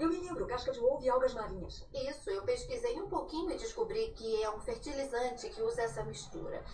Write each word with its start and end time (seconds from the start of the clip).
Eu 0.00 0.08
me 0.08 0.18
lembro, 0.18 0.46
casca 0.46 0.72
de 0.72 0.80
ovo 0.80 1.04
e 1.04 1.10
algas 1.10 1.34
marinhas. 1.34 1.86
Isso, 1.92 2.30
eu 2.30 2.42
pesquisei 2.42 2.98
um 2.98 3.06
pouquinho 3.10 3.50
e 3.50 3.58
descobri 3.58 4.10
que 4.12 4.42
é 4.42 4.50
um 4.50 4.58
fertilizante 4.58 5.50
que 5.50 5.60
usa 5.60 5.82
essa 5.82 6.02
mistura. 6.04 6.64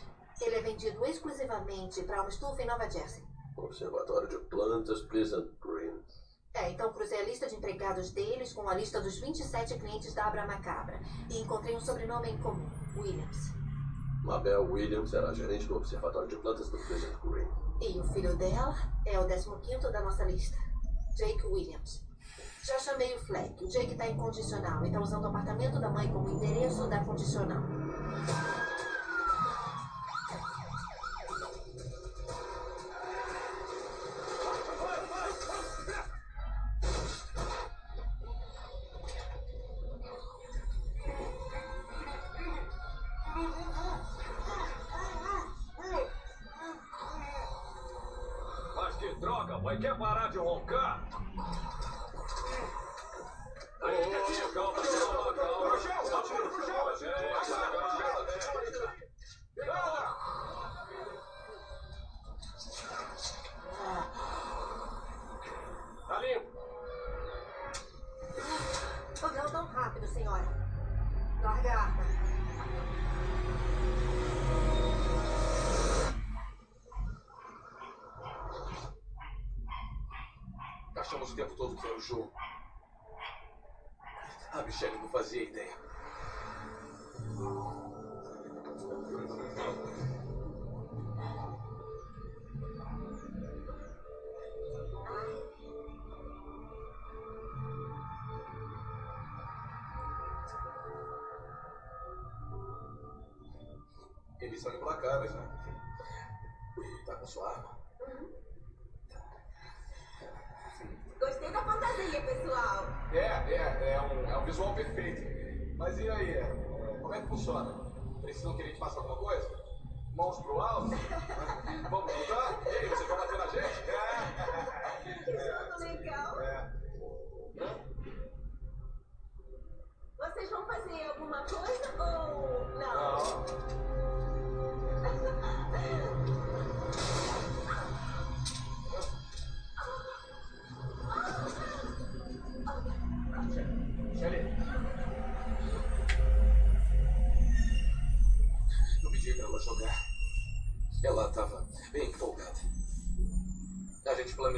Ele 0.40 0.54
é 0.54 0.62
vendido 0.62 1.04
exclusivamente 1.04 2.04
para 2.04 2.20
uma 2.20 2.30
estufa 2.30 2.62
em 2.62 2.66
Nova 2.66 2.88
Jersey. 2.88 3.24
Observatório 3.56 4.28
de 4.28 4.38
Plantas 4.48 5.02
Pleasant 5.02 5.48
Green. 5.60 6.00
É, 6.54 6.70
então 6.70 6.92
cruzei 6.92 7.18
a 7.18 7.24
lista 7.24 7.48
de 7.48 7.56
empregados 7.56 8.12
deles 8.12 8.52
com 8.52 8.68
a 8.68 8.74
lista 8.74 9.00
dos 9.00 9.18
27 9.18 9.76
clientes 9.76 10.14
da 10.14 10.26
Abra 10.26 10.46
Macabra. 10.46 11.00
E 11.28 11.40
encontrei 11.40 11.74
um 11.74 11.80
sobrenome 11.80 12.30
em 12.30 12.38
comum, 12.38 12.70
Williams. 12.96 13.50
Mabel 14.22 14.70
Williams 14.70 15.12
era 15.12 15.34
gerente 15.34 15.66
do 15.66 15.76
Observatório 15.78 16.28
de 16.28 16.36
Plantas 16.36 16.68
do 16.68 16.78
Pleasant 16.78 17.20
Green. 17.24 17.48
E 17.80 17.98
o 17.98 18.04
filho 18.12 18.36
dela 18.36 18.76
é 19.04 19.18
o 19.18 19.26
15 19.26 19.90
da 19.90 20.00
nossa 20.00 20.22
lista, 20.22 20.56
Jake 21.16 21.44
Williams. 21.44 22.05
Já 22.66 22.80
chamei 22.80 23.14
o 23.14 23.18
Fleck. 23.20 23.62
O 23.62 23.68
Jake 23.68 23.94
tá 23.94 24.08
incondicional 24.08 24.84
e 24.84 24.90
tá 24.90 24.98
usando 24.98 25.22
o 25.22 25.28
apartamento 25.28 25.78
da 25.78 25.88
mãe 25.88 26.08
como 26.08 26.28
endereço 26.28 26.88
da 26.88 26.98
condicional. 27.04 27.62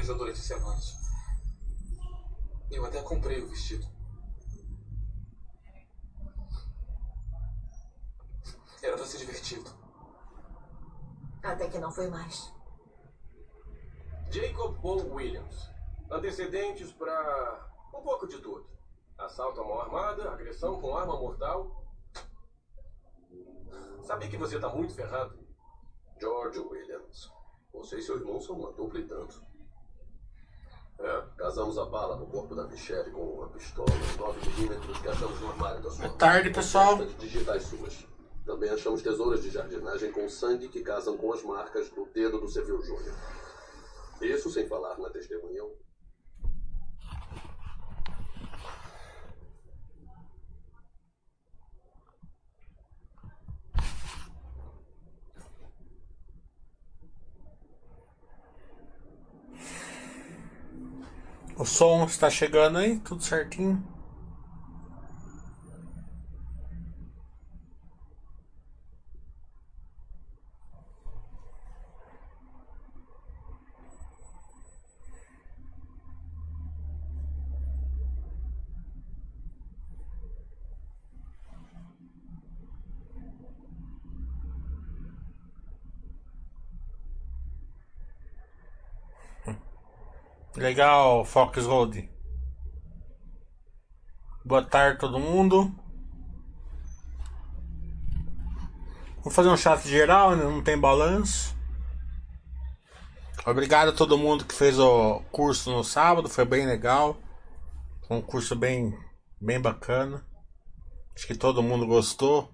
Planejou 0.09 0.17
durante 0.17 0.39
semanas. 0.39 0.95
Eu 2.71 2.85
até 2.85 3.01
comprei 3.01 3.41
o 3.41 3.47
vestido. 3.47 3.85
Era 8.81 8.95
pra 8.95 9.05
ser 9.05 9.17
divertido. 9.17 9.69
Até 11.43 11.67
que 11.67 11.77
não 11.77 11.91
foi 11.91 12.07
mais. 12.07 12.51
Jacob 14.31 14.79
Paul 14.81 15.13
Williams. 15.13 15.69
Antecedentes 16.09 16.91
pra 16.91 17.69
um 17.93 18.01
pouco 18.01 18.27
de 18.27 18.39
tudo. 18.39 18.67
Assalto 19.17 19.61
à 19.61 19.63
mão 19.63 19.79
armada, 19.79 20.31
agressão 20.31 20.79
com 20.79 20.95
arma 20.95 21.17
mortal. 21.17 21.85
Sabia 24.03 24.29
que 24.29 24.37
você 24.37 24.59
tá 24.59 24.69
muito 24.69 24.93
ferrado? 24.93 25.37
George 26.19 26.59
Williams. 26.59 27.31
Você 27.73 27.97
e 27.97 28.01
seu 28.01 28.17
irmão 28.17 28.39
são 28.39 28.57
uma 28.57 28.71
dupla 28.71 28.99
e 28.99 29.07
tanto. 29.07 29.48
É, 31.39 31.43
casamos 31.43 31.77
a 31.77 31.85
bala 31.85 32.17
no 32.17 32.25
corpo 32.27 32.53
da 32.53 32.67
Michelle 32.67 33.09
com 33.11 33.21
uma 33.21 33.47
pistola 33.47 33.87
9mm 34.17 35.01
que 35.01 35.07
achamos 35.07 35.39
no 35.39 35.47
armário 35.49 35.81
da 35.81 35.89
sua 35.89 36.07
Boa 36.07 36.17
tarde, 36.17 36.49
pessoal. 36.49 36.97
digitais 37.17 37.63
suas. 37.63 38.05
Também 38.45 38.69
achamos 38.69 39.01
tesouras 39.01 39.41
de 39.41 39.49
jardinagem 39.49 40.11
com 40.11 40.27
sangue 40.27 40.67
que 40.67 40.81
casam 40.81 41.15
com 41.17 41.31
as 41.31 41.41
marcas 41.43 41.89
do 41.91 42.05
dedo 42.07 42.39
do 42.39 42.49
Seville 42.49 42.81
Júnior. 42.81 43.15
Isso 44.21 44.49
sem 44.49 44.67
falar 44.67 44.97
na 44.97 45.09
testemunha. 45.09 45.63
Som 61.69 62.03
está 62.05 62.29
chegando 62.29 62.77
aí, 62.77 62.99
tudo 62.99 63.23
certinho. 63.23 63.81
Legal, 90.59 91.23
Fox 91.23 91.65
Road. 91.65 92.11
Boa 94.43 94.61
tarde 94.61 94.99
todo 94.99 95.17
mundo. 95.17 95.73
Vou 99.23 99.31
fazer 99.31 99.47
um 99.47 99.55
chat 99.55 99.87
geral, 99.87 100.35
né? 100.35 100.43
não 100.43 100.61
tem 100.61 100.77
balanço. 100.77 101.55
Obrigado 103.45 103.91
a 103.91 103.95
todo 103.95 104.17
mundo 104.17 104.43
que 104.43 104.53
fez 104.53 104.77
o 104.77 105.21
curso 105.31 105.71
no 105.71 105.81
sábado, 105.81 106.27
foi 106.27 106.43
bem 106.43 106.67
legal. 106.67 107.17
Foi 108.05 108.17
um 108.17 108.21
curso 108.21 108.53
bem, 108.53 108.93
bem 109.39 109.61
bacana. 109.61 110.25
Acho 111.15 111.25
que 111.25 111.35
todo 111.35 111.63
mundo 111.63 111.87
gostou. 111.87 112.53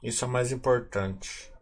Isso 0.00 0.24
é 0.24 0.28
o 0.28 0.30
mais 0.30 0.52
importante. 0.52 1.52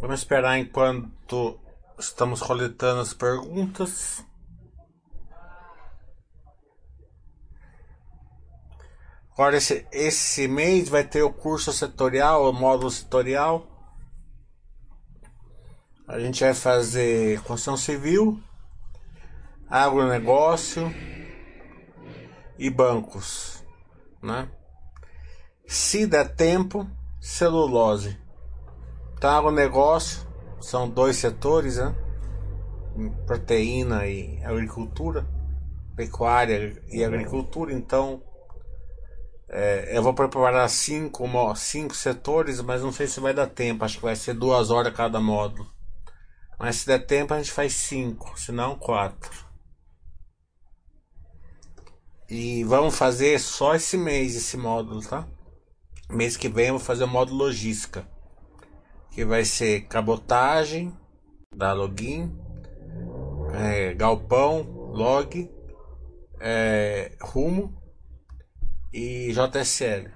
Vamos 0.00 0.20
esperar 0.20 0.56
enquanto 0.56 1.58
estamos 1.98 2.40
coletando 2.40 3.00
as 3.00 3.12
perguntas. 3.12 4.24
Agora 9.32 9.56
esse, 9.56 9.84
esse 9.90 10.46
mês 10.46 10.88
vai 10.88 11.02
ter 11.02 11.22
o 11.22 11.32
curso 11.32 11.72
setorial, 11.72 12.48
o 12.48 12.52
módulo 12.52 12.92
setorial. 12.92 13.66
A 16.06 16.20
gente 16.20 16.44
vai 16.44 16.54
fazer 16.54 17.40
construção 17.40 17.76
civil, 17.76 18.40
agronegócio 19.68 20.94
e 22.56 22.70
bancos, 22.70 23.64
né? 24.22 24.48
Se 25.66 26.06
der 26.06 26.36
tempo, 26.36 26.88
celulose. 27.20 28.27
Então, 29.18 29.36
agronegócio 29.36 30.24
são 30.60 30.88
dois 30.88 31.16
setores, 31.16 31.76
né? 31.76 31.92
Proteína 33.26 34.06
e 34.06 34.40
agricultura, 34.44 35.26
pecuária 35.96 36.80
e 36.88 37.02
agricultura. 37.02 37.72
Então, 37.72 38.22
é, 39.48 39.96
eu 39.98 40.04
vou 40.04 40.14
preparar 40.14 40.70
cinco, 40.70 41.26
cinco 41.56 41.96
setores, 41.96 42.60
mas 42.60 42.80
não 42.80 42.92
sei 42.92 43.08
se 43.08 43.18
vai 43.18 43.34
dar 43.34 43.48
tempo. 43.48 43.84
Acho 43.84 43.96
que 43.96 44.04
vai 44.04 44.14
ser 44.14 44.34
duas 44.34 44.70
horas 44.70 44.94
cada 44.94 45.20
módulo. 45.20 45.68
Mas 46.56 46.76
se 46.76 46.86
der 46.86 47.04
tempo, 47.04 47.34
a 47.34 47.38
gente 47.38 47.50
faz 47.50 47.72
cinco, 47.72 48.38
se 48.38 48.52
não 48.52 48.76
quatro. 48.76 49.32
E 52.30 52.62
vamos 52.62 52.96
fazer 52.96 53.40
só 53.40 53.74
esse 53.74 53.96
mês 53.96 54.36
esse 54.36 54.56
módulo, 54.56 55.00
tá? 55.00 55.26
Mês 56.08 56.36
que 56.36 56.48
vem 56.48 56.68
eu 56.68 56.74
vou 56.74 56.80
fazer 56.80 57.02
o 57.02 57.08
módulo 57.08 57.46
logística. 57.46 58.06
Que 59.10 59.24
vai 59.24 59.44
ser 59.44 59.86
cabotagem, 59.88 60.96
da 61.54 61.72
login, 61.72 62.32
é, 63.54 63.94
galpão, 63.94 64.62
log, 64.92 65.50
é, 66.40 67.16
rumo 67.20 67.76
e 68.92 69.32
JSL. 69.32 70.10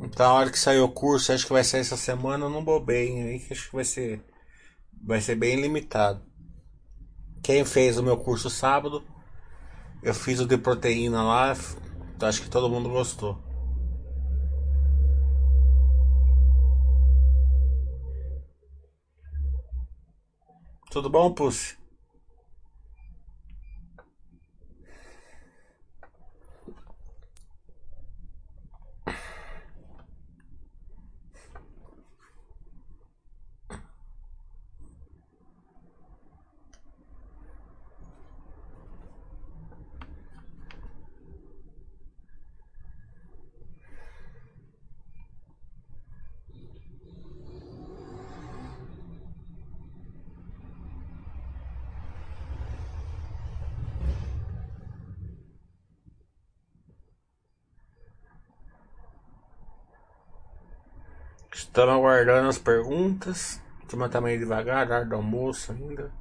Então 0.00 0.26
a 0.26 0.32
hora 0.34 0.50
que 0.50 0.58
sair 0.58 0.80
o 0.80 0.88
curso, 0.88 1.32
acho 1.32 1.46
que 1.46 1.52
vai 1.52 1.62
sair 1.62 1.82
essa 1.82 1.96
semana, 1.96 2.48
não 2.48 2.64
bobei 2.64 3.22
aí, 3.22 3.46
acho 3.48 3.68
que 3.68 3.76
vai 3.76 3.84
ser 3.84 4.24
vai 5.04 5.20
ser 5.20 5.36
bem 5.36 5.60
limitado. 5.60 6.22
Quem 7.42 7.64
fez 7.64 7.98
o 7.98 8.02
meu 8.02 8.16
curso 8.16 8.50
sábado, 8.50 9.04
eu 10.02 10.14
fiz 10.14 10.40
o 10.40 10.46
de 10.46 10.58
proteína 10.58 11.22
lá, 11.22 11.54
acho 12.26 12.42
que 12.42 12.50
todo 12.50 12.68
mundo 12.68 12.88
gostou. 12.88 13.38
Tudo 20.90 21.08
bom, 21.08 21.32
Pussy? 21.32 21.81
Estamos 61.72 61.94
aguardando 61.94 62.50
as 62.50 62.58
perguntas. 62.58 63.58
A 63.82 63.86
turma 63.86 64.06
tá 64.06 64.20
devagar, 64.38 64.86
hora 64.96 65.06
do 65.06 65.14
almoço 65.14 65.72
ainda. 65.72 66.12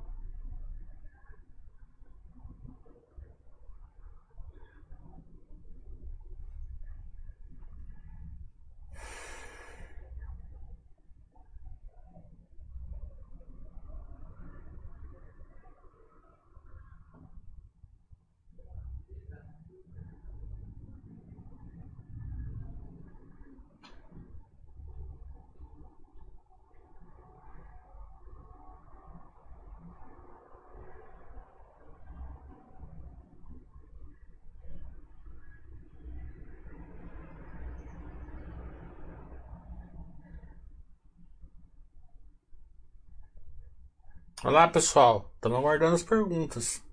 Olá 44.44 44.68
pessoal, 44.68 45.32
estamos 45.36 45.60
aguardando 45.60 45.94
as 45.94 46.02
perguntas. 46.02 46.84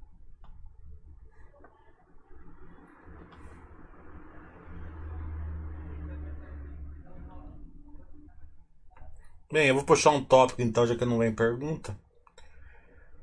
Bem, 9.50 9.68
eu 9.68 9.74
vou 9.74 9.82
puxar 9.82 10.10
um 10.10 10.22
tópico 10.22 10.60
então, 10.60 10.86
já 10.86 10.94
que 10.94 11.06
não 11.06 11.16
vem 11.16 11.34
pergunta. 11.34 11.98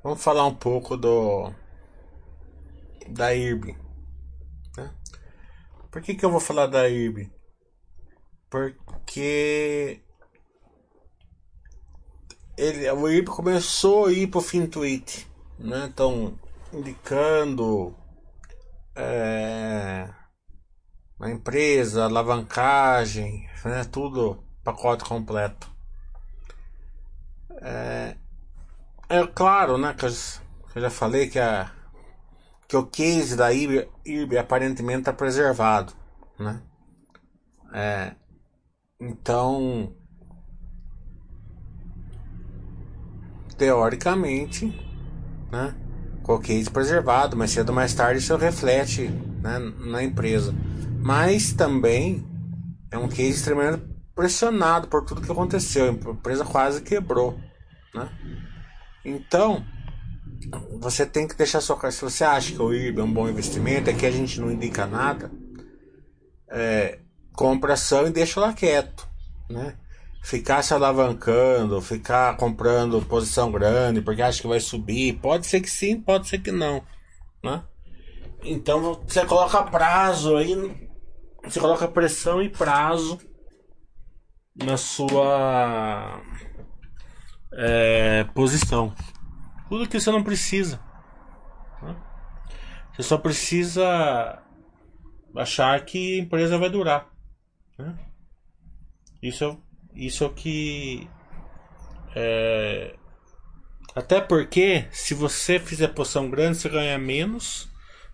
Vamos 0.01 0.23
falar 0.23 0.47
um 0.47 0.55
pouco 0.55 0.97
do 0.97 1.53
da 3.07 3.31
IRB. 3.31 3.77
Né? 4.75 4.91
Por 5.91 6.01
que, 6.01 6.15
que 6.15 6.25
eu 6.25 6.31
vou 6.31 6.39
falar 6.39 6.65
da 6.65 6.89
IRB? 6.89 7.31
Porque 8.49 10.01
ele, 12.57 12.89
o 12.91 13.09
IRB 13.09 13.27
começou 13.27 14.05
a 14.05 14.11
ir 14.11 14.27
pro 14.27 14.41
FinTweet, 14.41 15.27
né? 15.59 15.85
Então, 15.87 16.37
indicando 16.73 17.95
é, 18.95 20.09
a 21.19 21.29
empresa, 21.29 22.05
alavancagem, 22.05 23.49
né? 23.63 23.83
Tudo 23.85 24.43
pacote 24.63 25.03
completo. 25.03 25.69
É, 27.61 28.15
é 29.09 29.27
claro, 29.27 29.77
né? 29.77 29.93
Que 29.93 30.05
eu, 30.05 30.81
já 30.81 30.89
falei 30.89 31.27
que, 31.27 31.39
a, 31.39 31.71
que 32.67 32.77
o 32.77 32.85
case 32.85 33.35
da 33.35 33.51
IRB 33.51 34.37
aparentemente 34.37 34.99
está 34.99 35.13
preservado, 35.13 35.93
né? 36.39 36.61
É, 37.73 38.15
então 38.99 39.93
teoricamente, 43.57 44.67
né, 45.51 45.75
case 46.41 46.69
preservado, 46.69 47.37
mas 47.37 47.51
cedo 47.51 47.69
ou 47.69 47.75
mais 47.75 47.93
tarde 47.93 48.19
isso 48.19 48.35
reflete 48.35 49.07
né, 49.41 49.59
na 49.79 50.03
empresa. 50.03 50.53
Mas 50.99 51.53
também 51.53 52.25
é 52.89 52.97
um 52.97 53.07
case 53.07 53.31
extremamente 53.31 53.83
pressionado 54.15 54.87
por 54.87 55.03
tudo 55.05 55.21
que 55.21 55.31
aconteceu, 55.31 55.85
a 55.85 56.11
empresa 56.11 56.43
quase 56.43 56.81
quebrou. 56.81 57.37
Né? 57.93 58.09
Então, 59.03 59.63
você 60.79 61.05
tem 61.05 61.27
que 61.27 61.35
deixar 61.35 61.61
sua 61.61 61.91
Se 61.91 62.01
você 62.01 62.23
acha 62.23 62.53
que 62.53 62.61
o 62.61 62.73
IRB 62.73 63.01
é 63.01 63.03
um 63.03 63.13
bom 63.13 63.29
investimento, 63.29 63.89
aqui 63.89 64.05
a 64.05 64.11
gente 64.11 64.39
não 64.39 64.51
indica 64.51 64.87
nada, 64.87 65.31
é, 66.49 66.99
compra 67.33 67.73
ação 67.73 68.07
e 68.07 68.11
deixa 68.11 68.39
lá 68.39 68.53
quieto. 68.53 69.07
Né? 69.49 69.75
Ficar 70.25 70.63
se 70.63 70.73
alavancando, 70.73 71.79
ficar 71.79 72.35
comprando 72.35 72.99
posição 73.05 73.51
grande 73.51 74.01
porque 74.01 74.23
acha 74.23 74.41
que 74.41 74.47
vai 74.47 74.59
subir. 74.59 75.19
Pode 75.19 75.45
ser 75.45 75.61
que 75.61 75.69
sim, 75.69 76.01
pode 76.01 76.27
ser 76.27 76.39
que 76.39 76.51
não, 76.51 76.81
né? 77.43 77.63
Então 78.43 79.03
você 79.07 79.23
coloca 79.23 79.61
prazo 79.61 80.35
aí, 80.35 80.55
você 81.43 81.59
coloca 81.59 81.87
pressão 81.87 82.41
e 82.41 82.49
prazo 82.49 83.19
na 84.55 84.77
sua 84.77 86.19
é, 87.53 88.23
posição. 88.33 88.95
Tudo 89.69 89.87
que 89.87 89.99
você 89.99 90.09
não 90.09 90.23
precisa. 90.23 90.79
Né? 91.83 91.95
Você 92.93 93.03
só 93.03 93.17
precisa 93.19 94.41
achar 95.35 95.85
que 95.85 96.19
a 96.19 96.23
empresa 96.23 96.57
vai 96.57 96.69
durar. 96.71 97.11
Né? 97.77 97.95
Isso 99.21 99.43
é 99.43 99.57
isso 99.95 100.23
é 100.23 100.27
o 100.27 100.33
que 100.33 101.09
é, 102.15 102.95
Até 103.95 104.21
porque, 104.21 104.85
se 104.91 105.13
você 105.13 105.59
fizer 105.59 105.89
poção 105.89 106.29
grande, 106.29 106.57
você 106.57 106.69
ganha 106.69 106.97
menos 106.97 107.69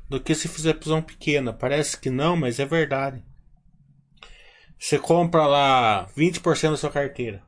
do 0.09 0.19
que 0.19 0.35
se 0.35 0.47
fizer 0.47 0.73
poção 0.73 1.01
pequena. 1.01 1.53
Parece 1.53 1.99
que 1.99 2.09
não, 2.09 2.35
mas 2.35 2.59
é 2.59 2.65
verdade. 2.65 3.23
Você 4.77 4.99
compra 4.99 5.45
lá 5.45 6.07
20% 6.17 6.71
da 6.71 6.77
sua 6.77 6.89
carteira. 6.89 7.43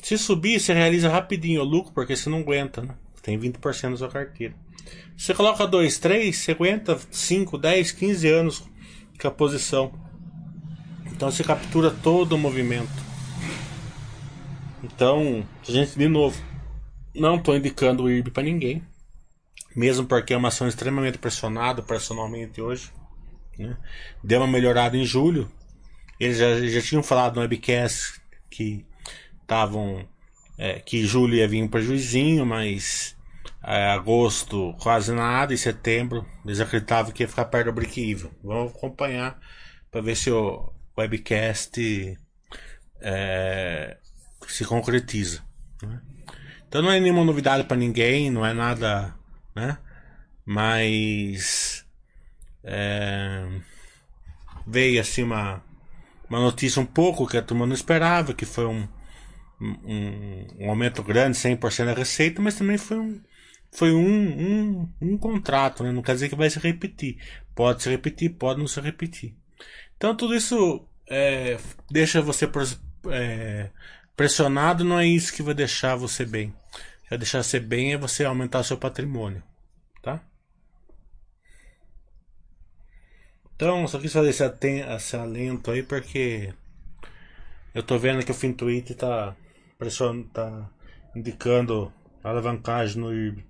Se 0.00 0.16
subir, 0.18 0.58
você 0.58 0.72
realiza 0.72 1.08
rapidinho 1.08 1.60
o 1.60 1.64
lucro, 1.64 1.92
porque 1.92 2.16
você 2.16 2.30
não 2.30 2.38
aguenta, 2.38 2.82
né? 2.82 2.96
Tem 3.20 3.38
20% 3.38 3.90
da 3.90 3.96
sua 3.96 4.08
carteira. 4.08 4.54
Você 5.16 5.34
coloca 5.34 5.66
2, 5.66 5.98
3, 5.98 6.36
você 6.36 6.52
aguenta 6.52 6.98
5, 7.10 7.58
10, 7.58 7.92
15 7.92 8.28
anos 8.28 8.64
com 9.20 9.28
a 9.28 9.30
posição. 9.30 9.92
Então 11.06 11.30
você 11.30 11.44
captura 11.44 11.90
todo 11.90 12.32
o 12.32 12.38
movimento. 12.38 13.11
Então, 15.02 15.44
gente, 15.64 15.98
de 15.98 16.06
novo, 16.06 16.40
não 17.12 17.34
estou 17.34 17.56
indicando 17.56 18.04
o 18.04 18.08
IRB 18.08 18.30
para 18.30 18.44
ninguém. 18.44 18.86
Mesmo 19.74 20.06
porque 20.06 20.32
é 20.32 20.36
uma 20.36 20.46
ação 20.46 20.68
extremamente 20.68 21.18
pressionada 21.18 21.82
personalmente 21.82 22.62
hoje. 22.62 22.92
Né? 23.58 23.76
Deu 24.22 24.38
uma 24.38 24.46
melhorada 24.46 24.96
em 24.96 25.04
julho. 25.04 25.50
Eles 26.20 26.38
já, 26.38 26.64
já 26.68 26.80
tinham 26.80 27.02
falado 27.02 27.34
no 27.34 27.40
webcast 27.40 28.20
que 28.48 28.86
estavam. 29.40 30.08
É, 30.56 30.78
que 30.78 31.04
julho 31.04 31.34
ia 31.34 31.48
vir 31.48 31.64
um 31.64 31.68
prejuizinho, 31.68 32.46
mas 32.46 33.16
é, 33.64 33.88
agosto 33.88 34.72
quase 34.80 35.12
nada, 35.12 35.52
e 35.52 35.58
setembro 35.58 36.24
eles 36.44 36.60
acreditavam 36.60 37.10
que 37.10 37.24
ia 37.24 37.28
ficar 37.28 37.46
perto 37.46 37.66
do 37.66 37.72
break-even. 37.72 38.30
Vamos 38.40 38.72
acompanhar 38.72 39.36
para 39.90 40.00
ver 40.00 40.14
se 40.14 40.30
o 40.30 40.72
webcast 40.96 42.16
é, 43.00 43.96
se 44.52 44.64
concretiza. 44.64 45.42
Né? 45.82 46.00
Então 46.68 46.82
não 46.82 46.90
é 46.90 47.00
nenhuma 47.00 47.24
novidade 47.24 47.64
para 47.64 47.76
ninguém, 47.76 48.30
não 48.30 48.44
é 48.44 48.52
nada, 48.52 49.14
né? 49.54 49.78
Mas 50.44 51.86
é, 52.62 53.46
veio 54.66 55.00
assim 55.00 55.22
uma, 55.22 55.62
uma 56.28 56.40
notícia 56.40 56.80
um 56.80 56.86
pouco 56.86 57.26
que 57.26 57.36
a 57.36 57.42
turma 57.42 57.66
não 57.66 57.74
esperava, 57.74 58.34
que 58.34 58.44
foi 58.44 58.66
um, 58.66 58.86
um, 59.60 60.46
um 60.60 60.70
aumento 60.70 61.02
grande, 61.02 61.38
100% 61.38 61.86
da 61.86 61.94
receita, 61.94 62.42
mas 62.42 62.54
também 62.54 62.76
foi 62.76 62.98
um, 62.98 63.20
foi 63.70 63.92
um, 63.92 64.02
um, 64.02 64.88
um 65.00 65.18
contrato, 65.18 65.82
né? 65.82 65.92
não 65.92 66.02
quer 66.02 66.14
dizer 66.14 66.28
que 66.28 66.34
vai 66.34 66.50
se 66.50 66.58
repetir. 66.58 67.16
Pode 67.54 67.82
se 67.82 67.90
repetir, 67.90 68.30
pode 68.30 68.60
não 68.60 68.66
se 68.66 68.80
repetir. 68.80 69.34
Então 69.96 70.14
tudo 70.14 70.34
isso 70.34 70.86
é, 71.08 71.58
deixa 71.90 72.20
você 72.20 72.48
é, 73.10 73.70
pressionado, 74.16 74.84
não 74.84 74.98
é 74.98 75.06
isso 75.06 75.32
que 75.32 75.42
vai 75.42 75.54
deixar 75.54 75.96
você 75.96 76.24
bem. 76.24 76.54
Vai 77.08 77.18
deixar 77.18 77.42
você 77.42 77.60
bem 77.60 77.92
é 77.92 77.98
você 77.98 78.24
aumentar 78.24 78.62
seu 78.62 78.76
patrimônio, 78.76 79.42
tá? 80.00 80.22
Então, 83.54 83.86
só 83.86 84.00
quis 84.00 84.12
fazer 84.12 84.30
esse, 84.30 84.44
esse 84.44 85.16
alento 85.16 85.70
aí 85.70 85.82
porque 85.82 86.52
eu 87.74 87.82
tô 87.82 87.98
vendo 87.98 88.24
que 88.24 88.30
o 88.30 88.34
Fintuit 88.34 88.94
tá 88.94 89.36
pressionando, 89.78 90.28
tá 90.28 90.70
indicando 91.14 91.92
alavancagem 92.24 93.00
no 93.00 93.14
IRB. 93.14 93.44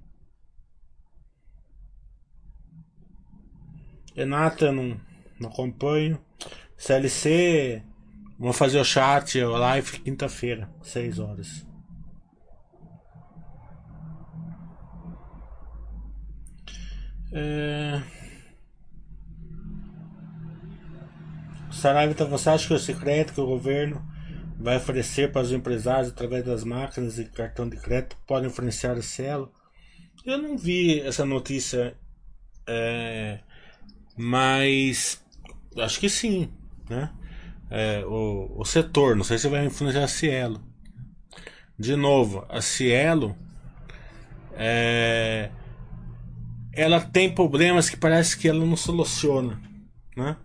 Renata, 4.14 4.70
não, 4.70 5.00
não 5.40 5.48
acompanho. 5.48 6.22
CLC, 6.76 7.82
vou 8.42 8.52
fazer 8.52 8.80
o 8.80 8.84
chat, 8.84 9.40
o 9.40 9.56
live 9.56 10.00
quinta-feira, 10.00 10.68
6 10.82 11.20
horas. 11.20 11.64
É... 17.32 18.02
Saraiva, 21.70 22.24
você 22.24 22.50
acha 22.50 22.66
que 22.66 22.74
o 22.74 22.78
secreto 22.80 23.32
que 23.32 23.40
o 23.40 23.46
governo 23.46 24.04
vai 24.58 24.76
oferecer 24.76 25.30
para 25.30 25.42
os 25.42 25.52
empresários 25.52 26.08
através 26.08 26.44
das 26.44 26.64
máquinas 26.64 27.20
e 27.20 27.24
cartão 27.24 27.68
de 27.68 27.76
crédito 27.76 28.16
pode 28.26 28.48
influenciar 28.48 28.96
o 28.96 29.02
Cielo? 29.02 29.52
Eu 30.26 30.38
não 30.38 30.58
vi 30.58 31.00
essa 31.00 31.24
notícia, 31.24 31.96
é... 32.66 33.38
mas 34.16 35.24
acho 35.78 36.00
que 36.00 36.08
sim, 36.08 36.52
né? 36.90 37.12
É, 37.74 38.04
o, 38.04 38.52
o 38.54 38.64
setor, 38.66 39.16
não 39.16 39.24
sei 39.24 39.38
se 39.38 39.48
vai 39.48 39.64
influenciar 39.64 40.04
a 40.04 40.08
Cielo. 40.08 40.60
De 41.78 41.96
novo, 41.96 42.44
a 42.50 42.60
Cielo 42.60 43.34
é, 44.52 45.50
ela 46.70 47.00
tem 47.00 47.34
problemas 47.34 47.88
que 47.88 47.96
parece 47.96 48.36
que 48.36 48.46
ela 48.46 48.62
não 48.62 48.76
soluciona, 48.76 49.58
né? 50.14 50.36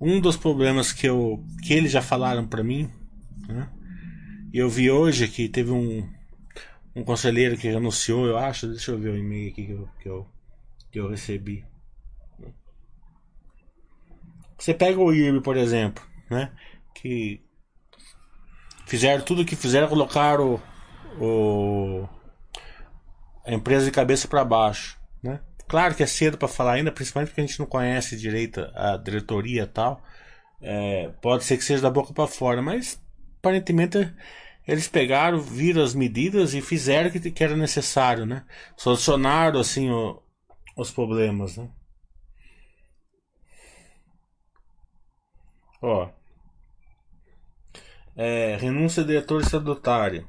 Um 0.00 0.20
dos 0.20 0.36
problemas 0.36 0.92
que 0.92 1.08
eu 1.08 1.44
que 1.64 1.74
eles 1.74 1.90
já 1.90 2.00
falaram 2.00 2.46
para 2.46 2.62
mim, 2.62 2.88
né? 3.48 3.68
Eu 4.54 4.70
vi 4.70 4.88
hoje 4.88 5.26
que 5.26 5.48
teve 5.48 5.72
um 5.72 6.08
um 6.94 7.02
conselheiro 7.02 7.58
que 7.58 7.68
anunciou, 7.70 8.24
eu 8.24 8.38
acho, 8.38 8.68
deixa 8.68 8.92
eu 8.92 8.98
ver 8.98 9.10
o 9.10 9.18
e-mail 9.18 9.50
aqui 9.50 9.66
que 9.66 9.72
eu, 9.72 9.88
que 10.00 10.08
eu, 10.08 10.26
que 10.92 11.00
eu 11.00 11.10
recebi. 11.10 11.64
Você 14.56 14.72
pega 14.72 14.98
o 15.00 15.12
IRB, 15.12 15.42
por 15.42 15.56
exemplo, 15.56 16.02
né? 16.30 16.52
Que 16.94 17.42
fizeram 18.86 19.24
tudo 19.24 19.42
o 19.42 19.44
que 19.44 19.56
fizeram, 19.56 19.88
colocaram 19.88 20.60
o, 21.18 21.24
o, 21.24 22.08
a 23.44 23.52
empresa 23.52 23.84
de 23.84 23.90
cabeça 23.90 24.28
para 24.28 24.44
baixo. 24.44 24.98
Né? 25.22 25.40
Claro 25.68 25.94
que 25.94 26.02
é 26.02 26.06
cedo 26.06 26.38
para 26.38 26.48
falar 26.48 26.74
ainda, 26.74 26.92
principalmente 26.92 27.28
porque 27.28 27.40
a 27.40 27.46
gente 27.46 27.58
não 27.58 27.66
conhece 27.66 28.16
direito 28.16 28.60
a 28.74 28.96
diretoria 28.96 29.62
e 29.62 29.66
tal. 29.66 30.02
É, 30.62 31.10
pode 31.20 31.44
ser 31.44 31.56
que 31.56 31.64
seja 31.64 31.82
da 31.82 31.90
boca 31.90 32.14
para 32.14 32.26
fora, 32.26 32.62
mas 32.62 33.00
aparentemente 33.38 34.12
eles 34.66 34.88
pegaram, 34.88 35.40
viram 35.40 35.82
as 35.82 35.94
medidas 35.94 36.54
e 36.54 36.60
fizeram 36.60 37.08
o 37.08 37.12
que, 37.12 37.30
que 37.30 37.44
era 37.44 37.56
necessário, 37.56 38.26
né? 38.26 38.44
Solucionaram 38.76 39.60
assim 39.60 39.90
o, 39.90 40.20
os 40.76 40.90
problemas, 40.90 41.56
né? 41.56 41.68
Ó. 45.80 46.08
É, 48.16 48.56
renúncia 48.56 49.02
de 49.02 49.08
diretor 49.08 49.40
estatutário. 49.42 50.26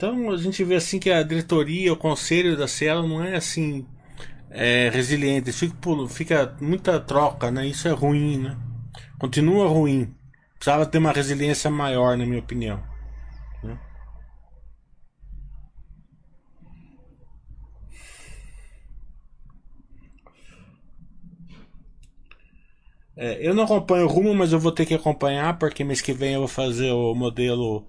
Então 0.00 0.30
a 0.30 0.36
gente 0.38 0.64
vê 0.64 0.76
assim 0.76 0.98
que 0.98 1.10
a 1.10 1.22
diretoria, 1.22 1.92
o 1.92 1.96
conselho 1.96 2.56
da 2.56 2.66
Cielo 2.66 3.06
não 3.06 3.22
é 3.22 3.36
assim 3.36 3.86
é, 4.50 4.88
resiliente, 4.88 5.52
fica, 5.52 5.76
fica 6.08 6.56
muita 6.58 6.98
troca, 6.98 7.50
né? 7.50 7.66
Isso 7.66 7.86
é 7.86 7.90
ruim, 7.92 8.38
né? 8.38 8.56
Continua 9.18 9.68
ruim. 9.68 10.14
Precisava 10.60 10.84
ter 10.84 10.98
uma 10.98 11.10
resiliência 11.10 11.70
maior, 11.70 12.18
na 12.18 12.26
minha 12.26 12.38
opinião. 12.38 12.82
Né? 13.64 13.78
É, 23.16 23.38
eu 23.40 23.54
não 23.54 23.64
acompanho 23.64 24.04
o 24.04 24.08
rumo, 24.08 24.34
mas 24.34 24.52
eu 24.52 24.60
vou 24.60 24.70
ter 24.70 24.84
que 24.84 24.92
acompanhar 24.92 25.58
porque 25.58 25.82
mês 25.82 26.02
que 26.02 26.12
vem 26.12 26.34
eu 26.34 26.40
vou 26.40 26.48
fazer 26.48 26.92
o 26.92 27.14
modelo 27.14 27.86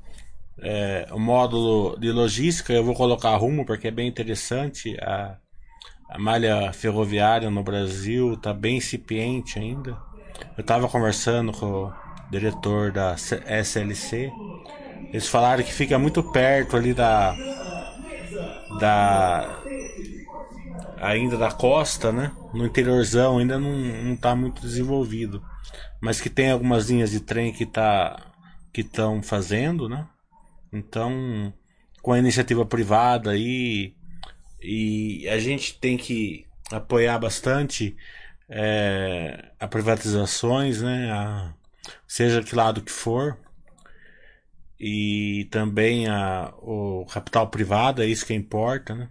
é, 0.61 1.09
o 1.11 1.19
módulo 1.19 1.99
de 1.99 2.09
logística, 2.09 2.71
eu 2.71 2.85
vou 2.85 2.95
colocar 2.95 3.35
rumo 3.35 3.65
porque 3.65 3.89
é 3.89 3.91
bem 3.91 4.07
interessante. 4.07 4.97
A, 5.01 5.37
a 6.09 6.17
malha 6.17 6.71
ferroviária 6.71 7.49
no 7.49 7.63
Brasil 7.63 8.35
está 8.35 8.53
bem 8.53 8.77
incipiente 8.77 9.59
ainda. 9.59 10.01
Eu 10.57 10.61
estava 10.61 10.87
conversando 10.87 11.51
com 11.51 11.91
diretor 12.31 12.91
da 12.91 13.15
SLC. 13.15 14.31
Eles 15.09 15.27
falaram 15.27 15.63
que 15.63 15.73
fica 15.73 15.99
muito 15.99 16.23
perto 16.23 16.77
ali 16.77 16.93
da. 16.93 17.35
da. 18.79 19.61
ainda 21.01 21.37
da 21.37 21.51
costa, 21.51 22.11
né? 22.11 22.31
No 22.53 22.65
interiorzão 22.65 23.37
ainda 23.37 23.59
não 23.59 24.13
está 24.13 24.35
muito 24.35 24.61
desenvolvido. 24.61 25.43
Mas 25.99 26.21
que 26.21 26.29
tem 26.29 26.49
algumas 26.49 26.89
linhas 26.89 27.11
de 27.11 27.19
trem 27.19 27.51
que 27.51 27.65
tá 27.65 28.27
que 28.73 28.81
estão 28.81 29.21
fazendo, 29.21 29.89
né? 29.89 30.07
Então, 30.71 31.53
com 32.01 32.13
a 32.13 32.19
iniciativa 32.19 32.65
privada 32.65 33.31
aí, 33.31 33.93
e 34.61 35.27
a 35.27 35.37
gente 35.37 35.77
tem 35.77 35.97
que 35.97 36.45
apoiar 36.71 37.19
bastante 37.19 37.97
é, 38.49 39.51
a 39.59 39.67
privatizações, 39.67 40.81
né? 40.81 41.11
A, 41.11 41.53
seja 42.07 42.43
que 42.43 42.55
lado 42.55 42.81
que 42.81 42.91
for, 42.91 43.37
e 44.79 45.47
também 45.51 46.07
a, 46.07 46.53
o 46.57 47.05
capital 47.05 47.49
privado, 47.49 48.01
é 48.01 48.05
isso 48.07 48.25
que 48.25 48.33
importa, 48.33 48.95
né? 48.95 49.09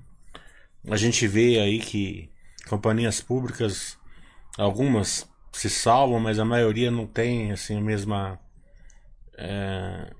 a 0.88 0.96
gente 0.96 1.26
vê 1.26 1.60
aí 1.60 1.78
que 1.78 2.30
companhias 2.68 3.20
públicas, 3.20 3.98
algumas 4.56 5.28
se 5.52 5.68
salvam, 5.68 6.20
mas 6.20 6.38
a 6.38 6.44
maioria 6.44 6.90
não 6.90 7.06
tem 7.06 7.52
assim 7.52 7.76
a 7.76 7.80
mesma 7.80 8.38
é, 9.36 10.12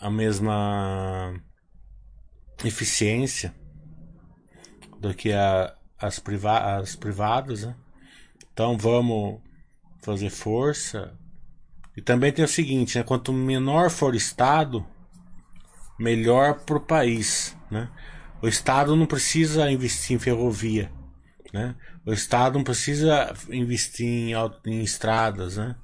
a 0.00 0.10
mesma 0.10 1.34
eficiência 2.64 3.54
do 4.98 5.14
que 5.14 5.32
a, 5.32 5.74
as, 5.98 6.18
priva 6.18 6.76
as 6.76 6.96
privadas, 6.96 7.64
né? 7.64 7.76
Então 8.52 8.76
vamos 8.78 9.40
fazer 10.06 10.30
força. 10.30 11.12
E 11.96 12.00
também 12.00 12.32
tem 12.32 12.44
o 12.44 12.48
seguinte, 12.48 12.96
né? 12.96 13.02
Quanto 13.02 13.32
menor 13.32 13.90
for 13.90 14.14
o 14.14 14.16
estado, 14.16 14.86
melhor 15.98 16.60
para 16.60 16.76
o 16.76 16.80
país, 16.80 17.56
né? 17.70 17.90
O 18.40 18.46
estado 18.46 18.94
não 18.94 19.06
precisa 19.06 19.68
investir 19.70 20.14
em 20.14 20.18
ferrovia, 20.18 20.92
né? 21.52 21.74
O 22.04 22.12
estado 22.12 22.54
não 22.54 22.64
precisa 22.64 23.34
investir 23.50 24.06
em, 24.06 24.32
em 24.66 24.82
estradas, 24.82 25.56
né? 25.56 25.74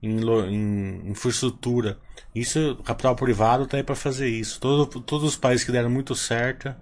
Em, 0.00 0.20
em, 0.20 1.10
infraestrutura. 1.10 1.98
Isso, 2.34 2.76
capital 2.84 3.16
privado 3.16 3.64
está 3.64 3.78
aí 3.78 3.82
para 3.82 3.96
fazer 3.96 4.28
isso. 4.28 4.60
Todo, 4.60 5.00
todos 5.00 5.30
os 5.30 5.36
países 5.36 5.64
que 5.64 5.72
deram 5.72 5.90
muito 5.90 6.14
certo 6.14 6.72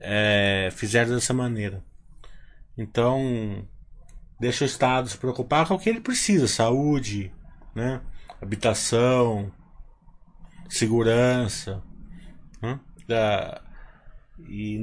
é, 0.00 0.70
fizeram 0.72 1.14
dessa 1.14 1.34
maneira. 1.34 1.84
Então, 2.78 3.66
deixa 4.44 4.64
o 4.64 4.66
Estado 4.66 5.08
se 5.08 5.16
preocupar 5.16 5.66
com 5.66 5.74
o 5.74 5.78
que 5.78 5.88
ele 5.88 6.00
precisa: 6.00 6.46
saúde, 6.46 7.32
né? 7.74 8.02
habitação, 8.40 9.50
segurança. 10.68 11.82
Né? 12.60 12.78
Da, 13.08 13.62
e, 14.46 14.76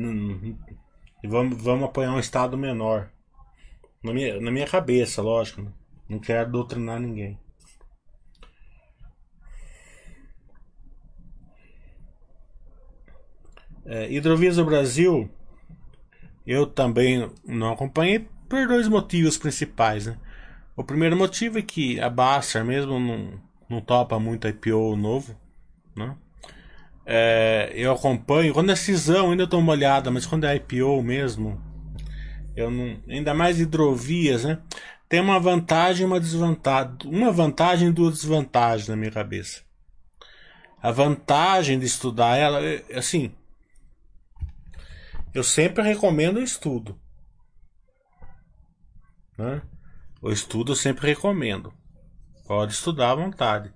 e 1.24 1.27
vamos, 1.27 1.62
vamos 1.62 1.86
apoiar 1.86 2.12
um 2.12 2.20
Estado 2.20 2.58
menor. 2.58 3.12
Na 4.03 4.12
minha, 4.12 4.41
na 4.41 4.50
minha 4.50 4.65
cabeça, 4.65 5.22
lógico. 5.22 5.62
Né? 5.62 5.72
Não 6.10 6.18
quero 6.18 6.51
doutrinar 6.51 7.00
ninguém. 7.00 7.39
É, 13.86 14.12
Hidrovias 14.12 14.56
do 14.56 14.65
Brasil, 14.65 15.30
eu 16.48 16.65
também 16.65 17.32
não 17.46 17.74
acompanhei 17.74 18.27
por 18.51 18.67
dois 18.67 18.89
motivos 18.89 19.38
principais. 19.38 20.08
Né? 20.08 20.17
O 20.75 20.84
primeiro 20.84 21.15
motivo 21.15 21.58
é 21.58 21.62
que 21.62 22.01
a 22.01 22.10
Baster 22.10 22.65
mesmo 22.65 23.00
não, 23.00 23.39
não 23.70 23.79
topa 23.79 24.20
muito 24.20 24.46
IPO 24.46 24.98
novo. 24.98 25.39
Né? 25.96 26.13
É, 27.05 27.72
eu 27.74 27.93
acompanho, 27.93 28.53
quando 28.53 28.74
é 28.74 28.75
cisão 28.75 29.31
ainda 29.31 29.48
dou 29.48 29.62
uma 29.62 29.72
olhada, 29.72 30.12
mas 30.12 30.25
quando 30.25 30.43
é 30.43 30.58
IPO 30.58 31.01
mesmo, 31.01 31.62
eu 32.53 32.70
não, 32.70 32.98
ainda 33.08 33.34
mais 33.34 33.58
hidrovias, 33.58 34.43
né? 34.43 34.60
Tem 35.08 35.22
uma 35.22 35.39
vantagem 35.39 36.03
e 36.03 36.05
uma 36.05 36.20
desvantagem. 36.20 36.98
Uma 37.05 37.31
vantagem 37.31 37.88
e 37.88 37.93
duas 37.93 38.15
desvantagens 38.15 38.89
na 38.89 38.98
minha 38.98 39.12
cabeça. 39.12 39.62
A 40.84 40.91
vantagem 40.91 41.79
de 41.79 41.86
estudar 41.86 42.36
ela, 42.36 42.62
é, 42.62 42.84
assim, 42.96 43.31
eu 45.34 45.43
sempre 45.43 45.84
recomendo 45.84 46.38
o 46.38 46.43
estudo. 46.43 47.00
Né? 49.41 49.62
O 50.21 50.31
estudo 50.31 50.74
eu 50.74 50.75
sempre 50.75 51.07
recomendo. 51.07 51.74
Pode 52.48 52.74
estudar 52.74 53.12
à 53.12 53.15
vontade. 53.15 53.74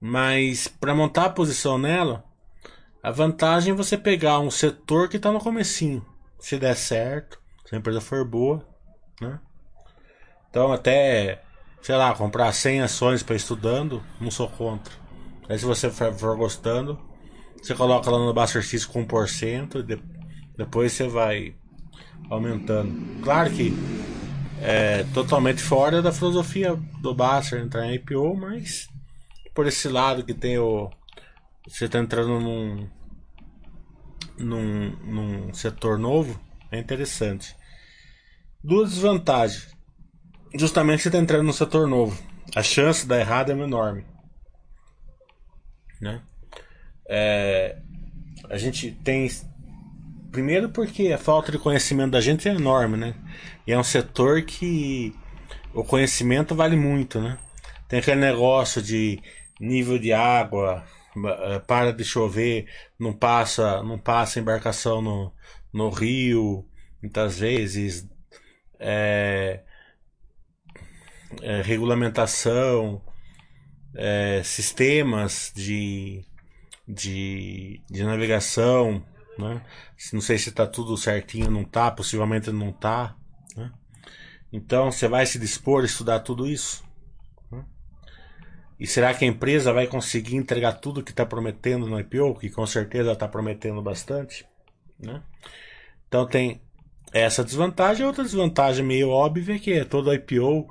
Mas 0.00 0.68
para 0.68 0.94
montar 0.94 1.24
a 1.24 1.30
posição 1.30 1.76
nela, 1.76 2.24
a 3.02 3.10
vantagem 3.10 3.72
é 3.72 3.76
você 3.76 3.98
pegar 3.98 4.38
um 4.38 4.50
setor 4.50 5.08
que 5.08 5.16
está 5.16 5.32
no 5.32 5.40
comecinho. 5.40 6.06
Se 6.38 6.58
der 6.58 6.76
certo, 6.76 7.40
se 7.66 7.74
a 7.74 7.78
empresa 7.78 8.00
for 8.00 8.24
boa, 8.24 8.64
né? 9.20 9.40
Então 10.48 10.72
até, 10.72 11.42
sei 11.82 11.96
lá, 11.96 12.14
comprar 12.14 12.52
100 12.52 12.82
ações 12.82 13.22
para 13.22 13.34
estudando, 13.34 14.02
não 14.20 14.30
sou 14.30 14.48
contra. 14.48 14.94
Aí 15.48 15.58
se 15.58 15.64
você 15.64 15.90
for, 15.90 16.36
gostando, 16.36 16.98
você 17.60 17.74
coloca 17.74 18.08
lá 18.08 18.18
no 18.18 18.32
Buster 18.32 18.62
X 18.62 18.86
com 18.86 19.04
1%, 19.04 19.82
de, 19.82 20.00
depois 20.56 20.92
você 20.92 21.08
vai 21.08 21.56
aumentando. 22.28 23.22
Claro 23.22 23.50
que 23.50 23.72
é 24.60 25.04
totalmente 25.14 25.62
fora 25.62 26.02
da 26.02 26.12
filosofia 26.12 26.76
do 27.00 27.14
Buster 27.14 27.60
entrar 27.60 27.86
em 27.86 27.94
IPO, 27.94 28.36
mas 28.36 28.88
por 29.54 29.66
esse 29.66 29.88
lado 29.88 30.24
que 30.24 30.34
tem 30.34 30.58
o. 30.58 30.90
Você 31.68 31.84
está 31.84 31.98
entrando 31.98 32.40
num, 32.40 32.88
num, 34.38 34.90
num 35.04 35.54
setor 35.54 35.98
novo, 35.98 36.40
é 36.70 36.78
interessante. 36.78 37.54
Duas 38.62 38.90
desvantagens. 38.90 39.68
Justamente 40.54 41.02
você 41.02 41.08
está 41.08 41.18
entrando 41.18 41.44
num 41.44 41.52
setor 41.52 41.86
novo. 41.86 42.20
A 42.54 42.62
chance 42.62 43.02
de 43.02 43.08
dar 43.08 43.20
errado 43.20 43.50
é 43.50 43.54
enorme. 43.54 44.04
Né? 46.00 46.22
É, 47.08 47.78
a 48.48 48.56
gente 48.56 48.90
tem. 48.90 49.28
Primeiro 50.30 50.70
porque 50.70 51.12
a 51.12 51.18
falta 51.18 51.50
de 51.52 51.58
conhecimento 51.58 52.12
da 52.12 52.20
gente 52.20 52.48
é 52.48 52.52
enorme, 52.52 52.96
né? 52.96 53.14
E 53.66 53.72
é 53.72 53.78
um 53.78 53.82
setor 53.84 54.42
que 54.42 55.14
o 55.74 55.84
conhecimento 55.84 56.54
vale 56.54 56.76
muito, 56.76 57.20
né? 57.20 57.38
Tem 57.88 57.98
aquele 57.98 58.20
negócio 58.20 58.80
de 58.80 59.20
nível 59.60 59.98
de 59.98 60.12
água, 60.12 60.84
eh, 61.16 61.58
para 61.66 61.92
de 61.92 62.04
chover, 62.04 62.66
não 62.98 63.12
passa, 63.12 63.82
não 63.82 63.98
passa 63.98 64.40
embarcação 64.40 65.02
no, 65.02 65.32
no 65.72 65.90
rio, 65.90 66.66
muitas 67.02 67.38
vezes. 67.38 68.08
É, 68.78 69.62
é, 71.42 71.62
regulamentação, 71.62 73.02
é, 73.94 74.42
sistemas 74.44 75.52
de 75.54 76.24
de, 76.92 77.80
de 77.88 78.04
navegação, 78.04 79.04
né? 79.38 79.62
Não 80.12 80.20
sei 80.20 80.38
se 80.38 80.50
está 80.50 80.66
tudo 80.66 80.96
certinho, 80.96 81.50
não 81.50 81.62
está, 81.62 81.90
possivelmente 81.90 82.50
não 82.50 82.70
está. 82.70 83.16
Né? 83.56 83.72
Então 84.52 84.90
você 84.90 85.08
vai 85.08 85.26
se 85.26 85.38
dispor 85.38 85.82
a 85.82 85.86
estudar 85.86 86.20
tudo 86.20 86.46
isso? 86.46 86.84
Né? 87.50 87.64
E 88.78 88.86
será 88.86 89.14
que 89.14 89.24
a 89.24 89.28
empresa 89.28 89.72
vai 89.72 89.86
conseguir 89.86 90.36
entregar 90.36 90.74
tudo 90.74 91.02
que 91.02 91.10
está 91.10 91.24
prometendo 91.24 91.86
no 91.86 91.98
IPO, 91.98 92.38
que 92.38 92.50
com 92.50 92.66
certeza 92.66 93.12
está 93.12 93.28
prometendo 93.28 93.80
bastante? 93.82 94.46
Né? 94.98 95.22
Então 96.08 96.26
tem 96.26 96.60
essa 97.12 97.44
desvantagem, 97.44 98.06
outra 98.06 98.24
desvantagem 98.24 98.84
meio 98.84 99.10
óbvia 99.10 99.58
que 99.58 99.72
é 99.72 99.84
todo 99.84 100.12
IPO 100.12 100.68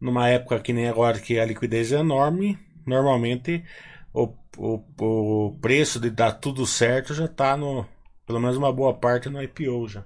numa 0.00 0.28
época 0.28 0.58
que 0.60 0.72
nem 0.72 0.88
agora 0.88 1.20
que 1.20 1.38
a 1.38 1.44
liquidez 1.44 1.92
é 1.92 1.98
enorme, 1.98 2.58
normalmente 2.84 3.64
o, 4.12 4.34
o, 4.56 4.82
o 4.98 5.58
preço 5.60 6.00
de 6.00 6.10
dar 6.10 6.32
tudo 6.32 6.66
certo 6.66 7.14
já 7.14 7.26
está 7.26 7.56
no. 7.56 7.86
Pelo 8.32 8.40
menos 8.40 8.56
uma 8.56 8.72
boa 8.72 8.94
parte 8.94 9.28
no 9.28 9.42
IPO 9.42 9.88
já. 9.88 10.04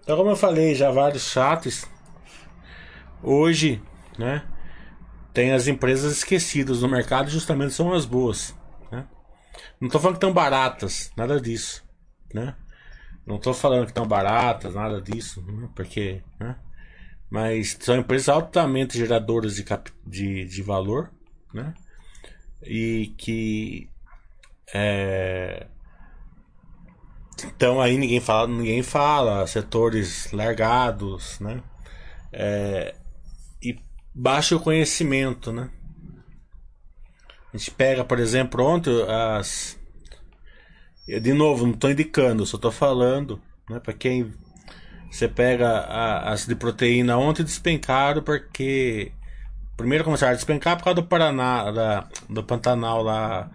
Então, 0.00 0.16
como 0.16 0.30
eu 0.30 0.36
falei, 0.36 0.74
já 0.74 0.90
vários 0.90 1.30
chats. 1.30 1.88
Hoje, 3.22 3.80
né? 4.18 4.44
Tem 5.32 5.52
as 5.52 5.68
empresas 5.68 6.12
esquecidas 6.12 6.82
no 6.82 6.88
mercado, 6.88 7.30
justamente 7.30 7.72
são 7.72 7.92
as 7.92 8.04
boas. 8.04 8.52
Né? 8.90 9.06
Não 9.80 9.86
estou 9.86 10.00
falando 10.00 10.14
que 10.14 10.24
estão 10.24 10.32
baratas, 10.32 11.12
nada 11.16 11.40
disso. 11.40 11.84
Né? 12.34 12.56
Não 13.24 13.36
estou 13.36 13.54
falando 13.54 13.84
que 13.84 13.90
estão 13.90 14.06
baratas, 14.06 14.74
nada 14.74 15.00
disso, 15.00 15.40
né? 15.42 15.68
porque. 15.74 16.20
Né? 16.40 16.56
Mas 17.30 17.76
são 17.80 17.96
empresas 17.96 18.28
altamente 18.28 18.98
geradoras 18.98 19.56
de, 19.56 19.64
cap... 19.64 19.90
de, 20.04 20.44
de 20.44 20.62
valor 20.62 21.10
né? 21.56 21.74
E 22.62 23.14
que 23.16 23.88
é, 24.74 25.66
então 27.44 27.80
aí 27.80 27.96
ninguém 27.96 28.20
fala, 28.20 28.48
ninguém 28.48 28.82
fala, 28.82 29.46
setores 29.46 30.30
largados, 30.32 31.38
né? 31.40 31.62
É, 32.32 32.94
e 33.62 33.78
baixo 34.14 34.58
conhecimento, 34.60 35.52
né? 35.52 35.70
A 37.52 37.56
gente 37.56 37.70
pega, 37.70 38.04
por 38.04 38.18
exemplo, 38.18 38.64
ontem 38.64 38.92
as 39.08 39.78
de 41.06 41.32
novo, 41.32 41.66
não 41.66 41.74
estou 41.74 41.90
indicando, 41.90 42.44
só 42.44 42.56
estou 42.56 42.72
falando, 42.72 43.40
né? 43.70 43.78
Para 43.80 43.92
quem 43.92 44.32
você 45.10 45.28
pega 45.28 45.68
a, 45.68 46.32
as 46.32 46.46
de 46.46 46.54
proteína 46.54 47.16
ontem 47.16 47.44
despencaram 47.44 48.22
porque 48.22 49.12
Primeiro 49.76 50.04
começaram 50.04 50.32
a 50.32 50.36
despencar 50.36 50.78
por 50.78 50.84
causa 50.84 51.02
do 51.02 51.06
Paraná, 51.06 51.70
da, 51.70 52.08
do 52.30 52.42
Pantanal 52.42 53.02
lá. 53.02 53.50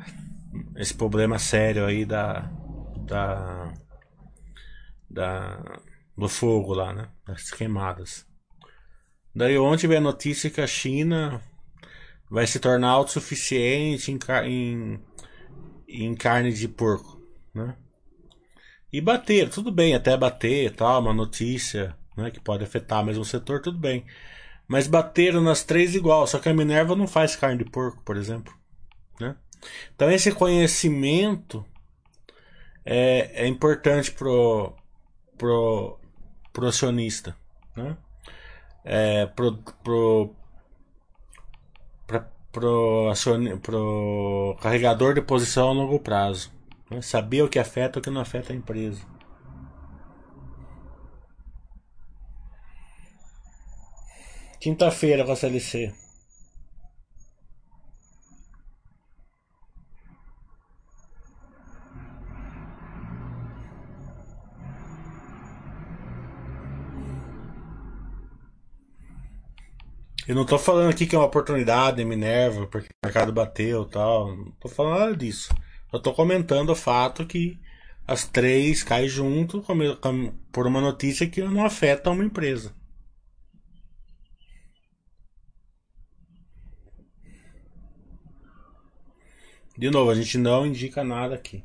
Esse 0.76 0.94
problema 0.94 1.40
sério 1.40 1.86
aí 1.86 2.06
da. 2.06 2.48
Da. 3.12 3.74
da 5.10 5.82
do 6.18 6.30
fogo 6.30 6.74
lá, 6.74 6.94
né? 6.94 7.10
Das 7.26 7.52
queimadas. 7.52 8.26
Daí 9.36 9.58
ontem 9.58 9.88
veio 9.88 10.00
a 10.00 10.04
notícia 10.04 10.50
que 10.50 10.62
a 10.62 10.68
China 10.68 11.42
vai 12.30 12.46
se 12.48 12.60
tornar 12.60 12.90
autossuficiente 12.90 14.12
em, 14.12 14.20
em, 14.46 15.00
em 15.88 16.16
carne 16.16 16.54
de 16.54 16.68
porco. 16.68 17.22
né? 17.54 17.76
E 18.92 19.02
bater, 19.02 19.50
tudo 19.50 19.72
bem, 19.72 19.96
até 19.96 20.18
bater, 20.18 20.76
tal, 20.76 21.02
uma 21.02 21.14
notícia, 21.14 21.96
né, 22.16 22.30
que 22.30 22.42
pode 22.42 22.64
afetar 22.64 23.04
mesmo 23.06 23.22
o 23.22 23.26
setor, 23.26 23.62
tudo 23.62 23.78
bem. 23.78 24.06
Mas 24.68 24.86
bateram 24.86 25.42
nas 25.42 25.64
três 25.64 25.96
igual, 25.96 26.28
só 26.28 26.40
que 26.40 26.50
a 26.50 26.54
Minerva 26.54 26.96
não 26.96 27.08
faz 27.08 27.36
carne 27.36 27.64
de 27.64 27.70
porco, 27.70 28.04
por 28.04 28.18
exemplo, 28.18 28.54
né? 29.20 29.36
Então 29.96 30.12
esse 30.12 30.32
conhecimento 30.32 31.66
é, 32.86 33.44
é 33.44 33.48
importante 33.48 34.12
pro, 34.12 34.74
pro, 35.38 36.00
pro 36.52 36.68
acionista, 36.68 37.36
né? 37.76 37.98
É, 38.84 39.26
pro, 39.28 39.58
pro, 39.84 40.36
pra, 42.08 42.28
pro, 42.52 43.12
pro 43.62 44.58
carregador 44.60 45.14
de 45.14 45.22
posição 45.22 45.70
a 45.70 45.74
longo 45.74 46.00
prazo. 46.00 46.52
Né? 46.90 47.02
Saber 47.02 47.44
o 47.44 47.50
que 47.50 47.60
afeta 47.60 47.98
e 47.98 48.02
o 48.02 48.04
que 48.04 48.10
não 48.10 48.22
afeta 48.22 48.52
a 48.52 48.56
empresa. 48.56 49.02
Quinta-feira 54.60 55.26
com 55.26 55.32
a 55.32 55.36
CLC. 55.36 55.92
Eu 70.32 70.36
não 70.36 70.46
tô 70.46 70.58
falando 70.58 70.90
aqui 70.90 71.06
que 71.06 71.14
é 71.14 71.20
uma 71.20 71.26
oportunidade, 71.26 72.06
Minerva, 72.06 72.66
porque 72.66 72.88
o 72.88 73.06
mercado 73.06 73.34
bateu 73.34 73.84
tal. 73.84 74.34
Não 74.34 74.52
tô 74.52 74.70
falando 74.70 75.00
nada 75.00 75.18
disso. 75.18 75.54
Eu 75.92 76.00
tô 76.00 76.14
comentando 76.14 76.70
o 76.70 76.76
fato 76.76 77.26
que 77.28 77.60
as 78.08 78.26
três 78.26 78.82
caem 78.82 79.10
junto 79.10 79.62
por 80.50 80.66
uma 80.66 80.80
notícia 80.80 81.30
que 81.30 81.42
não 81.42 81.66
afeta 81.66 82.12
uma 82.12 82.24
empresa. 82.24 82.74
De 89.78 89.90
novo, 89.90 90.12
a 90.12 90.16
gente 90.16 90.38
não 90.38 90.66
indica 90.66 91.04
nada 91.04 91.36
aqui. 91.36 91.62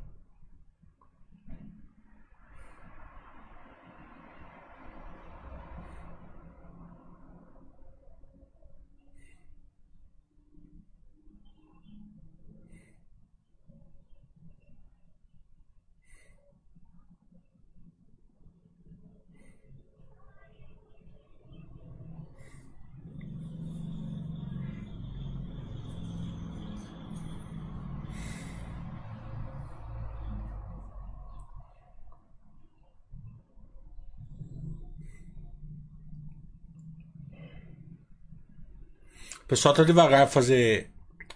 O 39.46 39.48
pessoal 39.48 39.72
tá 39.72 39.84
devagar 39.84 40.26
fazer 40.26 40.90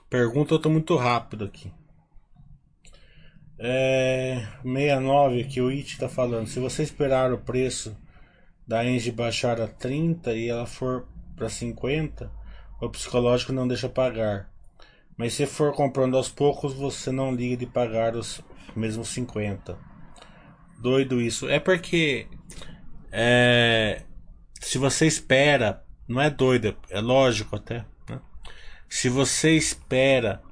pergunta, 0.08 0.52
eu 0.52 0.58
tô 0.58 0.68
muito 0.68 0.96
rápido 0.96 1.44
aqui. 1.44 1.72
É, 3.56 4.48
69 4.64 5.44
que 5.44 5.60
o 5.60 5.68
It 5.68 5.96
tá 5.96 6.08
falando. 6.08 6.48
Se 6.48 6.58
você 6.58 6.82
esperar 6.82 7.32
o 7.32 7.38
preço 7.38 7.96
da 8.66 8.84
Engie 8.84 9.12
baixar 9.12 9.60
a 9.60 9.68
30 9.68 10.34
e 10.34 10.48
ela 10.48 10.66
for 10.66 11.06
para 11.36 11.48
50, 11.48 12.28
o 12.80 12.90
psicológico 12.90 13.52
não 13.52 13.68
deixa 13.68 13.88
pagar. 13.88 14.50
Mas 15.16 15.34
se 15.34 15.46
for 15.46 15.72
comprando 15.72 16.16
aos 16.16 16.28
poucos, 16.28 16.74
você 16.74 17.12
não 17.12 17.32
liga 17.32 17.58
de 17.58 17.66
pagar 17.66 18.16
os 18.16 18.40
mesmos 18.74 19.10
50. 19.10 19.78
Doido 20.80 21.20
isso. 21.20 21.48
É 21.48 21.60
porque 21.60 22.26
é, 23.12 24.02
se 24.60 24.78
você 24.78 25.06
espera, 25.06 25.84
não 26.08 26.20
é 26.20 26.28
doido, 26.28 26.76
é 26.88 27.00
lógico 27.00 27.54
até. 27.54 27.84
Se 28.90 29.08
você 29.08 29.52
espera 29.52 30.42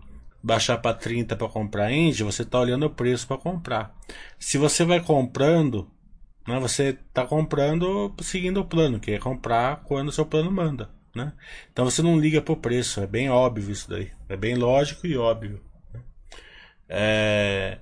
baixar 0.40 0.78
para 0.78 0.94
30 0.94 1.34
para 1.34 1.48
comprar 1.48 1.92
Engie, 1.92 2.22
você 2.22 2.42
está 2.42 2.60
olhando 2.60 2.86
o 2.86 2.90
preço 2.90 3.26
para 3.26 3.36
comprar. 3.36 3.92
Se 4.38 4.56
você 4.56 4.84
vai 4.84 5.00
comprando, 5.00 5.90
né, 6.46 6.58
você 6.60 6.90
está 6.90 7.26
comprando 7.26 8.14
seguindo 8.22 8.60
o 8.60 8.64
plano, 8.64 9.00
que 9.00 9.10
é 9.10 9.18
comprar 9.18 9.82
quando 9.82 10.08
o 10.08 10.12
seu 10.12 10.24
plano 10.24 10.52
manda. 10.52 10.88
Né? 11.12 11.32
Então 11.72 11.84
você 11.84 12.00
não 12.00 12.18
liga 12.18 12.40
para 12.40 12.52
o 12.52 12.56
preço, 12.56 13.00
é 13.00 13.08
bem 13.08 13.28
óbvio 13.28 13.72
isso 13.72 13.90
daí. 13.90 14.12
É 14.28 14.36
bem 14.36 14.54
lógico 14.54 15.04
e 15.04 15.16
óbvio. 15.16 15.60
Né? 15.92 16.00
É... 16.88 17.78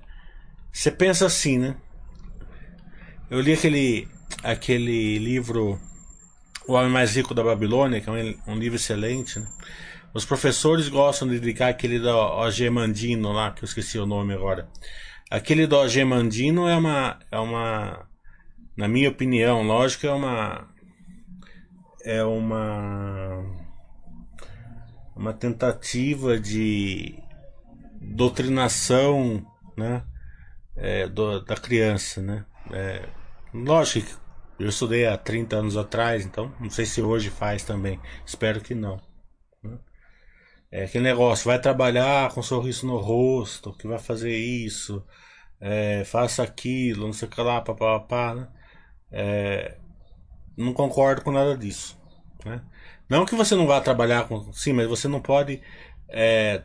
Você 0.71 0.89
pensa 0.89 1.27
assim, 1.27 1.59
né? 1.59 1.77
Eu 3.29 3.41
li 3.41 3.53
aquele, 3.53 4.07
aquele 4.43 5.19
livro 5.19 5.79
O 6.67 6.73
Homem 6.73 6.89
Mais 6.91 7.15
Rico 7.15 7.35
da 7.35 7.43
Babilônia, 7.43 8.01
que 8.01 8.09
é 8.09 8.11
um, 8.11 8.53
um 8.53 8.55
livro 8.55 8.75
excelente, 8.75 9.39
né? 9.39 9.47
Os 10.13 10.25
professores 10.25 10.89
gostam 10.89 11.27
de 11.27 11.39
dedicar 11.39 11.69
aquele 11.69 11.99
do 11.99 12.09
Ogemandino 12.09 13.31
lá, 13.31 13.51
que 13.51 13.63
eu 13.63 13.65
esqueci 13.65 13.99
o 13.99 14.05
nome 14.05 14.33
agora. 14.33 14.67
Aquele 15.29 15.67
do 15.67 15.77
Ogemandino 15.77 16.67
é 16.67 16.75
uma, 16.75 17.19
é 17.31 17.37
uma, 17.37 18.07
na 18.75 18.87
minha 18.87 19.09
opinião, 19.09 19.61
lógico, 19.63 20.07
é 20.07 20.11
uma, 20.11 20.67
é 22.03 22.23
uma, 22.23 23.43
uma 25.15 25.33
tentativa 25.33 26.39
de 26.39 27.19
doutrinação, 28.01 29.45
né, 29.75 30.03
é, 30.75 31.07
do, 31.07 31.43
da 31.43 31.55
criança, 31.55 32.21
né. 32.21 32.45
É, 32.71 33.07
lógico 33.53 34.07
que 34.57 34.63
eu 34.63 34.69
estudei 34.69 35.05
há 35.05 35.17
30 35.17 35.57
anos 35.57 35.77
atrás, 35.77 36.25
então 36.25 36.51
não 36.59 36.69
sei 36.69 36.85
se 36.85 37.01
hoje 37.01 37.29
faz 37.29 37.63
também. 37.63 37.99
Espero 38.25 38.61
que 38.61 38.73
não. 38.73 38.99
É 40.71 40.83
aquele 40.83 41.03
negócio, 41.05 41.45
vai 41.45 41.59
trabalhar 41.59 42.31
com 42.33 42.41
um 42.41 42.43
sorriso 42.43 42.85
no 42.85 42.97
rosto, 42.97 43.73
que 43.73 43.87
vai 43.87 43.99
fazer 43.99 44.35
isso, 44.35 45.03
é, 45.61 46.03
faça 46.05 46.43
aquilo, 46.43 47.05
não 47.05 47.13
sei 47.13 47.27
o 47.27 47.31
que 47.31 47.41
lá, 47.41 47.61
papapá, 47.61 48.35
né? 48.35 48.47
É, 49.11 49.77
não 50.57 50.73
concordo 50.73 51.21
com 51.21 51.31
nada 51.31 51.57
disso, 51.57 51.97
né? 52.45 52.61
Não 53.09 53.25
que 53.25 53.35
você 53.35 53.55
não 53.55 53.65
vá 53.65 53.79
trabalhar 53.79 54.27
com... 54.27 54.51
Sim, 54.51 54.73
mas 54.73 54.87
você 54.87 55.07
não 55.07 55.21
pode 55.21 55.61
é, 56.09 56.63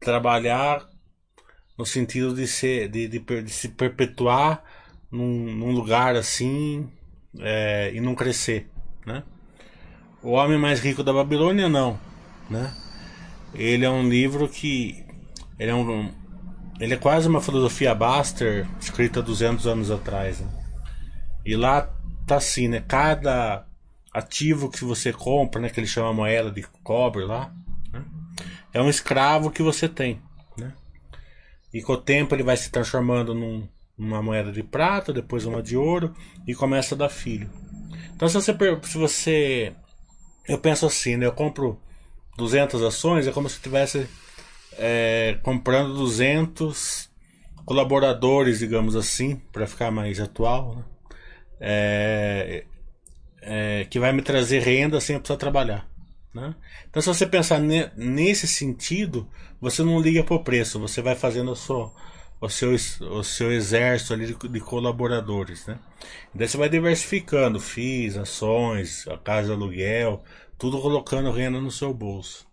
trabalhar 0.00 0.88
no 1.78 1.84
sentido 1.84 2.34
de, 2.34 2.46
ser, 2.46 2.88
de, 2.88 3.08
de, 3.08 3.18
de 3.18 3.50
se 3.50 3.68
perpetuar 3.70 4.64
num, 5.10 5.54
num 5.54 5.70
lugar 5.72 6.16
assim 6.16 6.90
é, 7.40 7.92
e 7.94 8.00
não 8.00 8.14
crescer, 8.14 8.70
né? 9.06 9.22
O 10.22 10.30
Homem 10.32 10.58
Mais 10.58 10.80
Rico 10.80 11.02
da 11.02 11.12
Babilônia, 11.12 11.68
não, 11.68 12.00
né? 12.48 12.72
Ele 13.54 13.84
é 13.84 13.90
um 13.90 14.08
livro 14.08 14.48
que. 14.48 15.04
Ele 15.58 15.70
é, 15.70 15.74
um, 15.74 16.12
ele 16.80 16.94
é 16.94 16.96
quase 16.96 17.28
uma 17.28 17.40
filosofia 17.40 17.94
Baster 17.94 18.68
escrita 18.80 19.22
200 19.22 19.66
anos 19.66 19.90
atrás. 19.90 20.40
Né? 20.40 20.48
E 21.44 21.54
lá 21.54 21.82
tá 22.26 22.36
assim, 22.36 22.68
né? 22.68 22.82
Cada 22.86 23.66
ativo 24.12 24.70
que 24.70 24.84
você 24.84 25.12
compra, 25.12 25.60
né? 25.60 25.68
Que 25.68 25.78
ele 25.78 25.86
chama 25.86 26.12
moeda 26.12 26.50
de 26.50 26.62
cobre 26.82 27.24
lá, 27.24 27.54
né? 27.92 28.04
é 28.72 28.80
um 28.80 28.88
escravo 28.88 29.50
que 29.50 29.62
você 29.62 29.88
tem, 29.88 30.20
né? 30.56 30.72
E 31.72 31.82
com 31.82 31.92
o 31.92 32.00
tempo 32.00 32.34
ele 32.34 32.42
vai 32.42 32.56
se 32.56 32.70
transformando 32.70 33.34
num, 33.34 33.68
numa 33.96 34.22
moeda 34.22 34.50
de 34.50 34.62
prata, 34.62 35.12
depois 35.12 35.44
uma 35.44 35.62
de 35.62 35.76
ouro 35.76 36.14
e 36.46 36.54
começa 36.54 36.94
a 36.94 36.98
dar 36.98 37.08
filho. 37.08 37.50
Então 38.14 38.28
se 38.28 38.34
você, 38.34 38.56
se 38.82 38.98
você 38.98 39.74
eu 40.48 40.58
penso 40.58 40.86
assim, 40.86 41.16
né? 41.16 41.26
Eu 41.26 41.32
compro 41.32 41.80
200 42.36 42.82
ações, 42.82 43.26
é 43.26 43.32
como 43.32 43.48
se 43.48 43.56
estivesse 43.56 44.08
é, 44.72 45.38
comprando 45.42 45.94
200 45.94 47.08
colaboradores, 47.64 48.58
digamos 48.58 48.96
assim, 48.96 49.36
para 49.52 49.66
ficar 49.66 49.90
mais 49.90 50.20
atual, 50.20 50.76
né? 50.76 50.84
é, 51.60 52.64
é, 53.40 53.86
que 53.88 53.98
vai 53.98 54.12
me 54.12 54.22
trazer 54.22 54.60
renda 54.60 55.00
sem 55.00 55.14
eu 55.14 55.20
precisar 55.20 55.38
trabalhar. 55.38 55.88
Né? 56.32 56.54
Então, 56.90 57.00
se 57.00 57.08
você 57.08 57.26
pensar 57.26 57.60
ne 57.60 57.90
nesse 57.96 58.46
sentido, 58.46 59.28
você 59.60 59.82
não 59.82 60.00
liga 60.00 60.24
para 60.24 60.34
o 60.34 60.42
preço, 60.42 60.80
você 60.80 61.00
vai 61.00 61.14
fazendo 61.14 61.52
o 61.52 61.56
seu, 61.56 61.92
o 62.40 62.48
seu, 62.48 62.74
o 63.12 63.22
seu 63.22 63.52
exército 63.52 64.12
ali 64.12 64.26
de, 64.26 64.48
de 64.48 64.60
colaboradores. 64.60 65.66
Né? 65.66 65.78
Daí 66.34 66.48
você 66.48 66.56
vai 66.56 66.68
diversificando 66.68 67.60
FIIs, 67.60 68.16
ações, 68.16 69.06
a 69.08 69.16
casa 69.16 69.48
de 69.48 69.52
aluguel, 69.52 70.22
tudo 70.58 70.80
colocando 70.80 71.30
renda 71.30 71.60
no 71.60 71.70
seu 71.70 71.92
bolso. 71.92 72.46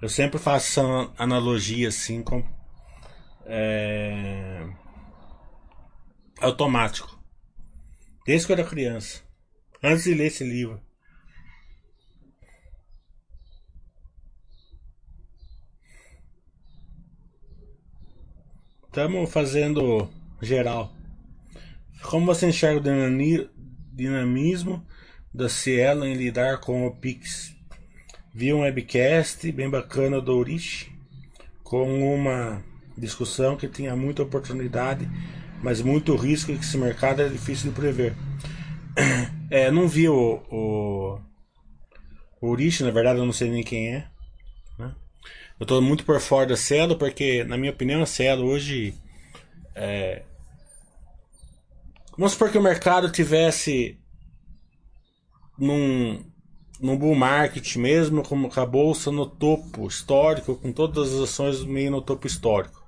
Eu 0.00 0.08
sempre 0.08 0.38
faço 0.38 0.80
essa 0.80 1.12
analogia 1.18 1.88
assim 1.88 2.22
com 2.22 2.42
é, 3.44 4.66
automático. 6.40 7.18
Desde 8.24 8.46
que 8.46 8.52
eu 8.52 8.58
era 8.58 8.68
criança. 8.68 9.22
Antes 9.82 10.04
de 10.04 10.14
ler 10.14 10.26
esse 10.26 10.44
livro. 10.44 10.80
Estamos 18.86 19.30
fazendo 19.30 20.10
geral. 20.40 20.92
Como 22.02 22.26
você 22.26 22.48
enxerga 22.48 22.80
o 22.80 23.96
dinamismo 23.96 24.84
da 25.32 25.48
Cielo 25.48 26.04
em 26.04 26.14
lidar 26.14 26.58
com 26.58 26.86
o 26.86 26.94
Pix? 26.94 27.54
Vi 28.34 28.52
um 28.52 28.60
webcast 28.60 29.50
bem 29.52 29.68
bacana 29.68 30.20
do 30.20 30.36
Urish 30.36 30.90
com 31.62 32.14
uma 32.14 32.62
discussão 32.96 33.56
que 33.56 33.68
tinha 33.68 33.96
muita 33.96 34.22
oportunidade, 34.22 35.08
mas 35.62 35.82
muito 35.82 36.14
risco 36.16 36.52
que 36.52 36.60
esse 36.60 36.78
mercado 36.78 37.22
é 37.22 37.28
difícil 37.28 37.70
de 37.70 37.76
prever. 37.76 38.14
É, 39.52 39.68
não 39.68 39.88
vi 39.88 40.08
o, 40.08 40.40
o, 40.48 41.18
o 42.40 42.56
na 42.56 42.90
verdade 42.92 43.18
eu 43.18 43.26
não 43.26 43.32
sei 43.32 43.50
nem 43.50 43.64
quem 43.64 43.96
é. 43.96 44.06
Né? 44.78 44.94
Eu 45.58 45.64
estou 45.64 45.82
muito 45.82 46.04
por 46.04 46.20
fora 46.20 46.46
da 46.46 46.56
Cielo 46.56 46.96
porque, 46.96 47.42
na 47.42 47.56
minha 47.56 47.72
opinião, 47.72 48.00
a 48.00 48.06
Cielo 48.06 48.46
hoje 48.46 48.94
é, 49.74 50.22
Vamos 52.20 52.32
supor 52.34 52.50
que 52.50 52.58
o 52.58 52.62
mercado 52.62 53.10
tivesse 53.10 53.98
num, 55.60 56.24
num 56.80 56.96
bull 56.96 57.14
market 57.14 57.76
mesmo, 57.76 58.22
como 58.22 58.48
com 58.48 58.60
a 58.60 58.66
bolsa 58.66 59.12
no 59.12 59.26
topo 59.26 59.86
histórico, 59.86 60.56
com 60.56 60.72
todas 60.72 61.12
as 61.12 61.20
ações 61.20 61.62
meio 61.62 61.90
no 61.90 62.00
topo 62.00 62.26
histórico. 62.26 62.80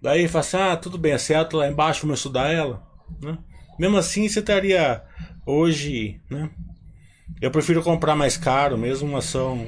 Daí 0.00 0.28
fala 0.28 0.40
assim, 0.40 0.56
ah, 0.56 0.76
tudo 0.76 0.96
bem, 0.96 1.12
a 1.12 1.18
Seattle 1.18 1.60
lá 1.60 1.68
embaixo, 1.68 2.02
vamos 2.02 2.20
estudar 2.20 2.50
ela. 2.50 2.82
Né? 3.20 3.36
Mesmo 3.78 3.98
assim, 3.98 4.28
você 4.28 4.40
estaria 4.40 5.02
hoje, 5.44 6.20
né? 6.30 6.50
Eu 7.40 7.50
prefiro 7.50 7.82
comprar 7.82 8.14
mais 8.14 8.36
caro, 8.36 8.78
mesmo 8.78 9.08
uma 9.08 9.18
ação 9.18 9.66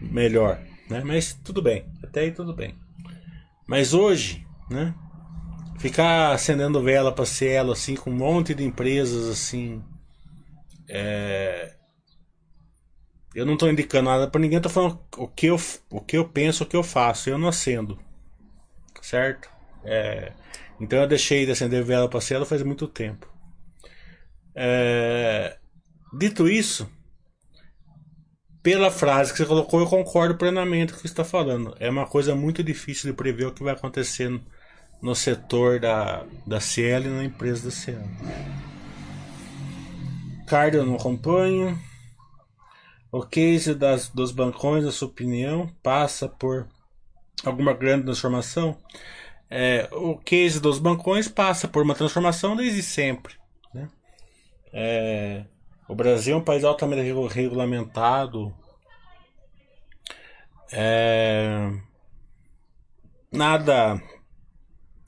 melhor, 0.00 0.60
né? 0.88 1.02
Mas 1.04 1.34
tudo 1.34 1.62
bem, 1.62 1.84
até 2.02 2.20
aí 2.20 2.32
tudo 2.32 2.54
bem. 2.54 2.74
Mas 3.66 3.94
hoje, 3.94 4.46
né? 4.70 4.94
Ficar 5.78 6.32
acendendo 6.32 6.82
vela 6.82 7.12
para 7.12 7.26
Cielo 7.26 7.72
assim 7.72 7.94
com 7.94 8.10
um 8.10 8.16
monte 8.16 8.54
de 8.54 8.64
empresas 8.64 9.28
assim. 9.28 9.82
É... 10.88 11.74
Eu 13.34 13.44
não 13.44 13.54
estou 13.54 13.70
indicando 13.70 14.08
nada 14.08 14.28
para 14.28 14.40
ninguém, 14.40 14.60
tô 14.60 14.68
falando 14.68 14.98
o 15.16 15.28
que 15.28 15.46
eu 15.46 15.56
o 15.90 16.00
que 16.00 16.16
eu 16.16 16.26
penso, 16.26 16.64
o 16.64 16.66
que 16.66 16.76
eu 16.76 16.82
faço. 16.82 17.28
Eu 17.28 17.38
não 17.38 17.48
acendo. 17.48 17.98
Certo? 19.02 19.48
É... 19.84 20.32
Então 20.80 20.98
eu 21.00 21.06
deixei 21.06 21.44
de 21.44 21.52
acender 21.52 21.84
vela 21.84 22.08
para 22.08 22.20
Cielo 22.20 22.46
faz 22.46 22.62
muito 22.62 22.86
tempo. 22.88 23.28
É... 24.54 25.58
Dito 26.18 26.48
isso, 26.48 26.90
pela 28.62 28.90
frase 28.90 29.30
que 29.30 29.38
você 29.38 29.46
colocou, 29.46 29.78
eu 29.78 29.86
concordo 29.86 30.36
plenamente 30.36 30.92
com 30.92 30.98
o 30.98 31.02
que 31.02 31.08
você 31.08 31.12
está 31.12 31.24
falando. 31.24 31.76
É 31.78 31.88
uma 31.88 32.06
coisa 32.06 32.34
muito 32.34 32.64
difícil 32.64 33.10
de 33.10 33.16
prever 33.16 33.46
o 33.46 33.52
que 33.52 33.62
vai 33.62 33.74
acontecer 33.74 34.28
no 35.00 35.14
setor 35.14 35.78
da, 35.78 36.24
da 36.46 36.58
Cielo 36.58 37.06
e 37.06 37.10
na 37.10 37.24
empresa 37.24 37.66
da 37.66 37.70
Cielo. 40.46 40.62
Cardio 40.62 40.86
não 40.86 40.94
acompanha. 40.94 41.78
O 43.10 43.22
case 43.22 43.74
das, 43.74 44.08
dos 44.08 44.30
bancões, 44.30 44.84
na 44.84 44.92
sua 44.92 45.08
opinião, 45.08 45.68
passa 45.82 46.28
por 46.28 46.66
alguma 47.44 47.72
grande 47.72 48.04
transformação? 48.04 48.78
É, 49.48 49.88
o 49.92 50.16
case 50.16 50.60
dos 50.60 50.78
bancões 50.78 51.28
passa 51.28 51.68
por 51.68 51.82
uma 51.82 51.94
transformação 51.94 52.56
desde 52.56 52.82
sempre. 52.82 53.34
Né? 53.72 53.88
É, 54.72 55.44
o 55.88 55.94
Brasil 55.94 56.34
é 56.34 56.38
um 56.38 56.44
país 56.44 56.64
altamente 56.64 57.02
regulamentado. 57.32 58.52
É, 60.72 61.70
nada 63.32 64.02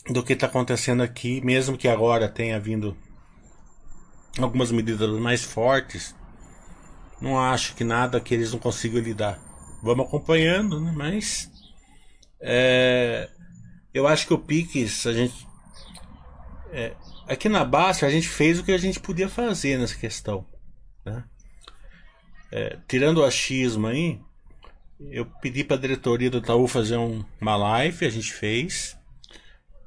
do 0.09 0.23
que 0.23 0.35
está 0.35 0.47
acontecendo 0.47 1.03
aqui, 1.03 1.41
mesmo 1.45 1.77
que 1.77 1.89
agora 1.89 2.29
tenha 2.29 2.61
vindo 2.61 2.97
algumas 4.39 4.71
medidas 4.71 5.09
mais 5.19 5.45
fortes, 5.45 6.15
não 7.21 7.39
acho 7.39 7.75
que 7.75 7.85
nada 7.85 8.21
que 8.21 8.35
eles 8.35 8.53
não 8.53 8.59
consigam 8.59 9.01
lidar. 9.01 9.39
Vamos 9.83 10.07
acompanhando, 10.07 10.81
né? 10.81 10.93
mas 10.95 11.51
é, 12.41 13.29
eu 13.93 14.07
acho 14.07 14.27
que 14.27 14.35
o 14.35 14.39
Pix, 14.39 15.07
a 15.07 15.13
gente. 15.13 15.47
É, 16.71 16.95
aqui 17.27 17.49
na 17.49 17.65
Basta 17.65 18.07
a 18.07 18.11
gente 18.11 18.29
fez 18.29 18.59
o 18.59 18.65
que 18.65 18.73
a 18.73 18.79
gente 18.79 19.01
podia 19.01 19.29
fazer 19.29 19.79
nessa 19.79 19.97
questão. 19.97 20.47
Né? 21.05 21.25
É, 22.51 22.79
tirando 22.87 23.19
o 23.19 23.25
achismo 23.25 23.87
aí, 23.87 24.21
eu 25.01 25.27
pedi 25.27 25.65
para 25.65 25.77
a 25.77 25.81
diretoria 25.81 26.31
do 26.31 26.39
Itaú 26.39 26.67
fazer 26.67 26.97
um, 26.97 27.25
uma 27.41 27.57
live, 27.57 28.07
a 28.07 28.11
gente 28.11 28.33
fez. 28.33 28.97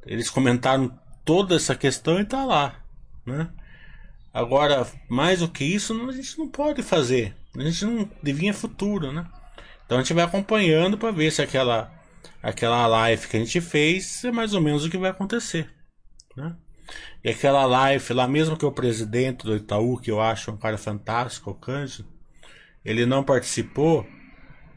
Eles 0.05 0.29
comentaram 0.29 0.97
toda 1.23 1.55
essa 1.55 1.75
questão 1.75 2.19
e 2.19 2.25
tá 2.25 2.43
lá, 2.43 2.83
né? 3.25 3.51
Agora, 4.33 4.87
mais 5.09 5.39
do 5.39 5.47
que 5.47 5.63
isso, 5.63 5.93
a 6.07 6.11
gente 6.11 6.37
não 6.37 6.47
pode 6.47 6.81
fazer. 6.81 7.35
A 7.55 7.61
gente 7.61 7.85
não 7.85 8.09
adivinha 8.21 8.53
futuro, 8.53 9.11
né? 9.11 9.25
Então 9.85 9.97
a 9.97 10.01
gente 10.01 10.13
vai 10.13 10.23
acompanhando 10.23 10.97
para 10.97 11.11
ver 11.11 11.31
se 11.31 11.41
aquela 11.41 11.91
aquela 12.41 12.87
live 12.87 13.27
que 13.27 13.37
a 13.37 13.39
gente 13.39 13.61
fez 13.61 14.23
é 14.23 14.31
mais 14.31 14.53
ou 14.53 14.61
menos 14.61 14.85
o 14.85 14.89
que 14.89 14.97
vai 14.97 15.11
acontecer, 15.11 15.69
né? 16.35 16.55
E 17.23 17.29
aquela 17.29 17.65
live 17.65 18.13
lá, 18.13 18.27
mesmo 18.27 18.57
que 18.57 18.65
o 18.65 18.71
presidente 18.71 19.45
do 19.45 19.55
Itaú, 19.55 19.97
que 19.99 20.09
eu 20.09 20.19
acho 20.19 20.51
um 20.51 20.57
cara 20.57 20.77
fantástico, 20.77 21.51
o 21.51 21.55
Cândido, 21.55 22.07
ele 22.83 23.05
não 23.05 23.23
participou, 23.23 24.05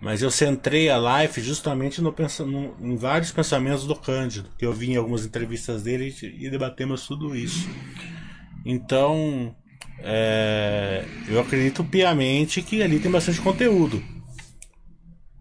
mas 0.01 0.21
eu 0.21 0.31
centrei 0.31 0.91
a 0.91 0.99
live 0.99 1.41
justamente 1.41 2.03
no, 2.03 2.15
no, 2.47 2.77
em 2.81 2.97
vários 2.97 3.33
pensamentos 3.33 3.87
do 3.87 3.97
Cândido, 3.97 4.51
que 4.59 4.67
eu 4.67 4.73
vi 4.73 4.93
em 4.93 4.97
algumas 4.97 5.25
entrevistas 5.25 5.83
dele 5.83 6.15
e, 6.23 6.51
debatemos 6.51 7.07
tudo 7.07 7.35
isso. 7.35 7.69
Então, 8.65 9.55
é, 9.99 11.05
eu 11.29 11.41
acredito 11.41 11.85
piamente 11.85 12.63
que 12.63 12.83
ali 12.83 12.99
tem 12.99 13.11
bastante 13.11 13.41
conteúdo 13.41 14.03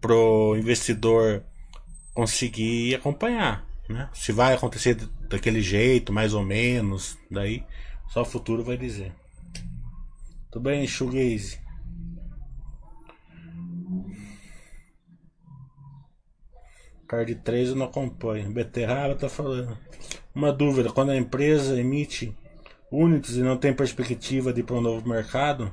pro 0.00 0.56
investidor 0.58 1.42
conseguir 2.12 2.94
acompanhar. 2.94 3.66
Né? 3.88 4.08
Se 4.12 4.32
vai 4.32 4.54
acontecer 4.54 4.96
daquele 5.28 5.60
jeito, 5.60 6.12
mais 6.12 6.34
ou 6.34 6.42
menos, 6.42 7.18
daí 7.30 7.64
só 8.08 8.22
o 8.22 8.26
futuro 8.26 8.62
vai 8.62 8.76
dizer. 8.76 9.12
Tudo 10.50 10.62
bem, 10.62 10.86
Shoegaze? 10.86 11.58
Card 17.08 17.34
3 17.36 17.70
eu 17.70 17.76
não 17.76 17.86
acompanho. 17.86 18.52
Beterraba 18.52 19.14
tá 19.14 19.28
falando. 19.28 19.76
Uma 20.34 20.52
dúvida: 20.52 20.90
quando 20.90 21.10
a 21.10 21.16
empresa 21.16 21.78
emite 21.78 22.34
units 22.94 23.36
e 23.36 23.42
não 23.42 23.56
tem 23.56 23.72
perspectiva 23.72 24.52
de 24.52 24.60
ir 24.60 24.62
para 24.64 24.76
um 24.76 24.80
novo 24.80 25.08
mercado, 25.08 25.72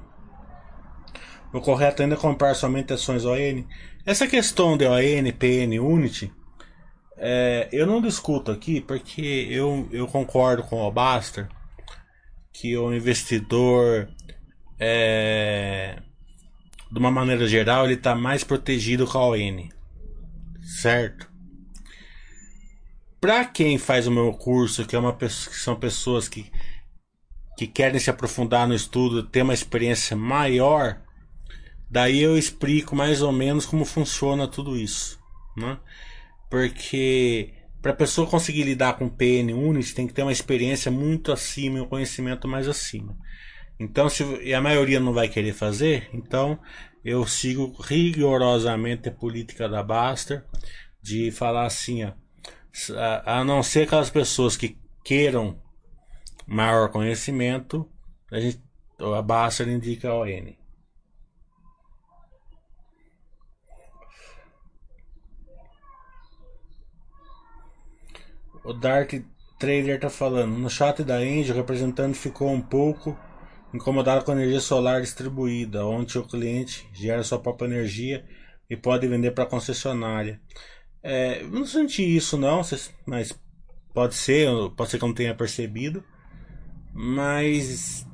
o 1.54 1.60
correto 1.60 2.02
ainda 2.02 2.16
é 2.16 2.18
comprar 2.18 2.54
somente 2.54 2.94
ações 2.94 3.26
ON? 3.26 3.64
Essa 4.06 4.28
questão 4.28 4.78
de 4.78 4.86
ON, 4.86 5.32
PN, 5.38 5.80
Unity, 5.80 6.32
é, 7.18 7.70
eu 7.72 7.86
não 7.86 8.02
discuto 8.02 8.52
aqui 8.52 8.82
porque 8.82 9.48
eu, 9.50 9.88
eu 9.92 10.08
concordo 10.08 10.64
com 10.64 10.82
o 10.82 10.92
Baster 10.92 11.48
que 12.54 12.76
o 12.78 12.94
investidor, 12.94 14.10
é, 14.80 16.02
de 16.92 17.00
uma 17.00 17.12
maneira 17.12 17.48
geral, 17.48 17.86
ele 17.86 17.94
está 17.94 18.16
mais 18.16 18.44
protegido 18.44 19.06
com 19.06 19.18
a 19.18 19.28
ON 19.28 19.70
certo? 20.72 21.30
Para 23.20 23.46
quem 23.46 23.78
faz 23.78 24.08
o 24.08 24.12
meu 24.12 24.32
curso, 24.34 24.86
que 24.86 24.96
é 24.96 25.00
uma 25.00 25.16
que 25.16 25.30
são 25.30 25.76
pessoas 25.76 26.28
que 26.28 26.52
que 27.62 27.68
querem 27.68 28.00
se 28.00 28.10
aprofundar 28.10 28.68
no 28.68 28.74
estudo, 28.74 29.22
ter 29.22 29.44
uma 29.44 29.54
experiência 29.54 30.18
maior, 30.18 31.00
daí 31.88 32.20
eu 32.20 32.36
explico 32.36 32.96
mais 32.96 33.22
ou 33.22 33.32
menos 33.32 33.68
como 33.68 33.86
funciona 33.86 34.48
tudo 34.48 34.76
isso, 34.76 35.20
né? 35.56 35.78
Porque 36.50 37.54
para 37.80 37.92
a 37.92 37.96
pessoa 37.96 38.26
conseguir 38.28 38.64
lidar 38.64 38.94
com 38.94 39.08
PN 39.08 39.54
Unity 39.54 39.94
tem 39.94 40.08
que 40.08 40.14
ter 40.14 40.24
uma 40.24 40.32
experiência 40.32 40.92
muito 40.92 41.32
acima, 41.32 41.84
um 41.84 41.86
conhecimento 41.86 42.48
mais 42.48 42.68
acima. 42.68 43.16
Então, 43.80 44.10
se 44.10 44.24
e 44.42 44.56
a 44.56 44.62
maioria 44.62 45.00
não 45.00 45.14
vai 45.14 45.30
querer 45.30 45.54
fazer, 45.54 46.10
então 46.12 46.60
eu 47.06 47.28
sigo 47.28 47.76
rigorosamente 47.80 49.08
a 49.08 49.12
política 49.12 49.70
da 49.70 49.84
Baster 49.84 50.44
de 51.00 51.30
falar 51.30 51.68
assim, 51.68 52.06
ó, 52.06 52.14
a 53.24 53.44
não 53.44 53.62
ser 53.62 53.84
aquelas 53.84 54.10
pessoas 54.10 54.58
que 54.58 54.80
queiram 55.04 55.61
maior 56.52 56.90
conhecimento, 56.90 57.90
a, 58.32 58.40
gente, 58.40 58.62
a 59.00 59.22
Baster 59.22 59.68
indica 59.68 60.10
a 60.10 60.20
ON. 60.20 60.62
o 68.64 68.74
Dark 68.74 69.14
Trader 69.60 70.00
tá 70.00 70.10
falando. 70.10 70.58
No 70.58 70.70
chat 70.70 71.04
da 71.04 71.24
Engie, 71.24 71.52
o 71.52 71.56
representante 71.56 72.18
ficou 72.18 72.52
um 72.52 72.62
pouco 72.62 73.18
incomodado 73.74 74.26
com 74.26 74.32
a 74.32 74.36
energia 74.36 74.60
solar 74.60 75.02
distribuída, 75.02 75.86
onde 75.86 76.18
o 76.18 76.24
cliente 76.24 76.88
gera 76.94 77.24
sua 77.24 77.40
própria 77.40 77.68
energia 77.68 78.26
e 78.70 78.76
pode 78.76 79.08
vender 79.08 79.32
para 79.32 79.44
a 79.44 79.48
concessionária. 79.48 80.42
É, 81.04 81.44
não 81.44 81.66
senti 81.66 82.04
isso 82.04 82.38
não, 82.38 82.62
mas 83.06 83.34
pode 83.94 84.16
ser, 84.16 84.48
pode 84.76 84.92
ser 84.92 84.98
que 84.98 85.04
eu 85.04 85.08
não 85.08 85.16
tenha 85.16 85.36
percebido, 85.36 86.04
mas 86.94 88.08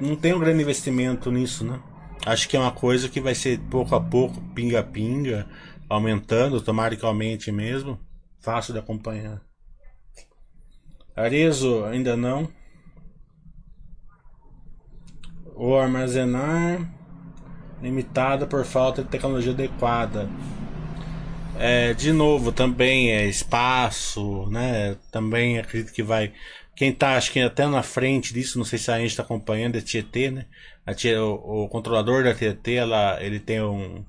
não 0.00 0.16
tem 0.16 0.32
um 0.34 0.38
grande 0.38 0.62
investimento 0.62 1.30
nisso, 1.30 1.64
né? 1.64 1.80
Acho 2.24 2.48
que 2.48 2.56
é 2.56 2.60
uma 2.60 2.72
coisa 2.72 3.08
que 3.08 3.20
vai 3.20 3.34
ser 3.34 3.58
pouco 3.70 3.94
a 3.94 4.00
pouco, 4.00 4.40
pinga-pinga, 4.54 5.46
aumentando, 5.88 6.60
tomara 6.60 6.96
que 6.96 7.04
aumente 7.04 7.50
mesmo, 7.50 7.98
fácil 8.40 8.72
de 8.72 8.78
acompanhar. 8.78 9.42
Arezo 11.14 11.84
ainda 11.84 12.16
não. 12.16 12.48
O 15.54 15.76
armazenar 15.76 16.90
limitada 17.82 18.46
por 18.46 18.64
falta 18.64 19.02
de 19.02 19.08
tecnologia 19.10 19.52
adequada. 19.52 20.30
É, 21.58 21.92
de 21.92 22.12
novo, 22.12 22.50
também 22.50 23.10
é 23.10 23.26
espaço, 23.26 24.46
né? 24.48 24.96
Também 25.10 25.58
acredito 25.58 25.92
que 25.92 26.02
vai. 26.02 26.32
Quem 26.74 26.92
tá, 26.92 27.16
acho 27.16 27.30
que 27.32 27.40
até 27.40 27.66
na 27.66 27.82
frente 27.82 28.32
disso, 28.32 28.58
não 28.58 28.64
sei 28.64 28.78
se 28.78 28.90
a 28.90 28.98
gente 28.98 29.10
está 29.10 29.22
acompanhando, 29.22 29.76
é 29.76 29.80
Tietê, 29.80 30.30
né? 30.30 30.46
A 30.86 30.94
Tietê, 30.94 31.18
o, 31.18 31.34
o, 31.34 31.68
controlador 31.68 32.24
da 32.24 32.34
Tietê, 32.34 32.74
ela, 32.74 33.22
ele 33.22 33.38
tem 33.38 33.62
um, 33.62 34.04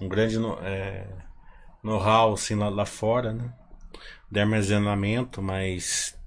um 0.00 0.08
grande 0.08 0.36
é, 0.62 1.06
know-how 1.82 2.32
assim, 2.32 2.54
lá, 2.54 2.68
lá, 2.68 2.86
fora, 2.86 3.32
né? 3.32 3.52
De 4.30 4.40
armazenamento, 4.40 5.42
mas 5.42 6.18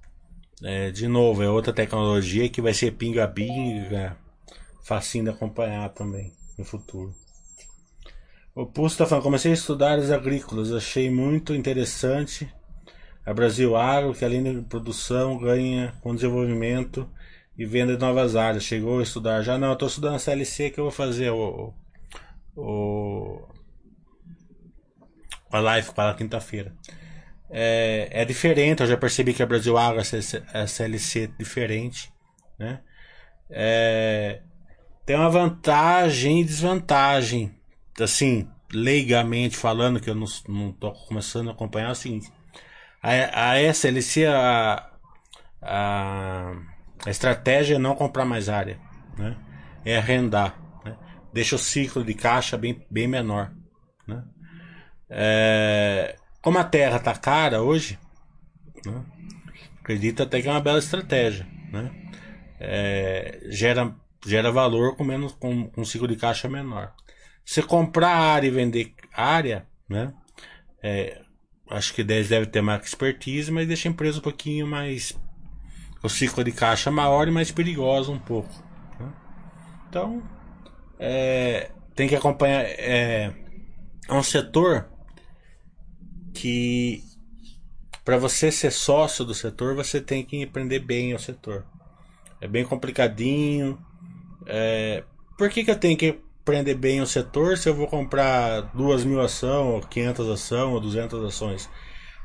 é, 0.64 0.92
de 0.92 1.08
novo, 1.08 1.42
é 1.42 1.50
outra 1.50 1.74
tecnologia 1.74 2.50
que 2.50 2.62
vai 2.62 2.74
ser 2.74 2.92
pinga-binga, 2.92 4.16
facinho 4.84 5.26
de 5.26 5.30
acompanhar 5.32 5.90
também 5.90 6.34
no 6.58 6.64
futuro. 6.64 7.14
O 8.54 8.66
Pulso 8.66 8.96
está 8.96 9.06
falando, 9.06 9.24
comecei 9.24 9.52
a 9.52 9.54
estudar 9.54 9.98
as 9.98 10.12
agrícolas, 10.12 10.72
achei 10.74 11.10
muito 11.10 11.56
interessante. 11.56 12.52
A 13.30 13.34
Brasil 13.34 13.76
Agro, 13.76 14.16
que 14.16 14.26
além 14.26 14.42
de 14.42 14.62
produção, 14.64 15.38
ganha 15.38 15.94
com 16.02 16.16
desenvolvimento 16.16 17.08
e 17.56 17.64
venda 17.64 17.94
de 17.94 18.00
novas 18.00 18.36
áreas. 18.36 18.64
Chegou 18.64 19.00
a 19.00 19.04
estudar 19.04 19.44
já? 19.44 19.56
Não, 19.56 19.68
eu 19.68 19.74
estou 19.74 19.88
estudando 19.88 20.16
a 20.16 20.20
CLC 20.20 20.72
que 20.72 20.80
eu 20.80 20.86
vou 20.86 20.92
fazer 20.92 21.30
o, 21.30 21.72
o, 22.58 23.48
a 25.52 25.60
live 25.60 25.92
para 25.94 26.16
quinta-feira. 26.16 26.74
É, 27.52 28.10
é 28.12 28.26
diferente, 28.26 28.82
eu 28.82 28.88
já 28.88 28.98
percebi 28.98 29.32
que 29.32 29.44
a 29.44 29.46
Brasil 29.46 29.78
Agro 29.78 30.02
é 30.02 30.60
a 30.62 30.66
CLC 30.66 31.28
diferente, 31.38 32.12
né? 32.58 32.82
É, 33.48 34.42
tem 35.06 35.16
uma 35.16 35.30
vantagem 35.30 36.42
e 36.42 36.44
desvantagem. 36.44 37.56
Assim, 38.00 38.50
leigamente 38.74 39.56
falando, 39.56 40.00
que 40.00 40.10
eu 40.10 40.16
não, 40.16 40.72
tô 40.72 40.92
começando 41.08 41.50
a 41.50 41.52
acompanhar, 41.52 41.90
é 41.90 41.92
o 41.92 41.96
seguinte. 41.96 42.39
A, 43.02 43.52
a 43.52 43.62
SLC, 43.62 44.26
a, 44.26 44.90
a, 45.62 46.54
a 47.06 47.10
estratégia 47.10 47.76
é 47.76 47.80
não 47.80 47.96
comprar 47.96 48.26
mais 48.26 48.50
área, 48.50 48.80
né? 49.18 49.38
É 49.86 49.98
arrendar. 49.98 50.60
Né? 50.84 50.98
Deixa 51.34 51.56
o 51.56 51.60
ciclo 51.60 52.04
de 52.04 52.14
caixa 52.14 52.58
bem, 52.58 52.86
bem 52.90 53.08
menor. 53.08 53.54
Né? 54.06 54.24
É, 55.10 56.16
como 56.42 56.58
a 56.58 56.64
terra 56.64 56.98
está 56.98 57.16
cara 57.16 57.62
hoje, 57.62 57.98
né? 58.86 59.04
acredito 59.80 60.24
até 60.24 60.42
que 60.42 60.48
é 60.48 60.52
uma 60.52 60.62
bela 60.62 60.80
estratégia. 60.80 61.48
Né? 61.72 61.92
É, 62.60 63.40
gera 63.50 63.96
gera 64.26 64.52
valor 64.52 64.96
com 64.96 65.04
menos 65.04 65.32
com, 65.34 65.70
com 65.70 65.86
ciclo 65.86 66.08
de 66.08 66.16
caixa 66.16 66.50
menor. 66.50 66.94
Se 67.46 67.64
comprar 67.64 68.10
área 68.10 68.48
e 68.48 68.52
vender 68.52 68.94
área, 69.14 69.66
né? 69.88 70.14
É, 70.84 71.22
acho 71.70 71.94
que 71.94 72.04
deve 72.04 72.46
ter 72.48 72.62
mais 72.62 72.84
expertise, 72.84 73.52
mas 73.52 73.68
deixa 73.68 73.88
a 73.88 73.92
empresa 73.92 74.20
um 74.20 74.22
pouquinho 74.22 74.68
mais. 74.68 75.18
O 76.02 76.10
ciclo 76.10 76.44
de 76.44 76.52
caixa 76.52 76.90
maior 76.90 77.28
e 77.28 77.32
mais 77.32 77.52
perigoso 77.52 78.12
um 78.12 78.20
pouco. 78.20 78.54
Né? 79.00 79.12
Então, 79.90 80.24
é, 80.98 81.72
tem 81.94 82.08
que 82.08 82.16
acompanhar. 82.16 82.64
É, 82.64 83.34
é 84.08 84.14
um 84.14 84.24
setor 84.24 84.88
que, 86.34 87.04
para 88.06 88.18
você 88.18 88.52
ser 88.52 88.72
sócio 88.72 89.26
do 89.26 89.34
setor, 89.34 89.76
você 89.76 90.00
tem 90.00 90.24
que 90.24 90.42
empreender 90.42 90.80
bem 90.80 91.14
o 91.14 91.20
setor. 91.20 91.66
É 92.40 92.48
bem 92.48 92.64
complicadinho, 92.64 93.78
é, 94.46 95.04
por 95.38 95.50
que, 95.50 95.64
que 95.64 95.72
eu 95.72 95.80
tenho 95.80 95.98
que 95.98 96.20
aprender 96.50 96.74
bem 96.74 97.00
o 97.00 97.06
setor 97.06 97.58
se 97.58 97.70
eu 97.70 97.76
vou 97.76 97.88
comprar 97.88 98.62
duas 98.74 99.06
mil 99.06 99.22
ações, 99.22 99.52
ou 99.52 99.82
500 99.82 100.30
ações, 100.30 100.74
ou 100.74 100.80
200 100.80 101.24
ações? 101.24 101.70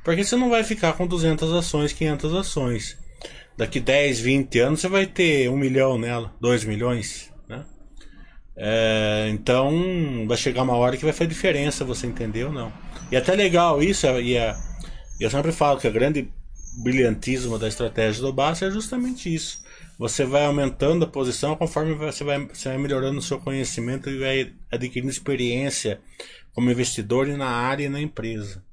Porque 0.03 0.25
você 0.25 0.35
não 0.37 0.49
vai 0.49 0.65
ficar 0.65 0.95
com 0.95 1.07
200 1.07 1.53
ações, 1.53 1.93
500 1.93 2.35
ações. 2.35 2.99
Daqui 3.57 3.79
10, 3.79 4.21
20 4.21 4.59
anos 4.61 4.81
você 4.81 4.89
vai 4.89 5.07
ter 5.07 5.49
um 5.51 5.57
milhão 5.57 5.99
nela, 5.99 6.33
2 6.41 6.65
milhões. 6.65 7.31
Né? 7.49 7.65
É, 8.57 9.29
então 9.31 10.27
vai 10.27 10.37
chegar 10.37 10.63
uma 10.63 10.77
hora 10.77 10.97
que 10.97 11.05
vai 11.05 11.13
fazer 11.13 11.29
diferença, 11.29 11.85
você 11.85 12.07
entendeu? 12.07 12.51
Não. 12.51 12.73
E 13.13 13.17
até 13.17 13.35
legal 13.35 13.83
isso, 13.83 14.07
e 14.21 14.39
a, 14.39 14.57
eu 15.21 15.31
sempre 15.31 15.53
falo 15.53 15.79
que 15.79 15.87
o 15.87 15.93
grande 15.93 16.31
brilhantismo 16.83 17.59
da 17.59 17.69
estratégia 17.69 18.23
do 18.23 18.33
Basta 18.33 18.67
é 18.67 18.71
justamente 18.71 19.33
isso 19.33 19.64
você 19.99 20.25
vai 20.25 20.45
aumentando 20.45 21.05
a 21.05 21.09
posição 21.09 21.57
conforme 21.57 21.95
você 21.95 22.25
vai, 22.25 22.47
você 22.47 22.69
vai 22.69 22.79
melhorando 22.79 23.19
o 23.19 23.23
seu 23.23 23.39
conhecimento 23.39 24.11
e 24.11 24.19
vai 24.19 24.55
adquirindo 24.71 25.11
experiência 25.11 26.01
como 26.53 26.71
investidor 26.71 27.27
na 27.29 27.49
área 27.49 27.87
e 27.87 27.89
na 27.89 28.01
empresa. 28.01 28.65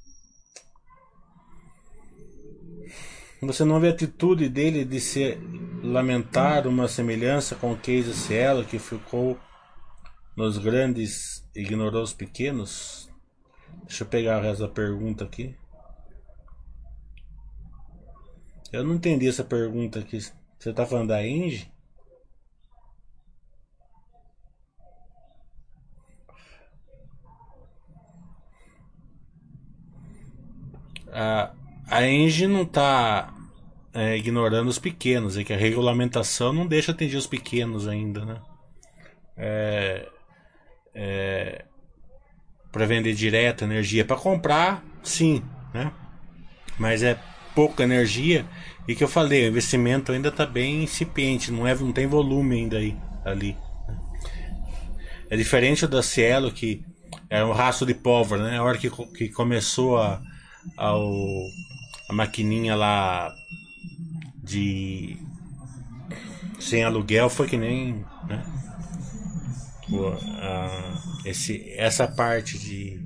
Você 3.42 3.64
não 3.66 3.80
vê 3.80 3.88
a 3.88 3.92
atitude 3.92 4.48
dele 4.48 4.86
de 4.86 5.00
se 5.00 5.36
lamentar 5.84 6.68
uma 6.68 6.88
semelhança 6.88 7.56
com 7.56 7.74
o 7.74 7.78
Case 7.78 8.14
Cielo 8.14 8.64
que 8.64 8.78
ficou 8.78 9.38
nos 10.38 10.60
grandes 10.60 11.44
e 11.56 11.62
ignorou 11.62 12.04
os 12.04 12.14
pequenos? 12.14 13.10
Deixa 13.88 14.04
eu 14.04 14.08
pegar 14.08 14.38
o 14.38 14.44
resto 14.44 14.62
da 14.62 14.68
pergunta 14.68 15.24
aqui. 15.24 15.56
Eu 18.72 18.84
não 18.84 18.96
entendi 18.96 19.28
essa 19.28 19.44
pergunta 19.44 20.00
aqui. 20.00 20.20
Você 20.62 20.72
tá 20.72 20.86
falando 20.86 21.08
da 21.08 21.26
Engie? 21.26 21.68
A, 31.12 31.52
a 31.88 32.06
Engie 32.06 32.46
não 32.46 32.62
está 32.62 33.34
é, 33.92 34.16
ignorando 34.16 34.68
os 34.68 34.78
pequenos, 34.78 35.36
é 35.36 35.44
que 35.44 35.52
a 35.52 35.58
regulamentação 35.58 36.54
não 36.54 36.68
deixa 36.68 36.92
atingir 36.92 37.18
os 37.18 37.26
pequenos 37.26 37.88
ainda, 37.88 38.24
né? 38.24 38.40
É, 39.36 40.10
é, 40.94 41.66
para 42.72 42.86
vender 42.86 43.16
direto 43.16 43.64
energia, 43.64 44.06
para 44.06 44.16
comprar, 44.16 44.86
sim, 45.02 45.44
né? 45.74 45.92
Mas 46.78 47.02
é 47.02 47.20
pouca 47.56 47.82
energia 47.82 48.46
e 48.92 48.96
que 48.96 49.04
eu 49.04 49.08
falei, 49.08 49.46
o 49.46 49.48
investimento 49.48 50.12
ainda 50.12 50.28
está 50.28 50.46
bem 50.46 50.84
incipiente, 50.84 51.52
não, 51.52 51.66
é, 51.66 51.74
não 51.74 51.94
tem 51.94 52.08
volume 52.08 52.58
ainda 52.58 52.78
aí, 52.78 52.98
ali. 53.24 53.56
Né? 53.88 53.98
É 55.30 55.38
diferente 55.38 55.88
da 55.88 56.04
Cielo, 56.04 56.52
que 56.52 56.84
é 57.30 57.44
um 57.44 57.54
rastro 57.54 57.88
de 57.88 57.94
pólvora, 57.94 58.44
né? 58.44 58.58
A 58.58 58.64
hora 58.64 58.78
que, 58.78 58.90
que 58.90 59.30
começou 59.30 59.98
a, 59.98 60.22
a, 60.78 60.98
o, 60.98 61.48
a 62.10 62.14
maquininha 62.14 62.76
lá 62.76 63.34
de 64.44 65.18
sem 66.60 66.84
aluguel 66.84 67.30
foi 67.30 67.48
que 67.48 67.58
nem 67.58 68.06
né? 68.28 68.44
o, 69.90 70.06
a, 70.06 71.02
esse, 71.24 71.64
essa 71.78 72.08
parte 72.08 72.60
de 72.60 73.02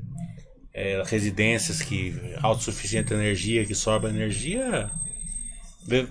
é, 0.73 1.03
residências 1.05 1.81
que 1.81 2.15
autossuficiente 2.41 3.13
energia, 3.13 3.65
que 3.65 3.75
sobra 3.75 4.09
energia. 4.09 4.89
É, 5.89 6.07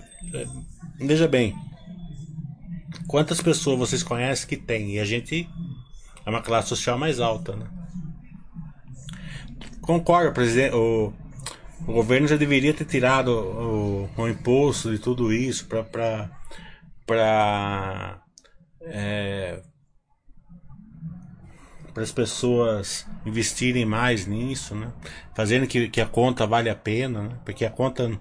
veja 0.99 1.27
bem, 1.27 1.55
quantas 3.07 3.41
pessoas 3.41 3.77
vocês 3.77 4.03
conhecem 4.03 4.47
que 4.47 4.57
tem? 4.57 4.95
E 4.95 4.99
a 4.99 5.05
gente 5.05 5.49
é 6.25 6.29
uma 6.29 6.41
classe 6.41 6.69
social 6.69 6.97
mais 6.97 7.19
alta, 7.19 7.55
né? 7.55 7.67
Concordo, 9.81 10.33
presidente. 10.33 10.73
O, 10.75 11.13
o 11.87 11.93
governo 11.93 12.27
já 12.27 12.35
deveria 12.35 12.73
ter 12.73 12.85
tirado 12.85 13.29
o, 13.29 14.09
o 14.17 14.27
imposto 14.27 14.91
de 14.91 14.99
tudo 14.99 15.31
isso 15.31 15.67
para 15.67 16.29
para 17.05 18.23
é, 18.81 19.61
para 21.93 22.03
as 22.03 22.11
pessoas 22.11 23.07
investirem 23.25 23.85
mais 23.85 24.25
nisso, 24.25 24.75
né? 24.75 24.91
Fazendo 25.35 25.67
que, 25.67 25.87
que 25.89 26.01
a 26.01 26.05
conta 26.05 26.47
vale 26.47 26.69
a 26.69 26.75
pena, 26.75 27.21
né? 27.21 27.37
Porque 27.45 27.63
a 27.63 27.69
conta 27.69 28.19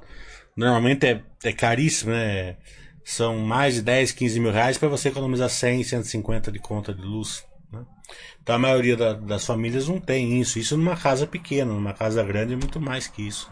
normalmente 0.57 1.07
é, 1.07 1.23
é 1.43 1.53
caríssimo, 1.53 2.13
né? 2.13 2.57
São 3.05 3.39
mais 3.39 3.75
de 3.75 3.83
10, 3.83 4.13
15 4.13 4.41
mil 4.41 4.51
reais 4.51 4.79
para 4.79 4.89
você 4.89 5.09
economizar 5.09 5.51
100, 5.51 5.85
150 5.85 6.51
de 6.51 6.59
conta 6.59 6.95
de 6.95 7.03
luz. 7.03 7.45
Né? 7.71 7.85
Então 8.43 8.55
a 8.55 8.59
maioria 8.59 8.97
da, 8.97 9.13
das 9.13 9.45
famílias 9.45 9.89
não 9.89 10.01
tem 10.01 10.41
isso. 10.41 10.59
Isso 10.59 10.77
numa 10.77 10.97
casa 10.97 11.27
pequena, 11.27 11.73
numa 11.73 11.93
casa 11.93 12.23
grande 12.23 12.55
é 12.55 12.57
muito 12.57 12.81
mais 12.81 13.07
que 13.07 13.27
isso. 13.27 13.51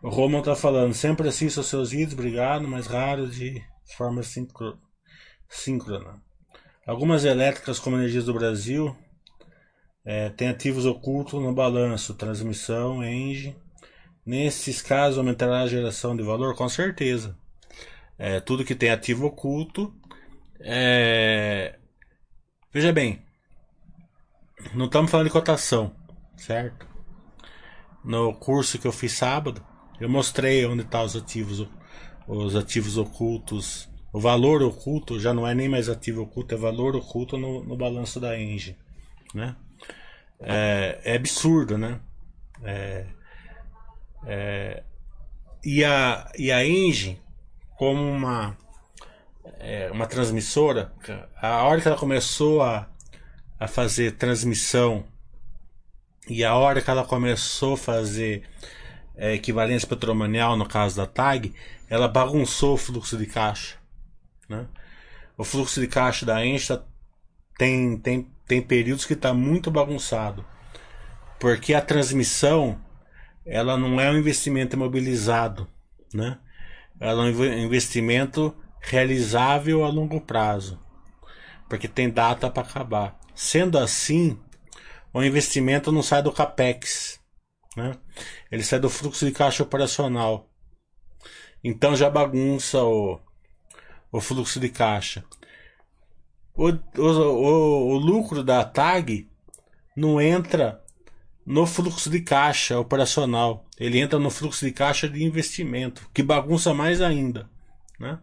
O 0.00 0.08
Roman 0.08 0.42
tá 0.42 0.54
falando, 0.54 0.94
sempre 0.94 1.28
assisto 1.28 1.58
aos 1.58 1.66
seus 1.66 1.90
vídeos, 1.90 2.12
obrigado, 2.12 2.68
mas 2.68 2.86
raro 2.86 3.26
de 3.26 3.60
forma 3.96 4.22
síncrona. 4.22 6.22
Algumas 6.86 7.24
elétricas 7.24 7.80
como 7.80 7.96
Energias 7.96 8.24
do 8.24 8.32
Brasil 8.32 8.96
é, 10.04 10.30
têm 10.30 10.48
ativos 10.48 10.86
ocultos 10.86 11.42
no 11.42 11.52
balanço, 11.52 12.14
transmissão, 12.14 13.02
Engie. 13.02 13.56
Nesses 14.28 14.82
casos 14.82 15.16
aumentará 15.16 15.62
a 15.62 15.66
geração 15.66 16.14
de 16.14 16.22
valor? 16.22 16.54
Com 16.54 16.68
certeza. 16.68 17.34
É, 18.18 18.40
tudo 18.40 18.62
que 18.62 18.74
tem 18.74 18.90
ativo 18.90 19.24
oculto. 19.24 19.90
É... 20.60 21.78
Veja 22.70 22.92
bem, 22.92 23.22
não 24.74 24.84
estamos 24.84 25.10
falando 25.10 25.28
de 25.28 25.32
cotação, 25.32 25.96
certo? 26.36 26.86
No 28.04 28.34
curso 28.34 28.78
que 28.78 28.86
eu 28.86 28.92
fiz 28.92 29.12
sábado, 29.12 29.64
eu 29.98 30.10
mostrei 30.10 30.66
onde 30.66 30.82
estão 30.82 31.00
tá 31.00 31.06
os 31.06 31.16
ativos, 31.16 31.66
os 32.26 32.54
ativos 32.54 32.98
ocultos. 32.98 33.88
O 34.12 34.20
valor 34.20 34.62
oculto 34.62 35.18
já 35.18 35.32
não 35.32 35.48
é 35.48 35.54
nem 35.54 35.70
mais 35.70 35.88
ativo 35.88 36.20
oculto, 36.24 36.54
é 36.54 36.58
valor 36.58 36.94
oculto 36.94 37.38
no, 37.38 37.64
no 37.64 37.78
balanço 37.78 38.20
da 38.20 38.38
Engie, 38.38 38.76
né? 39.32 39.56
É, 40.38 41.00
é 41.02 41.16
absurdo, 41.16 41.78
né? 41.78 41.98
É, 42.62 43.06
é, 44.26 44.82
e 45.64 45.84
a 45.84 46.30
e 46.38 46.50
a 46.50 46.64
Engie 46.64 47.20
como 47.76 48.02
uma 48.02 48.56
é, 49.58 49.90
uma 49.90 50.06
transmissora, 50.06 50.92
a 51.40 51.62
hora 51.64 51.80
que 51.80 51.88
ela 51.88 51.96
começou 51.96 52.62
a, 52.62 52.88
a 53.58 53.66
fazer 53.66 54.12
transmissão 54.12 55.04
e 56.28 56.44
a 56.44 56.54
hora 56.54 56.82
que 56.82 56.90
ela 56.90 57.04
começou 57.04 57.74
a 57.74 57.78
fazer 57.78 58.42
é, 59.16 59.34
equivalência 59.34 59.88
patrimonial, 59.88 60.56
no 60.56 60.66
caso 60.66 60.96
da 60.96 61.06
TAG, 61.06 61.54
ela 61.88 62.06
bagunçou 62.06 62.74
o 62.74 62.78
fluxo 62.78 63.16
de 63.16 63.26
caixa. 63.26 63.76
Né? 64.48 64.66
O 65.36 65.44
fluxo 65.44 65.80
de 65.80 65.88
caixa 65.88 66.26
da 66.26 66.44
Ensta 66.44 66.84
tem, 67.56 67.96
tem, 67.98 68.30
tem 68.46 68.62
períodos 68.62 69.06
que 69.06 69.14
está 69.14 69.32
muito 69.32 69.70
bagunçado. 69.70 70.44
Porque 71.40 71.72
a 71.72 71.80
transmissão 71.80 72.78
ela 73.48 73.78
não 73.78 73.98
é 73.98 74.10
um 74.10 74.18
investimento 74.18 74.76
imobilizado. 74.76 75.66
Né? 76.12 76.38
Ela 77.00 77.26
é 77.26 77.30
um 77.30 77.58
investimento 77.64 78.54
realizável 78.80 79.84
a 79.84 79.88
longo 79.88 80.20
prazo. 80.20 80.78
Porque 81.68 81.88
tem 81.88 82.10
data 82.10 82.50
para 82.50 82.62
acabar. 82.62 83.18
Sendo 83.34 83.78
assim, 83.78 84.38
o 85.12 85.22
investimento 85.22 85.90
não 85.90 86.02
sai 86.02 86.22
do 86.22 86.32
capex. 86.32 87.18
Né? 87.74 87.96
Ele 88.52 88.62
sai 88.62 88.78
do 88.78 88.90
fluxo 88.90 89.24
de 89.24 89.32
caixa 89.32 89.62
operacional. 89.62 90.50
Então 91.64 91.96
já 91.96 92.10
bagunça 92.10 92.82
o, 92.82 93.18
o 94.12 94.20
fluxo 94.20 94.60
de 94.60 94.68
caixa. 94.68 95.24
O, 96.54 96.68
o, 96.68 97.02
o, 97.02 97.88
o 97.92 97.96
lucro 97.96 98.42
da 98.42 98.64
TAG 98.64 99.30
não 99.96 100.20
entra 100.20 100.84
no 101.48 101.64
fluxo 101.64 102.10
de 102.10 102.20
caixa 102.20 102.78
operacional. 102.78 103.64
Ele 103.80 103.98
entra 103.98 104.18
no 104.18 104.28
fluxo 104.28 104.66
de 104.66 104.70
caixa 104.70 105.08
de 105.08 105.24
investimento, 105.24 106.06
que 106.12 106.22
bagunça 106.22 106.74
mais 106.74 107.00
ainda. 107.00 107.48
Né? 107.98 108.18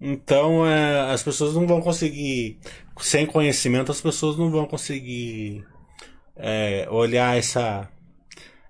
Então 0.00 0.66
é, 0.66 1.12
as 1.12 1.22
pessoas 1.22 1.54
não 1.54 1.68
vão 1.68 1.80
conseguir, 1.80 2.58
sem 2.98 3.26
conhecimento, 3.26 3.92
as 3.92 4.00
pessoas 4.00 4.36
não 4.36 4.50
vão 4.50 4.66
conseguir 4.66 5.64
é, 6.34 6.88
olhar 6.90 7.38
essa, 7.38 7.88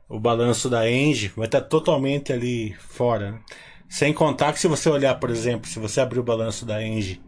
o 0.07 0.21
balanço 0.21 0.69
da 0.69 0.89
Engie 0.91 1.33
vai 1.35 1.47
estar 1.47 1.63
totalmente 1.63 2.31
ali 2.31 2.75
fora. 2.75 3.33
Né? 3.33 3.41
Sem 3.89 4.13
contar 4.13 4.53
que 4.53 4.61
se 4.61 4.69
você 4.69 4.91
olhar, 4.91 5.15
por 5.15 5.31
exemplo, 5.31 5.67
se 5.67 5.79
você 5.79 6.03
abrir 6.03 6.19
o 6.19 6.25
balanço 6.25 6.67
da 6.67 6.87
Engie 6.87 7.23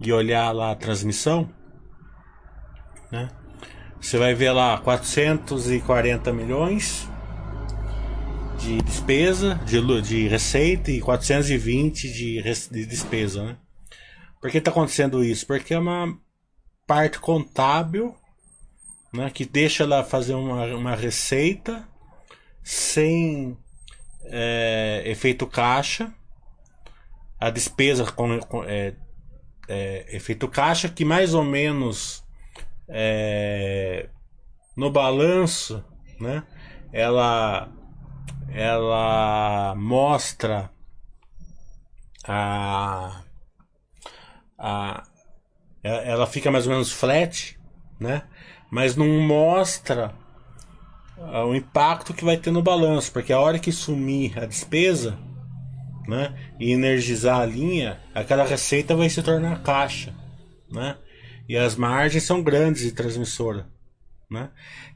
e 0.00 0.10
olhar 0.10 0.52
lá 0.52 0.70
a 0.70 0.76
transmissão, 0.76 1.50
né? 3.12 3.28
Você 4.00 4.18
vai 4.18 4.34
ver 4.34 4.52
lá 4.52 4.78
440 4.78 6.32
milhões 6.32 7.08
de 8.58 8.80
despesa, 8.82 9.54
de, 9.64 10.02
de 10.02 10.28
receita 10.28 10.90
e 10.90 11.00
420 11.00 12.12
de, 12.12 12.42
de 12.42 12.86
despesa, 12.86 13.44
né? 13.44 13.56
Por 14.40 14.50
que 14.50 14.58
está 14.58 14.70
acontecendo 14.70 15.22
isso? 15.22 15.46
Porque 15.46 15.74
é 15.74 15.78
uma 15.78 16.18
parte 16.86 17.18
contábil 17.18 18.16
né, 19.12 19.30
que 19.30 19.44
deixa 19.44 19.84
ela 19.84 20.02
fazer 20.02 20.34
uma, 20.34 20.64
uma 20.74 20.94
receita 20.94 21.86
sem 22.62 23.56
é, 24.24 25.02
efeito 25.04 25.46
caixa, 25.46 26.12
a 27.38 27.50
despesa 27.50 28.10
com, 28.10 28.38
com 28.40 28.64
é, 28.64 28.94
é, 29.68 30.16
efeito 30.16 30.48
caixa 30.48 30.88
que 30.88 31.04
mais 31.04 31.34
ou 31.34 31.44
menos 31.44 32.24
é, 32.90 34.08
no 34.76 34.90
balanço, 34.90 35.84
né, 36.20 36.42
ela 36.92 37.68
ela 38.52 39.74
mostra 39.76 40.70
a, 42.26 43.22
a 44.58 45.02
ela 45.82 46.26
fica 46.26 46.50
mais 46.50 46.66
ou 46.66 46.72
menos 46.72 46.92
flat, 46.92 47.58
né? 47.98 48.22
Mas 48.70 48.96
não 48.96 49.06
mostra 49.20 50.14
ah, 51.18 51.44
o 51.44 51.54
impacto 51.54 52.12
que 52.12 52.24
vai 52.24 52.36
ter 52.36 52.50
no 52.50 52.62
balanço, 52.62 53.12
porque 53.12 53.32
a 53.32 53.40
hora 53.40 53.58
que 53.58 53.72
sumir 53.72 54.38
a 54.38 54.44
despesa, 54.44 55.18
né, 56.06 56.34
e 56.58 56.72
energizar 56.72 57.40
a 57.40 57.46
linha, 57.46 58.00
aquela 58.14 58.44
receita 58.44 58.96
vai 58.96 59.08
se 59.08 59.22
tornar 59.22 59.62
caixa, 59.62 60.14
né? 60.70 60.96
E 61.50 61.56
as 61.56 61.74
margens 61.74 62.22
são 62.22 62.44
grandes 62.44 62.82
de 62.82 62.92
transmissora, 62.92 63.66
né? 64.30 64.50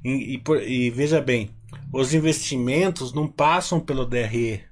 E, 0.05 0.37
e, 0.37 0.87
e 0.87 0.89
veja 0.89 1.21
bem, 1.21 1.51
os 1.93 2.15
investimentos 2.15 3.13
não 3.13 3.27
passam 3.27 3.81
pelo 3.81 4.07
DRE, 4.07 4.63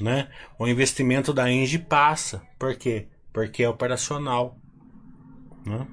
né? 0.00 0.30
O 0.58 0.66
investimento 0.66 1.30
da 1.30 1.52
Engie 1.52 1.78
passa, 1.78 2.40
por 2.58 2.74
quê? 2.74 3.06
Porque 3.34 3.62
é 3.62 3.68
operacional, 3.68 4.56
né? 5.66 5.86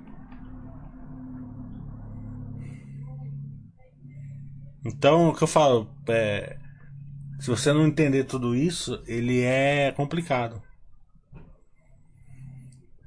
Então, 4.85 5.27
o 5.27 5.35
que 5.35 5.43
eu 5.43 5.47
falo, 5.47 5.93
é, 6.07 6.57
se 7.41 7.49
você 7.49 7.73
não 7.73 7.85
entender 7.85 8.23
tudo 8.23 8.55
isso, 8.55 9.03
ele 9.05 9.41
é 9.41 9.91
complicado. 9.91 10.63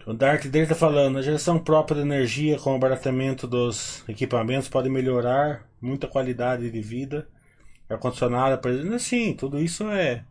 O 0.09 0.15
Dark 0.15 0.47
Day 0.47 0.63
está 0.63 0.75
falando, 0.75 1.19
a 1.19 1.23
geração 1.23 1.59
própria 1.59 1.97
de 1.97 2.01
energia 2.01 2.59
com 2.59 2.73
o 2.73 2.77
abaratamento 2.77 3.47
dos 3.47 4.03
equipamentos 4.09 4.67
pode 4.67 4.89
melhorar 4.89 5.69
muita 5.83 6.07
qualidade 6.07 6.71
de 6.71 6.81
vida. 6.81 7.29
Ar-condicionado, 7.91 8.57
por 8.57 8.71
exemplo, 8.71 8.99
sim, 8.99 9.35
tudo 9.35 9.61
isso 9.61 9.87
é. 9.91 10.25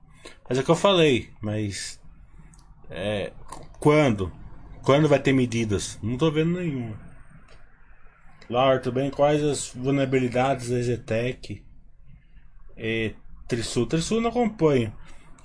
Mas 0.50 0.58
é 0.58 0.62
o 0.62 0.64
que 0.64 0.72
eu 0.72 0.76
falei, 0.76 1.30
mas. 1.40 2.02
É, 2.90 3.32
quando? 3.80 4.32
Quando 4.82 5.08
vai 5.08 5.20
ter 5.20 5.32
medidas? 5.32 6.00
Não 6.02 6.14
estou 6.14 6.32
vendo 6.32 6.60
nenhuma. 6.60 7.00
Laura, 8.50 8.80
tudo 8.80 8.96
bem? 8.96 9.12
Quais 9.12 9.44
as 9.44 9.70
vulnerabilidades 9.76 10.72
da 10.72 10.82
Zetec 10.82 11.64
e 12.76 13.14
Trisul? 13.48 13.86
Trisul 13.86 14.22
não 14.22 14.32
acompanha. 14.32 14.92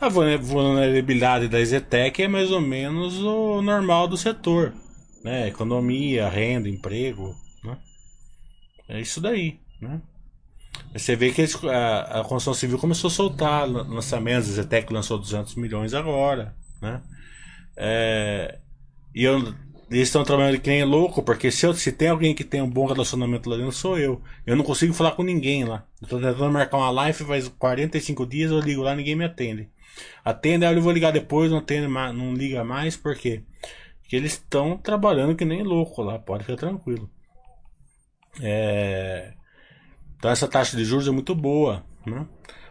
A 0.03 0.09
vulnerabilidade 0.09 1.47
da 1.47 1.65
Zetec 1.65 2.21
é 2.21 2.27
mais 2.27 2.51
ou 2.51 2.61
menos 2.61 3.23
o 3.23 3.63
normal 3.63 4.09
do 4.09 4.17
setor. 4.17 4.75
Né? 5.23 5.47
Economia, 5.47 6.29
renda, 6.29 6.69
emprego. 6.69 7.37
Né? 7.63 7.79
É 8.89 9.01
isso 9.01 9.21
daí. 9.21 9.61
Né? 9.81 10.03
Você 10.93 11.15
vê 11.15 11.31
que 11.31 11.47
a, 11.69 12.01
a 12.19 12.25
construção 12.25 12.53
civil 12.53 12.79
começou 12.79 13.07
a 13.07 13.13
soltar 13.13 13.69
lançamentos. 13.69 14.51
A 14.51 14.55
Zetec 14.55 14.93
lançou 14.93 15.17
200 15.19 15.55
milhões 15.55 15.95
agora. 15.95 16.53
Né? 16.81 17.01
É, 17.77 18.59
e 19.15 19.23
eu 19.23 19.55
eles 19.89 20.09
estão 20.09 20.25
trabalhando 20.25 20.59
que 20.59 20.71
nem 20.71 20.85
louco, 20.85 21.23
porque 21.23 21.51
se, 21.51 21.67
eu, 21.67 21.75
se 21.75 21.93
tem 21.93 22.09
alguém 22.09 22.35
que 22.35 22.43
tem 22.43 22.63
um 22.63 22.69
bom 22.69 22.87
relacionamento 22.87 23.49
lá 23.51 23.59
dentro, 23.59 23.73
sou 23.73 23.99
eu. 23.99 24.23
Eu 24.47 24.57
não 24.57 24.65
consigo 24.65 24.95
falar 24.95 25.13
com 25.13 25.23
ninguém 25.23 25.65
lá. 25.65 25.85
Tô 26.09 26.17
tentando 26.17 26.51
marcar 26.51 26.79
uma 26.79 26.91
live 26.91 27.25
faz 27.25 27.47
45 27.47 28.27
dias, 28.27 28.51
eu 28.51 28.59
ligo 28.59 28.83
lá 28.83 28.97
ninguém 28.97 29.15
me 29.15 29.27
atende. 29.27 29.69
Atende, 30.25 30.65
eu 30.65 30.83
vou 30.83 30.93
ligar 30.93 31.13
depois, 31.13 31.51
não 31.51 31.59
atende, 31.59 31.87
não 31.89 32.35
liga 32.35 32.65
mais, 32.65 32.97
por 32.97 33.17
quê? 33.17 33.45
Porque 34.01 34.17
eles 34.17 34.33
estão 34.33 34.77
trabalhando 34.77 35.37
que 35.37 35.45
nem 35.45 35.63
louco 35.63 36.03
lá, 36.03 36.19
pode 36.19 36.45
ficar 36.45 36.57
tranquilo. 36.57 37.11
É... 38.41 39.35
Então 40.17 40.31
essa 40.31 40.49
taxa 40.49 40.77
de 40.77 40.85
juros 40.85 41.09
é 41.09 41.11
muito 41.11 41.35
boa, 41.35 41.85
né? 42.07 42.27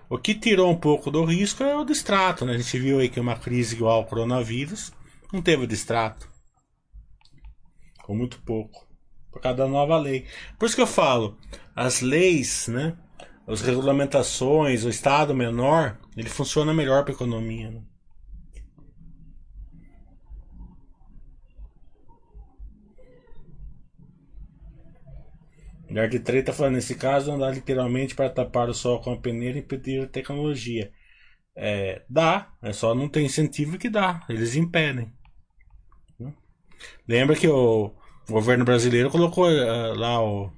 O 0.10 0.18
que 0.18 0.36
tirou 0.36 0.70
um 0.70 0.76
pouco 0.76 1.10
do 1.10 1.24
risco 1.24 1.64
é 1.64 1.76
o 1.76 1.86
distrato, 1.86 2.46
né? 2.46 2.54
A 2.54 2.58
gente 2.58 2.78
viu 2.80 3.00
aí 3.00 3.10
que 3.10 3.20
uma 3.20 3.38
crise 3.38 3.76
igual 3.76 3.98
ao 3.98 4.06
coronavírus 4.06 4.92
não 5.32 5.42
teve 5.42 5.66
distrato. 5.66 6.30
Com 8.04 8.16
muito 8.16 8.42
pouco. 8.42 8.86
Por 9.32 9.42
causa 9.42 9.60
da 9.60 9.68
nova 9.68 9.98
lei. 9.98 10.26
Por 10.60 10.66
isso 10.66 10.76
que 10.76 10.82
eu 10.82 10.88
falo, 10.88 11.38
as 11.74 12.02
leis, 12.02 12.68
né? 12.68 12.98
As 13.48 13.62
regulamentações, 13.62 14.86
o 14.86 14.90
Estado 14.90 15.34
menor, 15.34 15.98
ele 16.16 16.30
funciona 16.30 16.74
melhor 16.74 17.04
para 17.04 17.14
a 17.14 17.16
economia. 17.16 17.72
Né? 17.72 17.82
Nerd 25.90 26.20
Treta 26.20 26.52
tá 26.52 26.58
falando, 26.58 26.76
nesse 26.76 26.96
caso, 26.96 27.32
andar 27.32 27.54
literalmente 27.54 28.16
para 28.16 28.30
tapar 28.30 28.70
o 28.70 28.74
sol 28.74 29.02
com 29.02 29.12
a 29.12 29.18
peneira 29.18 29.58
e 29.58 29.62
impedir 29.62 30.02
a 30.02 30.08
tecnologia. 30.08 30.92
É, 31.54 32.02
dá, 32.10 32.50
é 32.62 32.72
só 32.72 32.96
não 32.96 33.10
tem 33.10 33.26
incentivo 33.26 33.78
que 33.78 33.90
dá, 33.90 34.26
eles 34.30 34.56
impedem. 34.56 35.12
Lembra 37.08 37.36
que 37.36 37.48
o 37.48 37.94
governo 38.30 38.64
brasileiro 38.64 39.10
colocou 39.10 39.50
uh, 39.50 39.94
lá 39.96 40.24
o, 40.24 40.50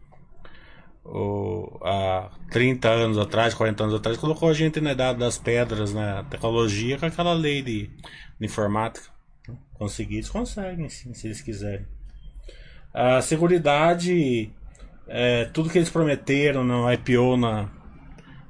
o, 1.06 1.80
há 1.82 2.30
30 2.52 2.90
anos 2.90 3.18
atrás, 3.18 3.54
40 3.54 3.84
anos 3.84 3.96
atrás, 3.96 4.18
colocou 4.18 4.50
a 4.50 4.54
gente 4.54 4.80
na 4.80 4.94
idade 4.94 5.20
das 5.20 5.38
pedras 5.38 5.94
na 5.94 6.24
tecnologia 6.24 6.98
com 6.98 7.06
aquela 7.06 7.34
lei 7.34 7.62
de, 7.62 7.90
de 8.40 8.46
informática. 8.46 9.12
Conseguir, 9.74 10.16
eles 10.16 10.30
conseguem, 10.30 10.88
sim, 10.88 11.14
se 11.14 11.28
eles 11.28 11.42
quiserem. 11.42 11.86
A 12.94 13.22
Seguridade, 13.22 14.52
é, 15.08 15.46
tudo 15.46 15.70
que 15.70 15.78
eles 15.78 15.90
prometeram 15.90 16.64
no 16.64 16.92
IPO 16.92 17.36
na, 17.38 17.70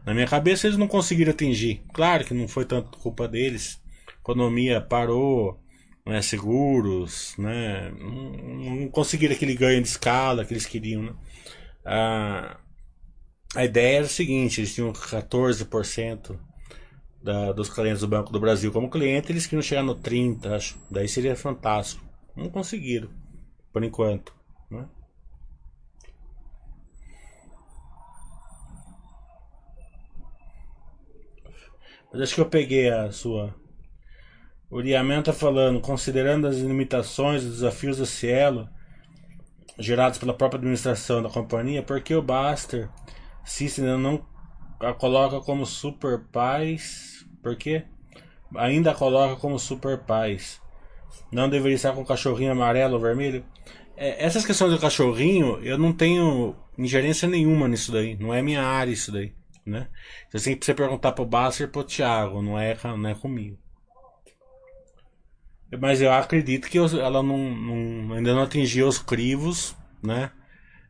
na 0.06 0.14
minha 0.14 0.28
cabeça, 0.28 0.68
eles 0.68 0.78
não 0.78 0.88
conseguiram 0.88 1.32
atingir. 1.32 1.82
Claro 1.94 2.26
que 2.26 2.34
não 2.34 2.48
foi 2.48 2.66
tanto 2.66 2.98
culpa 3.00 3.28
deles. 3.28 3.82
A 4.08 4.12
economia 4.20 4.80
parou, 4.80 5.60
né, 6.06 6.22
seguros, 6.22 7.34
né, 7.38 7.92
não, 7.98 8.76
não 8.76 8.88
conseguiram 8.90 9.34
aquele 9.34 9.56
ganho 9.56 9.82
de 9.82 9.88
escala 9.88 10.46
que 10.46 10.54
eles 10.54 10.66
queriam. 10.66 11.04
Né? 11.04 11.14
A, 11.86 12.58
a 13.56 13.66
ideia 13.66 13.98
era 13.98 14.06
o 14.06 14.10
seguinte: 14.10 14.62
eles 14.62 14.74
tinham 14.74 14.92
14% 14.92 16.40
da, 17.22 17.52
dos 17.52 17.70
clientes 17.70 18.02
do 18.02 18.08
Banco 18.08 18.32
do 18.32 18.40
Brasil 18.40 18.72
como 18.72 18.90
cliente, 18.90 19.32
eles 19.32 19.46
queriam 19.46 19.62
chegar 19.62 19.84
no 19.84 19.96
30%, 19.96 20.46
acho. 20.52 20.78
Daí 20.90 21.08
seria 21.08 21.36
fantástico. 21.36 22.04
Não 22.36 22.50
conseguiram, 22.50 23.10
por 23.72 23.84
enquanto. 23.84 24.34
Né? 24.70 24.88
Mas 32.12 32.22
acho 32.22 32.36
que 32.36 32.42
eu 32.42 32.50
peguei 32.50 32.90
a 32.90 33.12
sua 33.12 33.56
o 34.74 34.82
Liamen 34.82 35.20
está 35.20 35.32
falando, 35.32 35.80
considerando 35.80 36.48
as 36.48 36.58
limitações 36.58 37.44
e 37.44 37.48
desafios 37.48 37.98
do 37.98 38.08
Cielo 38.08 38.68
gerados 39.84 40.18
pela 40.18 40.34
própria 40.34 40.58
administração 40.58 41.22
da 41.22 41.30
companhia, 41.30 41.84
por 41.84 42.02
que 42.02 42.16
o 42.16 42.22
Buster 42.22 42.90
System 43.44 43.98
não 43.98 44.26
a 44.80 44.94
coloca 44.94 45.40
como 45.40 45.66
super 45.66 46.20
paz? 46.32 47.26
Por 47.42 47.56
quê? 47.56 47.84
Ainda 48.56 48.92
a 48.92 48.96
coloca 48.96 49.36
como 49.36 49.58
super 49.58 50.00
paz. 50.00 50.62
Não 51.32 51.50
deveria 51.50 51.76
estar 51.76 51.94
com 51.94 52.06
cachorrinho 52.06 52.52
amarelo 52.52 52.96
ou 52.96 53.00
vermelho? 53.00 53.44
É, 53.96 54.24
essas 54.24 54.46
questões 54.46 54.72
do 54.72 54.80
cachorrinho, 54.80 55.60
eu 55.64 55.78
não 55.78 55.94
tenho 55.94 56.56
ingerência 56.78 57.28
nenhuma 57.28 57.68
nisso 57.68 57.92
daí. 57.92 58.16
Não 58.18 58.34
é 58.34 58.42
minha 58.42 58.64
área 58.64 58.92
isso 58.92 59.12
daí. 59.12 59.34
Né? 59.66 59.88
Você 60.32 60.50
tem 60.50 60.58
que 60.58 60.74
perguntar 60.74 61.14
pro 61.14 61.26
Buster 61.26 61.68
e 61.68 61.72
pro 61.72 61.84
Thiago, 61.84 62.42
não 62.42 62.60
é, 62.60 62.78
não 62.84 63.10
é 63.10 63.16
comigo. 63.16 63.58
Mas 65.80 66.02
eu 66.02 66.12
acredito 66.12 66.70
que 66.70 66.78
ela 66.78 67.24
não, 67.24 67.38
não, 67.38 68.14
ainda 68.16 68.34
não 68.34 68.44
atingiu 68.44 68.88
os 68.88 69.00
crivos, 69.00 69.76
né? 70.02 70.32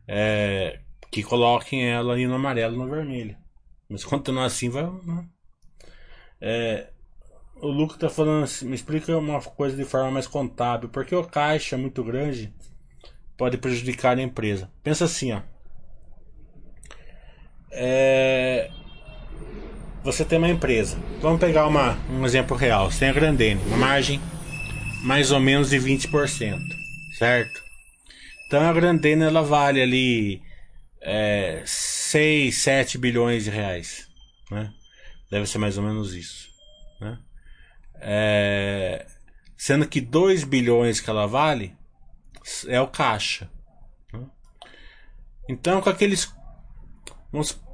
É, 0.06 0.80
que 1.10 1.22
coloquem 1.22 1.88
ela 1.90 2.12
ali 2.12 2.26
no 2.26 2.34
amarelo 2.34 2.76
no 2.76 2.90
vermelho. 2.90 3.36
Mas 3.88 4.04
continuar 4.04 4.46
assim 4.46 4.68
vai. 4.68 4.84
Né? 4.84 5.24
É, 6.40 6.90
o 7.56 7.68
Luca 7.68 7.96
tá 7.96 8.10
falando 8.10 8.44
assim, 8.44 8.66
me 8.66 8.74
explica 8.74 9.16
uma 9.16 9.40
coisa 9.40 9.76
de 9.76 9.84
forma 9.84 10.10
mais 10.10 10.26
contábil. 10.26 10.88
Porque 10.88 11.14
o 11.14 11.24
caixa 11.24 11.76
muito 11.76 12.02
grande 12.02 12.52
pode 13.36 13.56
prejudicar 13.58 14.18
a 14.18 14.22
empresa. 14.22 14.70
Pensa 14.82 15.04
assim, 15.04 15.32
ó. 15.32 15.40
É, 17.70 18.70
você 20.02 20.24
tem 20.24 20.38
uma 20.38 20.50
empresa. 20.50 20.98
Vamos 21.20 21.40
pegar 21.40 21.66
uma, 21.66 21.96
um 22.10 22.24
exemplo 22.26 22.56
real. 22.56 22.90
Você 22.90 23.00
tem 23.00 23.08
a 23.08 23.12
Grandene, 23.12 23.60
uma 23.66 23.76
margem 23.76 24.20
mais 25.04 25.30
ou 25.30 25.38
menos 25.38 25.68
de 25.70 25.76
20%, 25.76 26.58
certo? 27.18 27.62
Então 28.46 28.62
a 28.62 28.72
Grandena 28.72 29.26
ela 29.26 29.42
vale 29.42 29.82
ali 29.82 30.42
é, 31.00 31.62
6, 31.66 32.56
7 32.56 32.98
bilhões 32.98 33.44
de 33.44 33.50
reais, 33.50 34.08
né? 34.50 34.72
Deve 35.30 35.46
ser 35.46 35.58
mais 35.58 35.76
ou 35.76 35.84
menos 35.84 36.14
isso, 36.14 36.48
né? 37.00 37.18
É, 38.00 39.06
sendo 39.56 39.86
que 39.86 40.00
2 40.00 40.44
bilhões 40.44 41.00
que 41.00 41.10
ela 41.10 41.26
vale 41.26 41.76
é 42.66 42.80
o 42.80 42.88
caixa. 42.88 43.50
Né? 44.12 44.26
Então 45.48 45.82
com 45.82 45.90
aqueles 45.90 46.32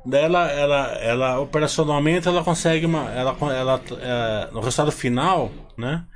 dela 0.05 0.51
ela, 0.51 0.87
ela 0.95 1.41
operacionalmente 1.41 2.27
ela 2.27 2.43
consegue 2.43 2.87
uma 2.87 3.11
ela, 3.11 3.37
ela 3.53 3.81
é, 4.01 4.51
no 4.53 4.61
resultado 4.61 4.91
final, 4.91 5.53
né? 5.79 6.07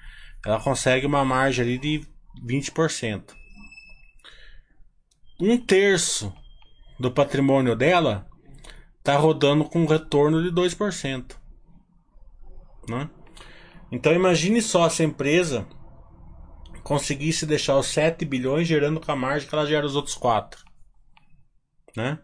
Ela 0.45 0.61
consegue 0.61 1.07
uma 1.07 1.25
margem 1.25 1.65
ali 1.65 1.79
de 1.79 2.07
20%. 2.45 3.35
Um 5.41 5.59
terço 5.59 6.33
do 6.99 7.11
patrimônio 7.11 7.75
dela 7.75 8.29
está 8.99 9.17
rodando 9.17 9.65
com 9.65 9.83
um 9.83 9.87
retorno 9.87 10.43
de 10.43 10.51
2%. 10.51 11.37
Né? 12.89 13.11
Então 13.91 14.13
imagine 14.13 14.61
só 14.61 14.87
essa 14.87 15.03
empresa 15.03 15.67
conseguisse 16.83 17.47
deixar 17.47 17.77
os 17.77 17.87
7 17.87 18.25
bilhões 18.25 18.69
gerando 18.69 19.01
com 19.01 19.11
a 19.11 19.17
margem 19.17 19.49
que 19.49 19.55
ela 19.55 19.67
gera 19.67 19.87
os 19.87 19.97
outros 19.97 20.15
4. 20.15 20.63
Né? 21.97 22.19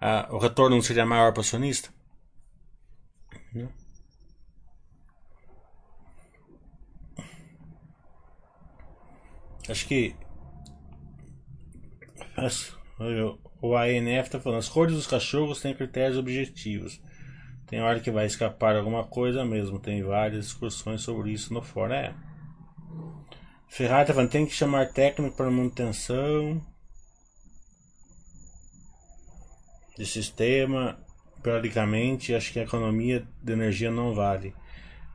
Ah, 0.00 0.28
o 0.30 0.38
retorno 0.38 0.76
não 0.76 0.82
seria 0.82 1.04
maior 1.04 1.32
para 1.32 1.40
o 1.40 1.42
acionista? 1.42 1.90
Né? 3.52 3.68
Acho 9.68 9.86
que. 9.86 10.14
O 13.60 13.76
ANF 13.76 14.30
tá 14.30 14.40
falando, 14.40 14.60
as 14.60 14.68
cores 14.68 14.94
dos 14.94 15.06
cachorros 15.06 15.60
têm 15.60 15.74
critérios 15.74 16.16
objetivos. 16.16 17.00
Tem 17.66 17.82
hora 17.82 18.00
que 18.00 18.10
vai 18.10 18.24
escapar 18.24 18.76
alguma 18.76 19.04
coisa 19.04 19.44
mesmo. 19.44 19.78
Tem 19.78 20.02
várias 20.02 20.46
discussões 20.46 21.02
sobre 21.02 21.32
isso 21.32 21.52
no 21.52 21.60
fórum. 21.60 21.92
É. 21.92 22.14
Ferrari 23.68 24.06
tá 24.06 24.14
falando, 24.14 24.30
tem 24.30 24.46
que 24.46 24.54
chamar 24.54 24.92
técnico 24.92 25.36
para 25.36 25.50
manutenção 25.50 26.64
de 29.98 30.06
sistema. 30.06 30.98
Periodicamente, 31.42 32.34
acho 32.34 32.52
que 32.52 32.58
a 32.58 32.64
economia 32.64 33.26
de 33.42 33.52
energia 33.52 33.90
não 33.90 34.14
vale. 34.14 34.54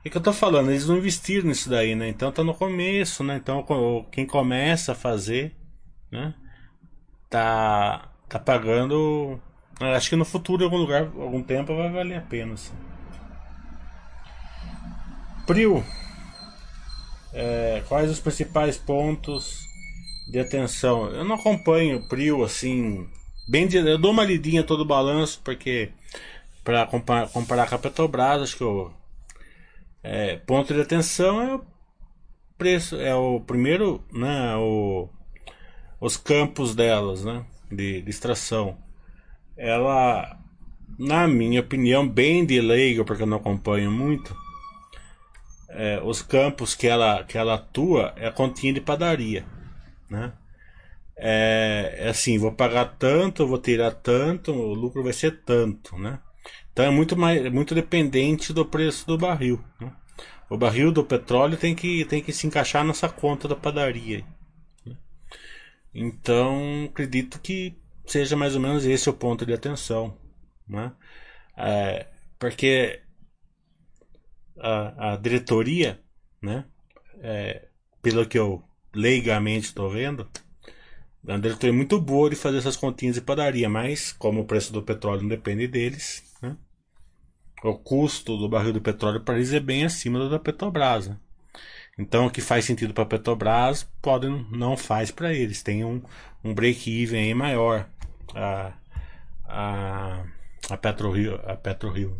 É 0.06 0.10
que 0.10 0.18
eu 0.18 0.22
tô 0.22 0.34
falando, 0.34 0.70
eles 0.70 0.86
não 0.86 0.97
investiram 0.97 1.47
nisso 1.47 1.70
daí, 1.70 1.95
né? 1.95 2.10
Então 2.10 2.32
tá 2.32 2.43
no 2.43 2.54
começo, 2.54 3.24
né? 3.24 3.38
Então 3.38 3.66
quem 4.12 4.26
começa 4.26 4.91
a 4.91 4.95
fazer, 4.95 5.56
né? 6.12 6.34
Tá, 7.30 8.10
tá 8.28 8.38
pagando. 8.38 9.39
Acho 9.80 10.10
que 10.10 10.16
no 10.18 10.26
futuro, 10.26 10.62
em 10.62 10.66
algum 10.66 10.78
lugar, 10.78 11.04
algum 11.04 11.41
tempo, 11.41 11.76
vai 11.76 11.89
valer 11.89 12.18
a 12.18 12.22
pena. 12.22 12.54
Assim. 12.54 12.74
Prio. 15.47 15.84
É, 17.34 17.82
quais 17.88 18.12
os 18.12 18.20
principais 18.20 18.78
pontos 18.78 19.66
de 20.30 20.39
atenção? 20.39 21.08
Eu 21.12 21.24
não 21.24 21.36
acompanho 21.36 21.99
o 21.99 22.08
Prio 22.10 22.43
assim. 22.43 23.08
Bem, 23.47 23.68
eu 23.74 23.97
dou 23.97 24.12
uma 24.12 24.24
lidinha 24.24 24.64
todo 24.64 24.82
o 24.82 24.86
balanço, 24.86 25.41
porque 25.43 25.91
para 26.64 26.86
comparar, 26.86 27.30
comparar 27.30 27.70
com 27.70 27.76
a 27.76 27.80
Petrobras, 27.80 28.41
acho 28.41 28.58
que 28.58 28.64
eu 28.64 28.93
é, 30.04 30.36
ponto 30.36 30.74
de 30.74 30.82
atenção 30.82 31.41
é 31.41 31.56
o 31.56 31.66
preço, 32.58 32.97
é 32.97 33.16
o 33.16 33.39
primeiro, 33.39 34.04
né, 34.12 34.56
o, 34.58 35.10
os 35.99 36.18
campos 36.18 36.76
delas, 36.76 37.24
né, 37.24 37.45
de, 37.72 38.01
de 38.01 38.10
extração. 38.10 38.78
Ela, 39.56 40.38
na 40.99 41.28
minha 41.28 41.62
opinião, 41.62 42.08
bem 42.08 42.45
de 42.45 42.60
leigo, 42.60 43.06
porque 43.06 43.24
eu 43.24 43.28
não 43.28 43.38
acompanho 43.38 43.89
muito, 43.89 44.36
é, 45.70 46.01
os 46.04 46.22
campos 46.22 46.76
que 46.76 46.88
ela, 46.88 47.24
que 47.24 47.38
ela 47.38 47.56
atua 47.56 48.14
é 48.18 48.28
a 48.28 48.32
continha 48.32 48.74
de 48.74 48.82
padaria, 48.82 49.45
né? 50.10 50.34
É, 51.16 51.95
é 51.99 52.10
assim, 52.10 52.38
vou 52.38 52.51
pagar 52.51 52.97
tanto, 52.97 53.47
vou 53.47 53.58
tirar 53.58 53.91
tanto, 53.91 54.51
o 54.51 54.74
lucro 54.74 55.04
vai 55.04 55.14
ser 55.14 55.43
tanto, 55.43 55.97
né? 55.97 56.20
Então 56.74 56.86
é 56.86 56.89
muito, 56.89 57.15
mais, 57.15 57.51
muito 57.51 57.76
dependente 57.76 58.51
do 58.51 58.65
preço 58.65 59.05
do 59.05 59.17
barril. 59.17 59.63
Né? 59.80 59.95
O 60.49 60.57
barril 60.57 60.91
do 60.91 61.05
petróleo 61.05 61.55
tem 61.55 61.76
que, 61.76 62.03
tem 62.05 62.21
que 62.21 62.34
se 62.34 62.47
encaixar 62.47 62.84
nessa 62.84 63.07
conta 63.07 63.47
da 63.47 63.55
padaria. 63.55 64.26
Né? 64.84 64.97
Então 65.93 66.86
acredito 66.89 67.39
que 67.39 67.78
seja 68.07 68.36
mais 68.36 68.55
ou 68.55 68.61
menos 68.61 68.86
esse 68.86 69.07
o 69.07 69.13
ponto 69.13 69.45
de 69.45 69.53
atenção. 69.53 70.17
Né? 70.67 70.91
É, 71.55 72.07
porque 72.39 73.01
a, 74.59 75.13
a 75.13 75.17
diretoria, 75.17 76.01
né? 76.41 76.65
É, 77.21 77.67
pelo 78.01 78.26
que 78.26 78.38
eu 78.38 78.63
leigamente 78.93 79.67
estou 79.67 79.89
vendo, 79.89 80.28
a 81.28 81.38
diretoria 81.38 81.69
é 81.69 81.76
muito 81.76 82.01
boa 82.01 82.30
de 82.30 82.36
fazer 82.36 82.57
essas 82.57 82.76
continhas 82.76 83.15
de 83.15 83.21
padaria, 83.21 83.69
mas 83.69 84.11
como 84.11 84.41
o 84.41 84.45
preço 84.45 84.74
do 84.74 84.84
petróleo 84.84 85.21
não 85.21 85.30
depende 85.30 85.67
deles? 85.67 86.32
O 87.70 87.78
custo 87.78 88.38
do 88.38 88.49
barril 88.49 88.74
de 88.74 88.80
petróleo 88.80 89.22
para 89.22 89.36
eles 89.36 89.53
é 89.53 89.59
bem 89.59 89.86
acima 89.86 90.20
do 90.20 90.30
da 90.30 90.39
Petrobras. 90.39 91.07
Né? 91.07 91.18
Então, 91.97 92.26
o 92.26 92.32
que 92.32 92.41
faz 92.41 92.66
sentido 92.66 92.93
para 92.93 93.03
a 93.03 93.07
Petrobras 93.07 93.84
pode 94.01 94.28
não 94.51 94.76
faz 94.76 95.11
para 95.11 95.34
eles. 95.34 95.64
Tem 95.64 95.84
um, 95.84 96.01
um 96.43 96.53
break-even 96.53 97.34
maior. 97.34 97.88
A, 98.36 98.74
a, 99.45 100.24
a 100.70 100.78
PetroRio. 100.78 101.39
A 101.45 101.55
PetroRio. 101.55 102.18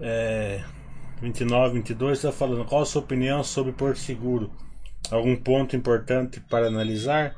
É, 0.00 0.64
29, 1.20 1.74
22 1.74 2.18
está 2.18 2.32
falando 2.32 2.64
qual 2.64 2.82
a 2.82 2.86
sua 2.86 3.02
opinião 3.02 3.44
sobre 3.44 3.72
Porto 3.72 3.98
Seguro? 3.98 4.50
Algum 5.10 5.36
ponto 5.36 5.76
importante 5.76 6.40
para 6.40 6.66
analisar? 6.66 7.36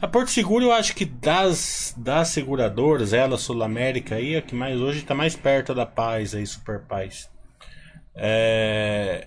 A 0.00 0.06
Porto 0.06 0.30
Seguro 0.30 0.66
eu 0.66 0.72
acho 0.72 0.94
que 0.94 1.04
das, 1.04 1.92
das 1.96 2.28
seguradoras, 2.28 3.12
ela, 3.12 3.36
Sul 3.36 3.62
América 3.62 4.14
aí, 4.14 4.36
a 4.36 4.42
que 4.42 4.54
mais 4.54 4.80
hoje 4.80 5.00
está 5.00 5.14
mais 5.14 5.34
perto 5.34 5.74
da 5.74 5.84
paz 5.84 6.34
aí, 6.34 6.46
Super 6.46 6.80
Paz. 6.80 7.28
É, 8.14 9.26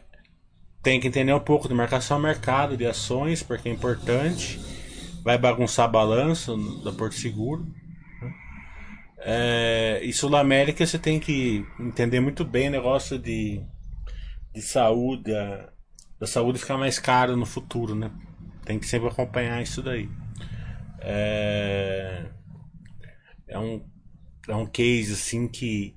tem 0.82 0.99
que 0.99 1.07
entender 1.07 1.34
um 1.34 1.39
pouco 1.39 1.68
de 1.68 1.74
marcação 1.74 2.18
ao 2.18 2.24
mercado 2.24 2.78
de 2.78 2.86
ações, 2.86 3.43
porque 3.43 3.68
é 3.68 3.72
importante. 3.72 4.59
Vai 5.24 5.38
bagunçar 5.38 5.91
balanço 5.91 6.55
da 6.84 6.91
Porto 6.91 7.16
Seguro. 7.16 7.68
É, 9.20 9.99
e 10.03 10.12
Sul 10.14 10.36
América 10.36 10.86
você 10.86 10.97
tem 10.97 11.20
que 11.20 11.66
entender 11.80 12.20
muito 12.20 12.43
bem 12.43 12.70
o 12.70 12.72
negócio 12.72 13.20
de, 13.20 13.62
de 14.53 14.62
saúde, 14.62 15.36
a, 15.36 15.70
da 16.20 16.26
saúde 16.26 16.59
ficar 16.59 16.78
mais 16.78 16.97
caro 16.97 17.38
no 17.38 17.45
futuro, 17.45 17.93
né? 17.93 18.09
Tem 18.66 18.80
que 18.80 18.88
sempre 18.88 19.09
acompanhar 19.09 19.62
isso 19.62 19.82
daí. 19.84 20.09
É, 21.02 22.30
é 23.47 23.60
um, 23.60 23.84
é 24.47 24.56
um 24.56 24.66
case 24.66 25.14
assim 25.14 25.47
que 25.47 25.95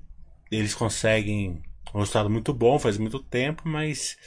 eles 0.51 0.73
conseguem 0.73 1.61
um 1.93 1.99
resultado 1.99 2.29
muito 2.29 2.53
bom 2.53 2.77
faz 2.77 2.97
muito 2.97 3.19
tempo, 3.19 3.63
mas 3.65 4.17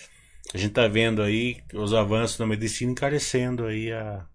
a 0.54 0.58
gente 0.58 0.72
tá 0.72 0.88
vendo 0.88 1.22
aí 1.22 1.62
os 1.74 1.92
avanços 1.92 2.38
na 2.38 2.46
medicina 2.46 2.92
encarecendo 2.92 3.66
aí 3.66 3.92
a, 3.92 4.26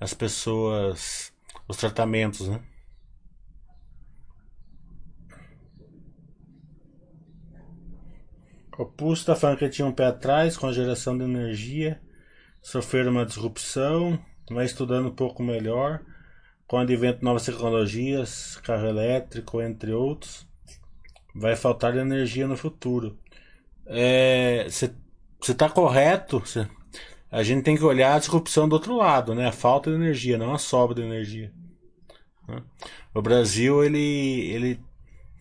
as 0.00 0.14
pessoas, 0.14 1.32
os 1.68 1.76
tratamentos, 1.76 2.48
né? 2.48 2.60
O 8.78 8.86
Pulso 8.86 9.22
está 9.22 9.34
falando 9.34 9.58
que 9.58 9.68
tinha 9.68 9.86
um 9.86 9.92
pé 9.92 10.06
atrás 10.06 10.56
com 10.56 10.68
a 10.68 10.72
geração 10.72 11.18
de 11.18 11.24
energia, 11.24 12.00
sofreram 12.62 13.10
uma 13.10 13.26
disrupção, 13.26 14.18
vai 14.50 14.64
estudando 14.64 15.08
um 15.08 15.14
pouco 15.14 15.42
melhor, 15.42 16.00
com 16.66 16.76
o 16.76 16.80
advento 16.80 17.18
de 17.18 17.24
novas 17.24 17.44
tecnologias, 17.44 18.56
carro 18.62 18.86
elétrico, 18.86 19.60
entre 19.60 19.92
outros, 19.92 20.46
vai 21.34 21.56
faltar 21.56 21.96
energia 21.96 22.46
no 22.46 22.56
futuro. 22.56 23.18
Você 23.84 24.86
é, 24.86 25.50
está 25.50 25.68
correto, 25.68 26.42
cê, 26.46 26.66
a 27.30 27.42
gente 27.42 27.62
tem 27.62 27.76
que 27.76 27.84
olhar 27.84 28.14
a 28.14 28.18
disrupção 28.18 28.68
do 28.68 28.74
outro 28.74 28.96
lado, 28.96 29.34
né? 29.34 29.46
a 29.48 29.52
falta 29.52 29.90
de 29.90 29.96
energia, 29.96 30.38
não 30.38 30.54
a 30.54 30.58
sobra 30.58 30.94
de 30.94 31.02
energia. 31.02 31.52
Né? 32.46 32.62
O 33.14 33.22
Brasil, 33.22 33.84
ele, 33.84 34.50
ele 34.50 34.80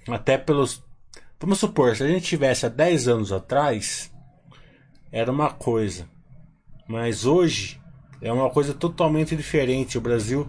até 0.08 0.38
pelos 0.38 0.86
Vamos 1.40 1.60
supor, 1.60 1.96
se 1.96 2.04
a 2.04 2.08
gente 2.08 2.26
tivesse 2.26 2.66
há 2.66 2.70
10 2.70 3.08
anos 3.08 3.32
atrás, 3.32 4.12
era 5.12 5.32
uma 5.32 5.52
coisa. 5.52 6.10
Mas 6.88 7.26
hoje 7.26 7.80
é 8.22 8.32
uma 8.32 8.50
coisa 8.50 8.74
totalmente 8.74 9.36
diferente. 9.36 9.98
O 9.98 10.02
Brasil 10.02 10.48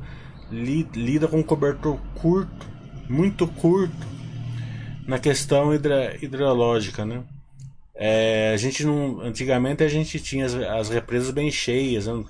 li, 0.50 0.88
lida 0.94 1.28
com 1.28 1.38
um 1.38 1.42
cobertor 1.42 1.98
curto, 2.14 2.66
muito 3.08 3.46
curto, 3.46 4.06
na 5.06 5.18
questão 5.18 5.74
hidra, 5.74 6.16
hidrológica, 6.22 7.04
né? 7.04 7.22
É, 7.94 8.52
a 8.54 8.56
gente 8.56 8.84
não, 8.84 9.20
antigamente 9.20 9.82
a 9.82 9.88
gente 9.88 10.20
tinha 10.20 10.46
as, 10.46 10.54
as 10.54 10.88
represas 10.88 11.30
bem 11.30 11.50
cheias. 11.50 12.06
Né? 12.06 12.24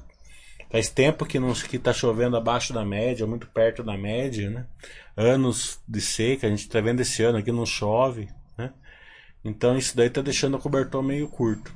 Faz 0.71 0.89
tempo 0.89 1.27
que 1.27 1.39
não 1.39 1.53
que 1.53 1.77
está 1.77 1.93
chovendo 1.93 2.37
abaixo 2.37 2.73
da 2.73 2.85
média, 2.85 3.27
muito 3.27 3.47
perto 3.49 3.83
da 3.83 3.97
média, 3.97 4.49
né? 4.51 4.67
Anos 5.17 5.81
de 5.87 6.01
seca, 6.01 6.47
a 6.47 6.51
gente 6.51 6.61
está 6.61 6.81
vendo 6.81 7.01
esse 7.01 7.23
ano 7.23 7.39
aqui 7.39 7.53
não 7.53 7.67
chove. 7.67 8.29
Então 9.45 9.77
isso 9.77 9.97
daí 9.97 10.11
tá 10.11 10.21
deixando 10.21 10.57
o 10.57 10.61
cobertor 10.61 11.03
meio 11.03 11.29
curto. 11.29 11.73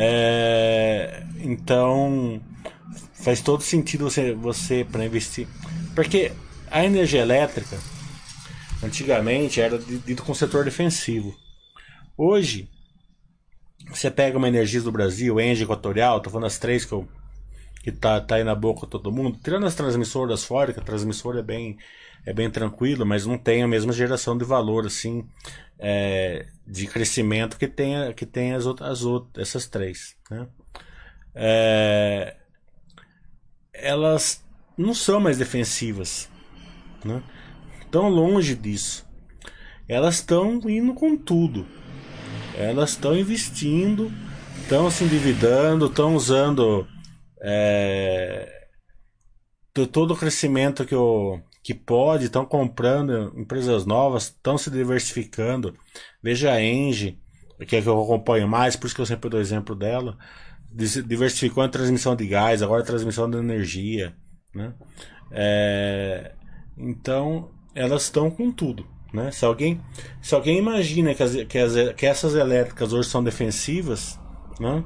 É, 0.00 1.24
então 1.40 2.40
faz 3.14 3.40
todo 3.40 3.64
sentido 3.64 4.08
você, 4.08 4.32
você 4.32 4.86
para 4.90 5.04
investir. 5.04 5.48
Porque 5.94 6.30
a 6.70 6.84
energia 6.84 7.20
elétrica 7.20 7.76
antigamente 8.82 9.60
era 9.60 9.76
dito 9.76 10.22
com 10.22 10.32
setor 10.32 10.64
defensivo. 10.64 11.34
Hoje, 12.16 12.70
você 13.88 14.08
pega 14.08 14.38
uma 14.38 14.48
energia 14.48 14.80
do 14.80 14.92
Brasil, 14.92 15.40
Engie 15.40 15.64
Equatorial, 15.64 16.20
tô 16.20 16.30
falando 16.30 16.46
as 16.46 16.58
três 16.58 16.84
que, 16.84 16.92
eu, 16.92 17.08
que 17.82 17.90
tá, 17.90 18.20
tá 18.20 18.36
aí 18.36 18.44
na 18.44 18.54
boca 18.54 18.86
todo 18.86 19.10
mundo, 19.10 19.38
tirando 19.42 19.66
as 19.66 19.74
transmissoras 19.74 20.44
fora, 20.44 20.72
que 20.72 20.78
a 20.78 20.82
transmissora 20.82 21.40
é 21.40 21.42
bem, 21.42 21.76
é 22.24 22.32
bem 22.32 22.48
tranquilo, 22.48 23.04
mas 23.04 23.26
não 23.26 23.36
tem 23.36 23.64
a 23.64 23.68
mesma 23.68 23.92
geração 23.92 24.38
de 24.38 24.44
valor 24.44 24.86
assim 24.86 25.26
é, 25.78 26.46
de 26.66 26.86
crescimento 26.86 27.56
que 27.56 27.68
tem, 27.68 28.12
que 28.14 28.26
tem 28.26 28.54
as 28.54 28.66
outras, 28.66 28.90
as 28.90 29.02
outras 29.02 29.48
essas 29.48 29.66
três. 29.66 30.16
Né? 30.30 30.48
É, 31.34 32.36
elas 33.72 34.44
não 34.76 34.92
são 34.92 35.20
mais 35.20 35.38
defensivas. 35.38 36.28
Né? 37.04 37.22
Tão 37.90 38.08
longe 38.08 38.54
disso. 38.54 39.06
Elas 39.88 40.16
estão 40.16 40.60
indo 40.68 40.92
com 40.94 41.16
tudo. 41.16 41.66
Elas 42.56 42.90
estão 42.90 43.16
investindo, 43.16 44.12
estão 44.60 44.90
se 44.90 45.04
endividando, 45.04 45.86
estão 45.86 46.14
usando 46.14 46.86
é, 47.40 48.68
todo 49.92 50.12
o 50.12 50.16
crescimento 50.16 50.84
que 50.84 50.94
o, 50.94 51.40
que 51.68 51.74
pode, 51.74 52.24
estão 52.24 52.46
comprando 52.46 53.30
empresas 53.36 53.84
novas, 53.84 54.22
estão 54.22 54.56
se 54.56 54.70
diversificando. 54.70 55.76
Veja 56.22 56.50
a 56.50 56.62
Engie, 56.64 57.20
que 57.66 57.76
é 57.76 57.82
que 57.82 57.86
eu 57.86 58.02
acompanho 58.02 58.48
mais, 58.48 58.74
por 58.74 58.86
isso 58.86 58.94
que 58.94 59.02
eu 59.02 59.06
sempre 59.06 59.28
dou 59.28 59.38
exemplo 59.38 59.74
dela. 59.74 60.16
Diversificou 60.72 61.62
a 61.62 61.68
transmissão 61.68 62.16
de 62.16 62.26
gás, 62.26 62.62
agora 62.62 62.80
a 62.80 62.86
transmissão 62.86 63.28
de 63.28 63.36
energia. 63.36 64.16
Né? 64.54 64.72
É, 65.30 66.32
então, 66.74 67.50
elas 67.74 68.04
estão 68.04 68.30
com 68.30 68.50
tudo. 68.50 68.86
Né? 69.12 69.30
Se, 69.30 69.44
alguém, 69.44 69.78
se 70.22 70.34
alguém 70.34 70.56
imagina 70.56 71.14
que, 71.14 71.22
as, 71.22 71.34
que, 71.34 71.58
as, 71.58 71.92
que 71.92 72.06
essas 72.06 72.34
elétricas 72.34 72.94
hoje 72.94 73.10
são 73.10 73.22
defensivas, 73.22 74.18
né? 74.58 74.82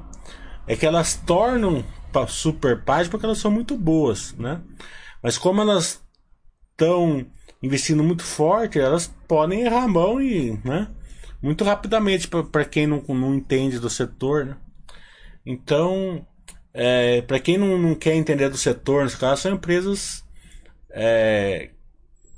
é 0.67 0.75
que 0.75 0.85
elas 0.85 1.15
tornam 1.15 1.81
super 2.27 2.83
paz 2.83 3.07
porque 3.07 3.25
elas 3.25 3.37
são 3.37 3.49
muito 3.49 3.77
boas. 3.77 4.33
Né? 4.33 4.59
Mas 5.21 5.37
como 5.37 5.61
elas 5.61 6.02
estão 6.73 7.25
investindo 7.61 8.03
muito 8.03 8.23
forte, 8.23 8.79
elas 8.79 9.07
podem 9.27 9.61
errar 9.61 9.83
a 9.83 9.87
mão 9.87 10.21
e, 10.21 10.59
né? 10.65 10.89
Muito 11.41 11.63
rapidamente 11.63 12.27
para 12.27 12.65
quem 12.65 12.85
não, 12.87 13.01
não 13.07 13.33
entende 13.33 13.79
do 13.79 13.89
setor, 13.89 14.45
né? 14.45 14.57
Então, 15.45 16.25
é, 16.73 17.21
para 17.21 17.39
quem 17.39 17.57
não, 17.57 17.77
não 17.77 17.95
quer 17.95 18.15
entender 18.15 18.49
do 18.49 18.57
setor, 18.57 19.03
nesse 19.03 19.17
caso, 19.17 19.41
são 19.41 19.53
empresas 19.53 20.23
é, 20.89 21.69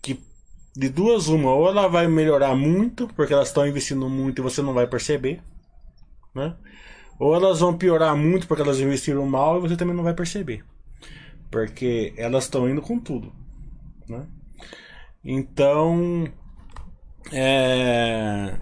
que 0.01 0.19
de 0.75 0.89
duas 0.89 1.27
uma, 1.27 1.53
ou 1.53 1.67
ela 1.67 1.87
vai 1.87 2.07
melhorar 2.07 2.55
muito, 2.55 3.07
porque 3.15 3.33
elas 3.33 3.47
estão 3.47 3.67
investindo 3.67 4.09
muito 4.09 4.41
e 4.41 4.43
você 4.43 4.61
não 4.61 4.73
vai 4.73 4.87
perceber, 4.87 5.41
né? 6.33 6.55
Ou 7.17 7.33
elas 7.33 7.61
vão 7.61 7.77
piorar 7.77 8.15
muito 8.15 8.47
porque 8.47 8.61
elas 8.61 8.79
investiram 8.79 9.25
mal 9.25 9.57
e 9.57 9.61
você 9.61 9.77
também 9.77 9.95
não 9.95 10.03
vai 10.03 10.13
perceber. 10.13 10.65
Porque 11.49 12.13
elas 12.17 12.43
estão 12.43 12.69
indo 12.69 12.81
com 12.81 12.99
tudo. 12.99 13.31
Né? 14.07 14.27
Então, 15.23 16.27
é, 17.31 18.59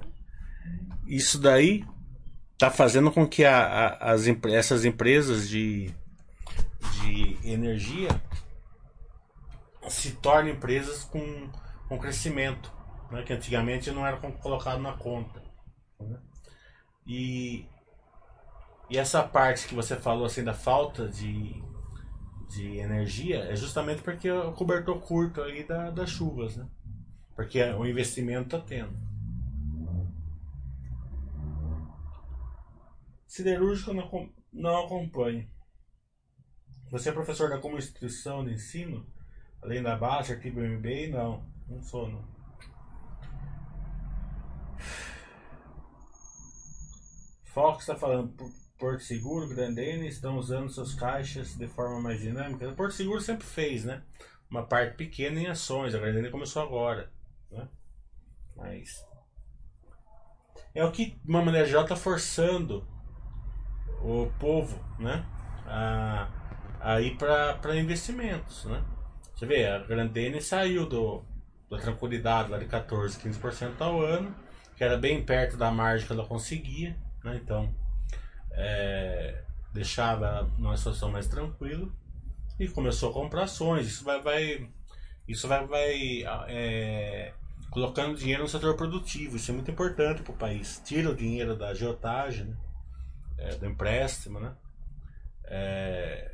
isso 1.06 1.39
daí 1.39 1.86
está 2.54 2.72
fazendo 2.72 3.12
com 3.12 3.28
que 3.28 3.44
a, 3.44 3.66
a, 3.66 4.12
as, 4.14 4.26
essas 4.52 4.86
empresas 4.86 5.50
de, 5.50 5.94
de 7.02 7.38
energia 7.44 8.10
se 9.89 10.12
tornem 10.14 10.54
empresas 10.54 11.04
com, 11.04 11.50
com 11.89 12.00
crescimento, 12.00 12.72
né? 13.12 13.24
que 13.24 13.34
antigamente 13.34 13.91
não 13.91 14.08
era 14.08 14.18
colocado 14.18 14.82
na 14.82 14.94
conta. 14.94 15.44
Né? 16.00 16.18
E, 17.06 17.66
e 18.89 18.98
essa 18.98 19.22
parte 19.22 19.68
que 19.68 19.76
você 19.76 19.98
falou 19.98 20.26
assim 20.26 20.44
da 20.44 20.54
falta 20.54 21.10
de, 21.10 21.62
de 22.54 22.78
energia 22.78 23.39
é 23.45 23.56
justamente 23.56 24.01
porque 24.01 24.30
o 24.30 24.54
cobertor 24.54 24.99
curto 25.01 25.41
aí 25.41 25.64
da, 25.64 25.89
das 25.89 26.10
chuvas, 26.10 26.56
né? 26.56 26.68
Porque 27.36 27.62
o 27.64 27.86
investimento 27.86 28.56
está 28.56 28.60
tendo. 28.60 28.95
Siderúrgico 33.26 33.93
não, 33.93 34.30
não 34.51 34.86
acompanha. 34.86 35.47
Você 36.91 37.10
é 37.10 37.12
professor 37.12 37.49
da 37.49 37.58
como 37.58 37.78
instituição 37.78 38.45
de 38.45 38.54
ensino? 38.54 39.04
Além 39.62 39.82
da 39.82 39.95
baixa, 39.95 40.34
artigo 40.34 40.60
MBA? 40.60 41.08
Não, 41.10 41.43
não 41.68 41.82
sou 41.82 42.08
não. 42.08 42.24
Fox 47.45 47.82
está 47.82 47.95
falando, 47.95 48.34
Porto 48.84 49.02
Seguro, 49.02 49.48
Grandene 49.48 50.10
estão 50.10 50.38
usando 50.38 50.68
suas 50.68 50.94
caixas 50.94 51.56
de 51.56 51.70
forma 51.70 52.02
mais 52.02 52.20
dinâmica. 52.20 52.68
O 52.68 52.76
Porto 52.76 52.92
Seguro 52.92 53.22
sempre 53.22 53.48
fez, 53.48 53.86
né? 53.86 54.02
Uma 54.52 54.64
parte 54.64 54.98
pequena 54.98 55.40
em 55.40 55.48
ações, 55.48 55.96
a 55.96 56.00
Grandene 56.00 56.30
começou 56.30 56.62
agora. 56.62 57.10
Né? 57.50 57.66
Mas 58.58 59.08
é 60.76 60.84
o 60.84 60.92
que, 60.92 61.18
maneira 61.24 61.66
geral, 61.66 61.84
está 61.84 61.96
forçando 61.96 62.86
o 64.02 64.30
povo 64.38 64.78
né? 65.00 65.26
a, 65.66 66.28
a 66.82 67.00
ir 67.00 67.16
para 67.16 67.78
investimentos. 67.78 68.66
Né? 68.66 68.84
Você 69.34 69.46
vê, 69.46 69.66
a 69.66 69.80
Grandene 69.80 70.42
saiu 70.42 70.90
do, 70.90 71.24
da 71.70 71.78
tranquilidade 71.78 72.52
lá 72.52 72.58
de 72.58 72.66
14, 72.66 73.18
15% 73.18 73.80
ao 73.80 74.02
ano, 74.02 74.36
que 74.76 74.84
era 74.84 74.98
bem 74.98 75.24
perto 75.24 75.56
da 75.56 75.72
margem 75.72 76.06
que 76.06 76.12
ela 76.12 76.28
conseguia. 76.28 76.98
Né? 77.24 77.40
Então, 77.42 77.74
é, 78.54 79.43
deixava 79.74 80.49
numa 80.58 80.78
situação 80.78 81.12
mais 81.12 81.28
tranquila 81.28 81.89
e 82.60 82.68
começou 82.68 83.10
a 83.10 83.14
comprar 83.14 83.43
ações. 83.43 83.88
Isso 83.88 84.04
vai, 84.04 84.22
vai 84.22 84.70
isso 85.28 85.47
vai, 85.47 85.66
vai 85.66 86.24
é, 86.47 87.34
colocando 87.70 88.18
dinheiro 88.18 88.43
no 88.43 88.49
setor 88.49 88.76
produtivo. 88.76 89.36
Isso 89.36 89.51
é 89.51 89.54
muito 89.54 89.72
importante 89.72 90.22
para 90.22 90.34
o 90.34 90.38
país. 90.38 90.82
Tira 90.84 91.10
o 91.10 91.16
dinheiro 91.16 91.56
da 91.56 91.70
agiotagem, 91.70 92.45
né? 92.45 92.58
é, 93.38 93.56
do 93.56 93.66
empréstimo, 93.66 94.39
né? 94.39 94.56
É, 95.45 96.32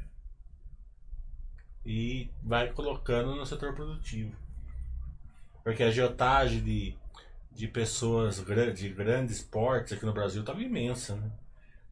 e 1.85 2.29
vai 2.43 2.71
colocando 2.71 3.35
no 3.35 3.45
setor 3.45 3.73
produtivo. 3.73 4.35
Porque 5.63 5.83
a 5.83 5.87
agiotagem 5.87 6.63
de, 6.63 6.97
de 7.51 7.67
pessoas 7.67 8.43
de 8.75 8.89
grandes 8.89 9.41
portes 9.41 9.93
aqui 9.93 10.05
no 10.05 10.13
Brasil 10.13 10.41
estava 10.41 10.61
imensa, 10.61 11.15
né? 11.15 11.31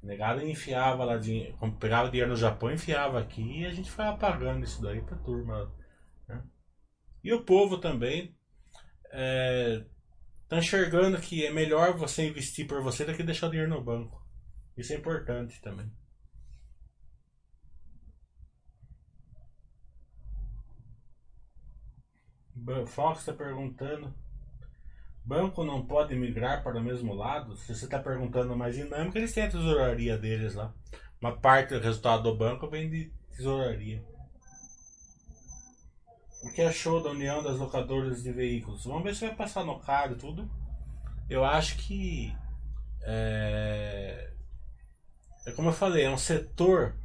Negado 0.02 0.42
enfiava 0.42 1.04
lá, 1.04 1.18
de, 1.18 1.54
pegava 1.80 2.10
dinheiro 2.10 2.32
no 2.32 2.38
Japão, 2.38 2.72
enfiava 2.72 3.20
aqui 3.20 3.62
e 3.62 3.66
a 3.66 3.72
gente 3.72 3.92
foi 3.92 4.06
apagando 4.06 4.64
isso 4.64 4.82
daí 4.82 5.02
pra 5.02 5.18
turma. 5.18 5.74
Né? 6.28 6.44
E 7.24 7.34
o 7.34 7.44
povo 7.44 7.78
também 7.78 8.36
é, 9.12 9.84
tá 10.48 10.58
enxergando 10.58 11.20
que 11.20 11.46
é 11.46 11.52
melhor 11.52 11.98
você 11.98 12.28
investir 12.28 12.68
por 12.68 12.82
você 12.82 13.06
do 13.06 13.14
que 13.14 13.24
deixar 13.24 13.48
o 13.48 13.50
dinheiro 13.50 13.72
no 13.72 13.84
banco. 13.84 14.26
Isso 14.78 14.94
é 14.94 14.96
importante 14.96 15.60
também. 15.62 15.92
Fox 22.86 23.20
está 23.20 23.34
perguntando 23.34 24.14
Banco 25.28 25.66
não 25.66 25.86
pode 25.86 26.16
migrar 26.16 26.64
para 26.64 26.80
o 26.80 26.82
mesmo 26.82 27.14
lado? 27.14 27.58
Se 27.58 27.76
você 27.76 27.84
está 27.84 28.00
perguntando 28.00 28.56
mais 28.56 28.78
dinâmica, 28.78 29.18
eles 29.18 29.34
têm 29.34 29.44
a 29.44 29.50
tesouraria 29.50 30.18
deles 30.18 30.56
lá. 30.56 30.74
Uma 31.20 31.36
parte 31.36 31.74
do 31.74 31.82
resultado 31.82 32.24
do 32.24 32.38
banco 32.38 32.70
vem 32.70 32.90
de 32.90 33.12
tesouraria. 33.36 34.02
O 36.44 36.50
que 36.54 36.62
achou 36.62 37.04
da 37.04 37.10
união 37.10 37.44
das 37.44 37.58
locadoras 37.58 38.24
de 38.24 38.32
veículos? 38.32 38.86
Vamos 38.86 39.04
ver 39.04 39.16
se 39.16 39.28
vai 39.28 39.36
passar 39.36 39.66
no 39.66 39.78
card 39.78 40.16
tudo. 40.16 40.50
Eu 41.30 41.44
acho 41.44 41.76
que 41.76 42.34
é, 43.02 44.32
é 45.46 45.52
como 45.52 45.68
eu 45.68 45.74
falei, 45.74 46.06
é 46.06 46.10
um 46.10 46.18
setor 46.18 46.96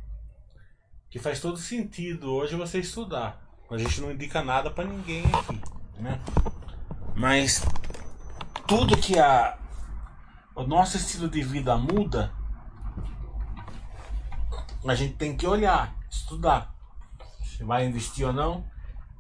que 1.10 1.18
faz 1.18 1.40
todo 1.40 1.58
sentido 1.58 2.32
hoje 2.32 2.54
você 2.54 2.78
estudar. 2.78 3.42
A 3.68 3.76
gente 3.78 4.00
não 4.00 4.12
indica 4.12 4.44
nada 4.44 4.70
para 4.70 4.84
ninguém 4.84 5.24
aqui, 5.24 5.60
né? 6.00 6.20
Mas 7.16 7.64
tudo 8.72 8.96
que 8.96 9.18
a, 9.18 9.58
o 10.54 10.62
nosso 10.62 10.96
estilo 10.96 11.28
de 11.28 11.42
vida 11.42 11.76
muda, 11.76 12.32
a 14.88 14.94
gente 14.94 15.12
tem 15.12 15.36
que 15.36 15.46
olhar, 15.46 15.94
estudar 16.08 16.74
se 17.44 17.62
vai 17.64 17.84
investir 17.84 18.26
ou 18.26 18.32
não. 18.32 18.64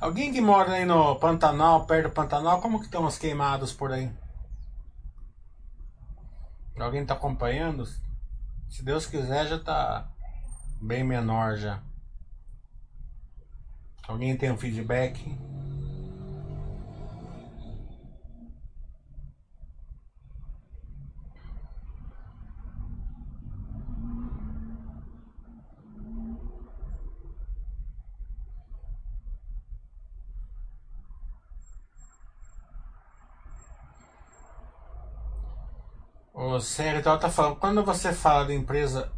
Alguém 0.00 0.32
que 0.32 0.40
mora 0.40 0.72
aí 0.72 0.84
no 0.84 1.14
Pantanal, 1.20 1.86
perto 1.86 2.08
do 2.08 2.14
Pantanal, 2.14 2.60
como 2.60 2.80
que 2.80 2.86
estão 2.86 3.06
as 3.06 3.16
queimadas 3.16 3.72
por 3.72 3.92
aí? 3.92 4.10
Alguém 6.76 7.02
está 7.02 7.14
acompanhando? 7.14 7.86
Se 8.68 8.84
Deus 8.84 9.06
quiser 9.06 9.46
já 9.46 9.54
está 9.54 10.10
bem 10.80 11.04
menor 11.04 11.54
já. 11.54 11.80
Alguém 14.06 14.36
tem 14.36 14.50
um 14.50 14.56
feedback? 14.56 15.24
O 36.34 36.58
CRTO 36.58 37.18
tá 37.18 37.30
falando, 37.30 37.56
quando 37.56 37.84
você 37.84 38.12
fala 38.12 38.46
de 38.46 38.54
empresa 38.54 39.12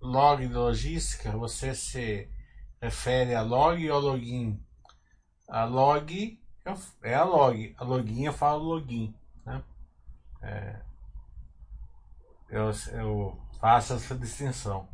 log 0.00 0.46
logística, 0.48 1.30
você 1.32 1.74
se 1.74 2.28
refere 2.82 3.32
a 3.36 3.42
log 3.42 3.88
ou 3.88 4.00
login? 4.00 4.60
A 5.48 5.64
log 5.64 6.40
é 7.02 7.14
a 7.14 7.24
log, 7.24 7.74
a 7.78 7.84
login 7.84 8.24
eu 8.24 8.32
falo 8.32 8.64
login. 8.64 9.14
Né? 9.46 9.62
É, 10.42 10.80
eu, 12.50 12.70
eu 12.92 13.40
faço 13.60 13.94
essa 13.94 14.16
distinção. 14.16 14.88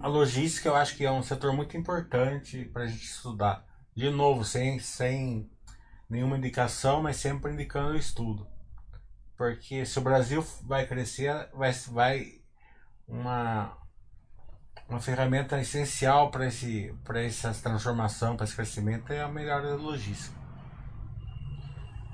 A 0.00 0.06
logística 0.06 0.68
eu 0.68 0.76
acho 0.76 0.96
que 0.96 1.04
é 1.04 1.10
um 1.10 1.22
setor 1.22 1.52
muito 1.52 1.76
importante 1.76 2.64
para 2.66 2.84
a 2.84 2.86
gente 2.86 3.04
estudar. 3.04 3.64
De 3.94 4.10
novo, 4.10 4.44
sem, 4.44 4.78
sem 4.78 5.50
nenhuma 6.08 6.36
indicação, 6.38 7.02
mas 7.02 7.16
sempre 7.16 7.52
indicando 7.52 7.92
o 7.92 7.96
estudo. 7.96 8.57
Porque 9.38 9.86
se 9.86 9.96
o 10.00 10.02
Brasil 10.02 10.44
vai 10.64 10.84
crescer, 10.84 11.48
vai, 11.54 11.72
vai 11.92 12.40
uma, 13.06 13.78
uma 14.88 15.00
ferramenta 15.00 15.60
essencial 15.60 16.28
para 16.32 16.48
esse 16.48 16.92
para 17.04 17.22
essa 17.22 17.54
transformação, 17.54 18.36
para 18.36 18.44
esse 18.44 18.56
crescimento 18.56 19.12
é 19.12 19.22
a 19.22 19.28
melhora 19.28 19.68
da 19.68 19.76
logística. 19.76 20.36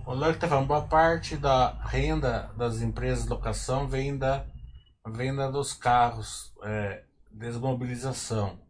O 0.07 0.13
Luck 0.13 0.33
está 0.33 0.47
falando, 0.47 0.67
boa 0.67 0.87
parte 0.87 1.35
da 1.35 1.73
renda 1.87 2.53
das 2.59 2.83
empresas 2.83 3.25
de 3.25 3.31
locação 3.31 3.89
vem 3.89 4.19
da 4.19 4.45
venda 5.09 5.51
dos 5.51 5.73
carros, 5.73 6.53
é, 6.63 7.05
desmobilização. 7.33 8.61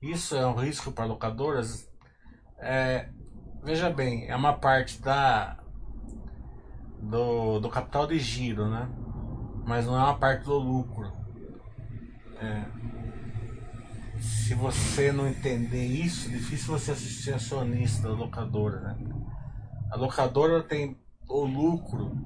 Isso 0.00 0.34
é 0.34 0.46
um 0.46 0.54
risco 0.54 0.90
para 0.90 1.04
locadoras? 1.04 1.86
É, 2.56 3.10
veja 3.62 3.90
bem, 3.90 4.26
é 4.26 4.34
uma 4.34 4.54
parte 4.54 5.02
da 5.02 5.57
do, 7.00 7.60
do 7.60 7.68
capital 7.68 8.06
de 8.06 8.18
giro, 8.18 8.68
né? 8.68 8.88
Mas 9.64 9.86
não 9.86 9.94
é 9.94 9.98
uma 9.98 10.18
parte 10.18 10.44
do 10.44 10.58
lucro. 10.58 11.12
É, 12.40 12.64
se 14.20 14.54
você 14.54 15.12
não 15.12 15.26
entender 15.28 15.86
isso, 15.86 16.28
difícil 16.28 16.78
você 16.78 16.94
ser 16.94 17.34
acionista 17.34 18.08
da 18.08 18.14
locadora, 18.14 18.80
né? 18.80 18.96
A 19.90 19.96
locadora 19.96 20.62
tem 20.62 20.96
o 21.28 21.44
lucro 21.44 22.16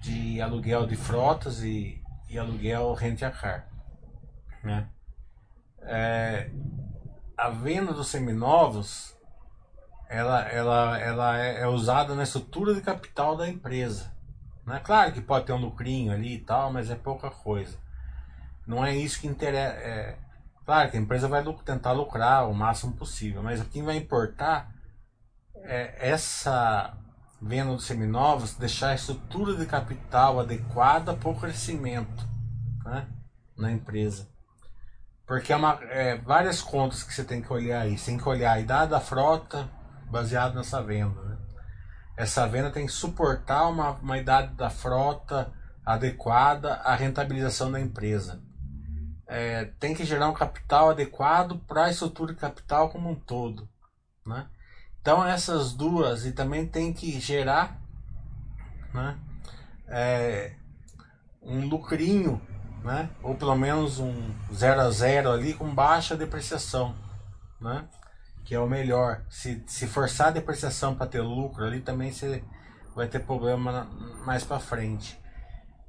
de 0.00 0.40
aluguel 0.40 0.86
de 0.86 0.96
frotas 0.96 1.62
e, 1.62 2.02
e 2.28 2.38
aluguel 2.38 2.92
rent 2.94 3.22
a 3.22 3.30
car, 3.30 3.68
né? 4.62 4.88
É, 5.82 6.50
a 7.36 7.48
venda 7.48 7.92
dos 7.92 8.08
seminovos 8.08 9.16
ela, 10.10 10.42
ela, 10.48 10.98
ela 10.98 11.38
é, 11.38 11.62
é 11.62 11.66
usada 11.68 12.14
na 12.14 12.24
estrutura 12.24 12.74
de 12.74 12.80
capital 12.80 13.36
da 13.36 13.48
empresa. 13.48 14.12
Né? 14.66 14.80
Claro 14.84 15.12
que 15.12 15.20
pode 15.20 15.46
ter 15.46 15.52
um 15.52 15.60
lucrinho 15.60 16.12
ali 16.12 16.34
e 16.34 16.40
tal, 16.40 16.72
mas 16.72 16.90
é 16.90 16.94
pouca 16.94 17.30
coisa. 17.30 17.78
Não 18.66 18.84
é 18.84 18.94
isso 18.94 19.20
que 19.20 19.26
interessa. 19.26 19.76
É, 19.76 20.18
Claro 20.70 20.88
que 20.88 20.96
a 20.96 21.00
empresa 21.00 21.26
vai 21.26 21.42
tentar 21.64 21.90
lucrar 21.90 22.48
o 22.48 22.54
máximo 22.54 22.92
possível, 22.92 23.42
mas 23.42 23.60
o 23.60 23.64
que 23.64 23.82
vai 23.82 23.96
importar 23.96 24.72
é 25.64 26.10
essa 26.10 26.96
venda 27.42 27.74
dos 27.74 27.86
seminovos 27.86 28.54
deixar 28.54 28.90
a 28.90 28.94
estrutura 28.94 29.56
de 29.56 29.66
capital 29.66 30.38
adequada 30.38 31.12
para 31.12 31.28
o 31.28 31.34
crescimento 31.34 32.24
né, 32.84 33.04
na 33.56 33.72
empresa. 33.72 34.28
Porque 35.26 35.52
é, 35.52 35.56
uma, 35.56 35.76
é 35.90 36.16
várias 36.18 36.62
contas 36.62 37.02
que 37.02 37.12
você 37.12 37.24
tem 37.24 37.42
que 37.42 37.52
olhar 37.52 37.80
aí. 37.80 37.98
Você 37.98 38.12
tem 38.12 38.18
que 38.18 38.28
olhar 38.28 38.52
a 38.52 38.60
idade 38.60 38.92
da 38.92 39.00
frota 39.00 39.68
baseado 40.10 40.54
nessa 40.54 40.82
venda. 40.82 41.20
Né? 41.22 41.38
Essa 42.16 42.46
venda 42.46 42.70
tem 42.70 42.86
que 42.86 42.92
suportar 42.92 43.68
uma, 43.68 43.92
uma 43.92 44.18
idade 44.18 44.54
da 44.54 44.68
frota 44.68 45.52
adequada 45.84 46.74
à 46.74 46.94
rentabilização 46.94 47.70
da 47.70 47.80
empresa 47.80 48.40
é, 49.30 49.66
tem 49.78 49.94
que 49.94 50.04
gerar 50.04 50.28
um 50.28 50.34
capital 50.34 50.90
adequado 50.90 51.56
para 51.60 51.84
a 51.84 51.90
estrutura 51.90 52.34
de 52.34 52.40
capital 52.40 52.90
como 52.90 53.08
um 53.08 53.14
todo. 53.14 53.68
Né? 54.26 54.44
Então 55.00 55.24
essas 55.24 55.72
duas 55.72 56.26
e 56.26 56.32
também 56.32 56.66
tem 56.66 56.92
que 56.92 57.20
gerar 57.20 57.80
né, 58.92 59.16
é, 59.86 60.56
um 61.40 61.68
lucrinho, 61.68 62.42
né, 62.82 63.08
ou 63.22 63.36
pelo 63.36 63.54
menos 63.54 64.00
um 64.00 64.34
0 64.52 64.80
a 64.80 64.90
0 64.90 65.30
ali 65.30 65.54
com 65.54 65.72
baixa 65.72 66.16
depreciação, 66.16 66.96
né, 67.60 67.88
que 68.50 68.54
é 68.56 68.58
o 68.58 68.66
melhor. 68.66 69.22
Se, 69.30 69.62
se 69.64 69.86
forçar 69.86 70.26
a 70.26 70.32
depreciação 70.32 70.96
para 70.96 71.06
ter 71.06 71.20
lucro 71.20 71.64
ali 71.64 71.80
também 71.80 72.10
você 72.10 72.42
vai 72.96 73.06
ter 73.06 73.20
problema 73.20 73.84
mais 74.26 74.42
para 74.42 74.58
frente. 74.58 75.16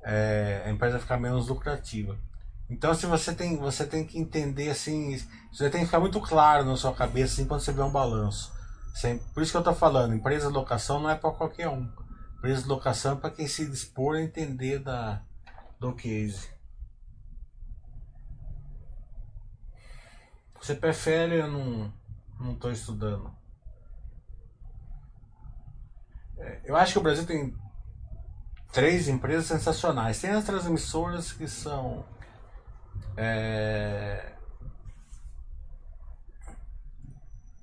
É, 0.03 0.61
a 0.67 0.69
empresa 0.69 0.99
ficar 0.99 1.17
menos 1.17 1.47
lucrativa. 1.47 2.15
Então, 2.69 2.93
se 2.93 3.07
você 3.07 3.33
tem, 3.33 3.57
você 3.57 3.83
tem 3.83 4.05
que 4.05 4.19
entender 4.19 4.69
assim, 4.69 5.19
você 5.51 5.71
tem 5.71 5.79
que 5.79 5.87
ficar 5.87 5.99
muito 5.99 6.21
claro 6.21 6.63
na 6.63 6.77
sua 6.77 6.93
cabeça 6.93 7.33
assim, 7.33 7.47
quando 7.47 7.61
você 7.61 7.71
vê 7.71 7.81
um 7.81 7.89
balanço. 7.89 8.53
Por 9.33 9.41
isso 9.41 9.51
que 9.51 9.57
eu 9.57 9.61
estou 9.61 9.73
falando, 9.73 10.13
empresa 10.13 10.47
de 10.47 10.53
locação 10.53 10.99
não 10.99 11.09
é 11.09 11.15
para 11.15 11.31
qualquer 11.31 11.67
um. 11.67 11.91
Empresa 12.37 12.61
de 12.61 12.67
locação 12.67 13.13
é 13.13 13.15
para 13.15 13.31
quem 13.31 13.47
se 13.47 13.65
dispor 13.65 14.17
a 14.17 14.21
entender 14.21 14.77
da, 14.77 15.23
do 15.79 15.95
case. 15.95 16.47
Você 20.61 20.75
prefere 20.75 21.41
não 21.47 21.91
não 22.41 22.53
estou 22.53 22.71
estudando. 22.71 23.33
É, 26.37 26.61
eu 26.65 26.75
acho 26.75 26.93
que 26.93 26.99
o 26.99 27.03
Brasil 27.03 27.25
tem 27.25 27.55
três 28.71 29.07
empresas 29.07 29.45
sensacionais. 29.45 30.19
Tem 30.19 30.31
as 30.31 30.43
transmissoras 30.43 31.31
que 31.31 31.47
são 31.47 32.03
é... 33.15 34.33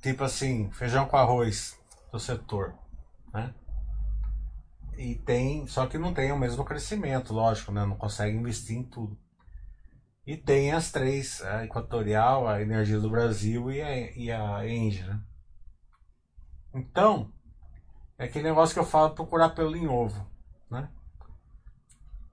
Tipo 0.01 0.25
assim, 0.25 0.71
feijão 0.71 1.07
com 1.07 1.17
arroz 1.17 1.79
do 2.13 2.21
setor, 2.21 2.75
né? 3.33 3.53
E 4.97 5.15
tem, 5.17 5.67
só 5.67 5.87
que 5.87 5.99
não 5.99 6.15
tem 6.15 6.33
o 6.33 6.39
mesmo 6.39 6.65
crescimento, 6.65 7.33
lógico, 7.33 7.73
né? 7.73 7.85
Não 7.85 7.97
consegue 7.97 8.37
investir 8.37 8.77
em 8.77 8.85
tudo. 8.85 9.19
E 10.29 10.37
tem 10.37 10.73
as 10.73 10.91
três, 10.93 11.43
a 11.43 11.65
Equatorial, 11.65 12.47
a 12.47 12.61
Energia 12.61 13.01
do 13.01 13.09
Brasil 13.09 13.73
e 13.73 13.81
a, 13.81 13.97
e 14.15 14.31
a 14.31 14.69
Engie, 14.69 15.03
né? 15.03 15.19
Então, 16.75 17.33
é 18.19 18.27
aquele 18.27 18.47
negócio 18.47 18.75
que 18.75 18.79
eu 18.79 18.85
falo 18.85 19.15
procurar 19.15 19.49
pelo 19.49 19.75
em 19.75 19.89
ovo, 19.89 20.31
né? 20.71 20.91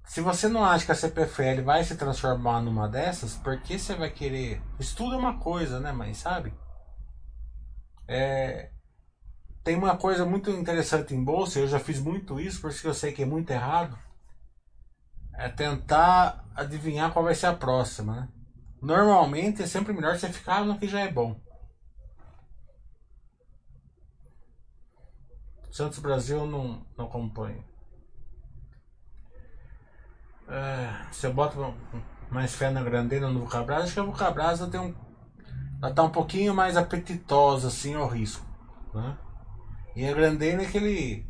Se 0.03 0.19
você 0.19 0.49
não 0.49 0.65
acha 0.65 0.85
que 0.85 0.91
a 0.91 0.95
CPFL 0.95 1.63
vai 1.63 1.85
se 1.85 1.95
transformar 1.95 2.59
numa 2.59 2.85
dessas, 2.89 3.37
por 3.37 3.61
que 3.61 3.79
você 3.79 3.95
vai 3.95 4.09
querer? 4.09 4.61
Estudo 4.77 5.15
é 5.15 5.17
uma 5.17 5.39
coisa, 5.39 5.79
né, 5.79 5.93
mas 5.93 6.17
sabe? 6.17 6.53
É... 8.09 8.71
Tem 9.63 9.77
uma 9.77 9.95
coisa 9.95 10.25
muito 10.25 10.51
interessante 10.51 11.15
em 11.15 11.23
bolsa, 11.23 11.59
eu 11.59 11.67
já 11.69 11.79
fiz 11.79 12.01
muito 12.01 12.41
isso, 12.41 12.59
por 12.59 12.71
isso 12.71 12.81
que 12.81 12.89
eu 12.89 12.93
sei 12.93 13.13
que 13.13 13.23
é 13.23 13.25
muito 13.25 13.51
errado. 13.51 13.97
É 15.37 15.49
tentar 15.49 16.45
adivinhar 16.55 17.11
qual 17.11 17.25
vai 17.25 17.35
ser 17.35 17.47
a 17.47 17.55
próxima, 17.55 18.15
né? 18.15 18.29
Normalmente 18.81 19.63
é 19.63 19.67
sempre 19.67 19.93
melhor 19.93 20.17
você 20.17 20.31
ficar 20.31 20.63
no 20.63 20.77
que 20.77 20.87
já 20.87 20.99
é 20.99 21.11
bom. 21.11 21.39
Santos 25.71 25.99
Brasil 25.99 26.45
não, 26.45 26.85
não 26.97 27.05
acompanha. 27.05 27.63
É, 30.47 31.11
você 31.11 31.27
bota 31.29 31.73
mais 32.29 32.55
fé 32.55 32.69
na 32.69 32.83
grandeira 32.83 33.29
no 33.29 33.39
Vulcabras, 33.39 33.83
acho 33.83 33.93
que 33.93 33.99
a 33.99 34.03
Vulcabras 34.03 34.59
tem 34.69 34.79
um. 34.79 34.95
Ela 35.81 35.93
tá 35.93 36.03
um 36.03 36.11
pouquinho 36.11 36.53
mais 36.53 36.77
apetitosa 36.77 37.67
assim 37.67 37.93
ao 37.95 38.07
risco. 38.07 38.45
Né? 38.93 39.17
E 39.95 40.07
a 40.07 40.13
grandeira 40.13 40.63
é 40.63 40.65
aquele. 40.65 41.27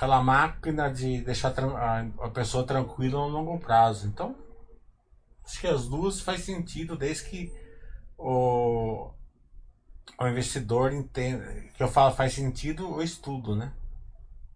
Aquela 0.00 0.22
máquina 0.22 0.90
de 0.90 1.20
deixar 1.20 1.52
a, 1.58 2.30
pessoa 2.30 2.64
tranquila 2.64 3.18
no 3.18 3.28
longo 3.28 3.58
prazo. 3.58 4.08
Então, 4.08 4.34
acho 5.44 5.60
que 5.60 5.66
as 5.66 5.86
duas 5.86 6.22
faz 6.22 6.40
sentido 6.40 6.96
desde 6.96 7.28
que 7.28 7.52
o, 8.16 9.12
o 10.18 10.26
investidor 10.26 10.94
entenda. 10.94 11.44
Que 11.74 11.82
eu 11.82 11.88
falo 11.88 12.14
faz 12.14 12.32
sentido 12.32 12.90
o 12.90 13.02
estudo, 13.02 13.54
né? 13.54 13.74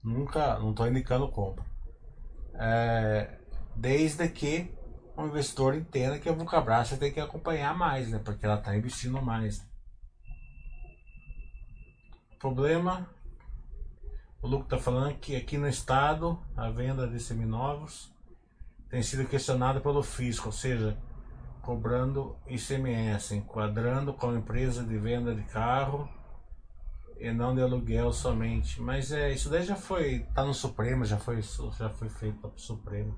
Nunca, 0.02 0.58
não 0.58 0.70
estou 0.70 0.88
indicando 0.88 1.30
compra. 1.30 1.62
É, 2.54 3.38
desde 3.76 4.26
que 4.30 4.74
o 5.14 5.26
investidor 5.26 5.74
entenda 5.74 6.18
que 6.18 6.28
a 6.28 6.32
Vulcabras 6.32 6.96
tem 6.98 7.12
que 7.12 7.20
acompanhar 7.20 7.76
mais, 7.76 8.08
né? 8.08 8.18
Porque 8.24 8.46
ela 8.46 8.58
está 8.58 8.74
investindo 8.74 9.20
mais. 9.20 9.62
Problema, 12.38 13.13
o 14.44 14.46
Luco 14.46 14.64
está 14.64 14.76
falando 14.76 15.14
que 15.14 15.34
aqui 15.34 15.56
no 15.56 15.66
estado 15.66 16.38
a 16.54 16.68
venda 16.68 17.08
de 17.08 17.18
seminovos 17.18 18.12
tem 18.90 19.02
sido 19.02 19.26
questionada 19.26 19.80
pelo 19.80 20.02
fisco, 20.02 20.48
ou 20.48 20.52
seja, 20.52 20.98
cobrando 21.62 22.36
ICMS, 22.46 23.36
enquadrando 23.36 24.12
com 24.12 24.28
a 24.28 24.34
empresa 24.34 24.84
de 24.84 24.98
venda 24.98 25.34
de 25.34 25.42
carro 25.44 26.06
e 27.18 27.32
não 27.32 27.54
de 27.54 27.62
aluguel 27.62 28.12
somente. 28.12 28.82
Mas 28.82 29.10
é, 29.12 29.32
isso 29.32 29.48
daí 29.48 29.64
já 29.64 29.76
foi, 29.76 30.26
tá 30.34 30.44
no 30.44 30.52
Supremo, 30.52 31.06
já 31.06 31.16
foi, 31.16 31.40
já 31.78 31.88
foi 31.88 32.10
feito 32.10 32.36
pro 32.36 32.60
Supremo. 32.60 33.16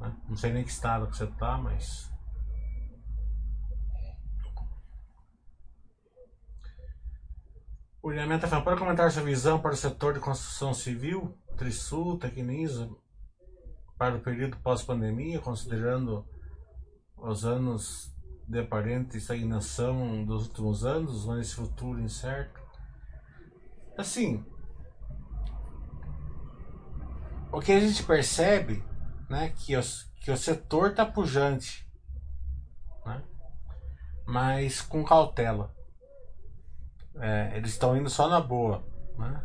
Né? 0.00 0.16
Não 0.26 0.36
sei 0.38 0.50
nem 0.54 0.64
que 0.64 0.70
estado 0.70 1.08
que 1.08 1.16
você 1.16 1.26
tá, 1.26 1.58
mas. 1.58 2.10
O 8.04 8.10
tá 8.10 8.48
falando, 8.48 8.64
para 8.64 8.76
comentar 8.76 9.12
sua 9.12 9.22
visão 9.22 9.60
para 9.60 9.74
o 9.74 9.76
setor 9.76 10.12
de 10.12 10.18
construção 10.18 10.74
civil, 10.74 11.38
Trisul, 11.56 12.18
Tecnisa, 12.18 12.90
para 13.96 14.16
o 14.16 14.20
período 14.20 14.56
pós-pandemia, 14.56 15.38
considerando 15.38 16.26
os 17.16 17.44
anos 17.44 18.12
de 18.48 18.58
aparente 18.58 19.18
estagnação 19.18 20.24
dos 20.24 20.48
últimos 20.48 20.84
anos, 20.84 21.26
mas 21.26 21.46
esse 21.46 21.54
futuro 21.54 22.00
incerto. 22.00 22.60
Assim, 23.96 24.44
o 27.52 27.60
que 27.60 27.70
a 27.70 27.78
gente 27.78 28.02
percebe, 28.02 28.84
né, 29.30 29.50
que, 29.50 29.76
os, 29.76 30.10
que 30.20 30.32
o 30.32 30.36
setor 30.36 30.90
está 30.90 31.06
pujante, 31.06 31.88
né, 33.06 33.22
mas 34.26 34.82
com 34.82 35.04
cautela. 35.04 35.72
É, 37.20 37.52
eles 37.56 37.70
estão 37.70 37.96
indo 37.96 38.08
só 38.08 38.28
na 38.28 38.40
boa, 38.40 38.82
né? 39.18 39.42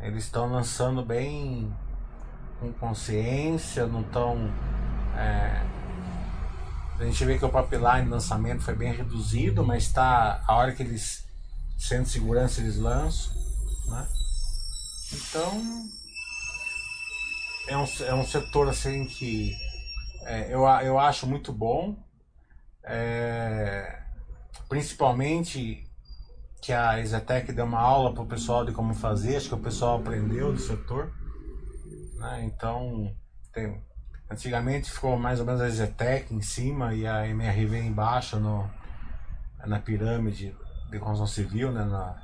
Eles 0.00 0.24
estão 0.24 0.50
lançando 0.50 1.04
bem 1.04 1.74
com 2.60 2.72
consciência, 2.72 3.86
não 3.86 4.00
estão. 4.00 4.50
É, 5.16 5.62
a 6.98 7.04
gente 7.04 7.24
vê 7.24 7.38
que 7.38 7.44
o 7.44 7.50
pipeline 7.50 8.04
de 8.04 8.10
lançamento 8.10 8.62
foi 8.62 8.74
bem 8.74 8.92
reduzido, 8.92 9.64
mas 9.64 9.84
está 9.84 10.42
a 10.46 10.56
hora 10.56 10.72
que 10.72 10.82
eles 10.82 11.26
sentem 11.78 12.06
segurança 12.06 12.60
eles 12.60 12.78
lançam, 12.78 13.34
né? 13.86 14.08
Então 15.12 15.86
é 17.68 17.76
um, 17.76 17.84
é 18.06 18.14
um 18.14 18.26
setor 18.26 18.68
assim 18.68 19.06
que 19.06 19.54
é, 20.22 20.52
eu, 20.52 20.66
eu 20.82 20.98
acho 20.98 21.26
muito 21.26 21.52
bom, 21.52 21.96
é, 22.82 24.02
principalmente 24.68 25.85
que 26.66 26.72
a 26.72 26.98
Exetec 27.00 27.52
deu 27.52 27.64
uma 27.64 27.80
aula 27.80 28.12
para 28.12 28.22
o 28.22 28.26
pessoal 28.26 28.64
de 28.64 28.72
como 28.72 28.92
fazer, 28.92 29.36
acho 29.36 29.48
que 29.48 29.54
o 29.54 29.58
pessoal 29.58 30.00
aprendeu 30.00 30.52
do 30.52 30.58
setor, 30.58 31.12
né? 32.18 32.44
Então 32.44 33.14
tem, 33.52 33.80
Antigamente 34.28 34.90
ficou 34.90 35.16
mais 35.16 35.38
ou 35.38 35.46
menos 35.46 35.60
a 35.60 35.68
Zetec 35.68 36.34
em 36.34 36.42
cima 36.42 36.92
e 36.92 37.06
a 37.06 37.28
MRV 37.28 37.78
embaixo 37.78 38.40
no, 38.40 38.68
na 39.64 39.78
pirâmide 39.78 40.56
de 40.90 40.98
construção 40.98 41.28
civil, 41.28 41.70
né, 41.70 41.84
na, 41.84 42.20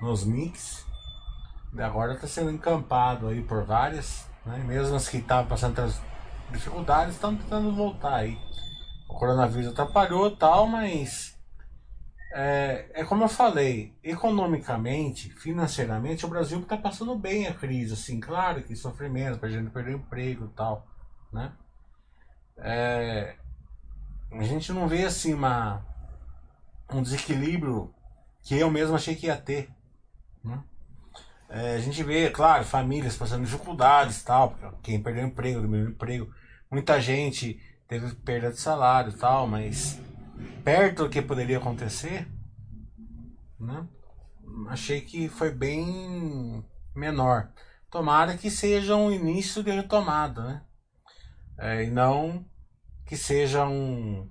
nos 0.00 0.24
mix. 0.24 0.86
E 1.74 1.82
agora 1.82 2.14
está 2.14 2.26
sendo 2.26 2.50
encampado 2.50 3.28
aí 3.28 3.42
por 3.42 3.64
várias, 3.64 4.26
né, 4.46 4.56
mesmo 4.66 4.96
as 4.96 5.10
que 5.10 5.18
estavam 5.18 5.46
passando 5.46 5.78
as 5.78 6.00
dificuldades 6.50 7.14
estão 7.14 7.36
tentando 7.36 7.70
voltar 7.74 8.14
aí. 8.14 8.38
O 9.06 9.14
coronavírus 9.14 9.72
atrapalhou 9.72 10.34
tal, 10.34 10.66
mas 10.66 11.35
é, 12.38 12.90
é 12.94 13.04
como 13.04 13.24
eu 13.24 13.28
falei, 13.28 13.94
economicamente, 14.04 15.30
financeiramente, 15.30 16.26
o 16.26 16.28
Brasil 16.28 16.60
está 16.60 16.76
passando 16.76 17.16
bem 17.16 17.46
a 17.46 17.54
crise, 17.54 17.94
assim, 17.94 18.20
claro 18.20 18.62
que 18.62 18.76
sofrimento, 18.76 19.44
a 19.44 19.48
gente 19.48 19.70
perder 19.70 19.94
emprego 19.94 20.44
e 20.44 20.56
tal 20.56 20.86
né? 21.32 21.52
É, 22.58 23.36
a 24.32 24.42
gente 24.42 24.72
não 24.72 24.88
vê 24.88 25.04
assim 25.04 25.34
uma, 25.34 25.84
um 26.90 27.02
desequilíbrio 27.02 27.94
que 28.42 28.54
eu 28.54 28.70
mesmo 28.70 28.96
achei 28.96 29.14
que 29.14 29.26
ia 29.26 29.36
ter. 29.36 29.68
Né? 30.42 30.62
É, 31.48 31.74
a 31.76 31.78
gente 31.78 32.02
vê, 32.02 32.30
claro, 32.30 32.64
famílias 32.64 33.16
passando 33.16 33.44
dificuldades 33.44 34.22
tal, 34.22 34.56
quem 34.82 35.02
perdeu 35.02 35.26
emprego, 35.26 35.60
meu 35.68 35.90
emprego, 35.90 36.32
muita 36.70 37.00
gente 37.00 37.60
teve 37.86 38.14
perda 38.16 38.50
de 38.50 38.58
salário 38.58 39.12
tal, 39.12 39.46
mas 39.46 40.00
perto 40.64 41.04
do 41.04 41.10
que 41.10 41.22
poderia 41.22 41.58
acontecer, 41.58 42.28
né? 43.58 43.86
achei 44.68 45.00
que 45.00 45.28
foi 45.28 45.50
bem 45.50 46.64
menor. 46.94 47.50
Tomara 47.90 48.36
que 48.36 48.50
seja 48.50 48.96
um 48.96 49.10
início 49.10 49.62
de 49.62 49.70
retomada, 49.70 50.42
né? 50.44 50.62
é, 51.58 51.84
e 51.84 51.90
não 51.90 52.44
que 53.04 53.16
seja 53.16 53.64
um, 53.66 54.28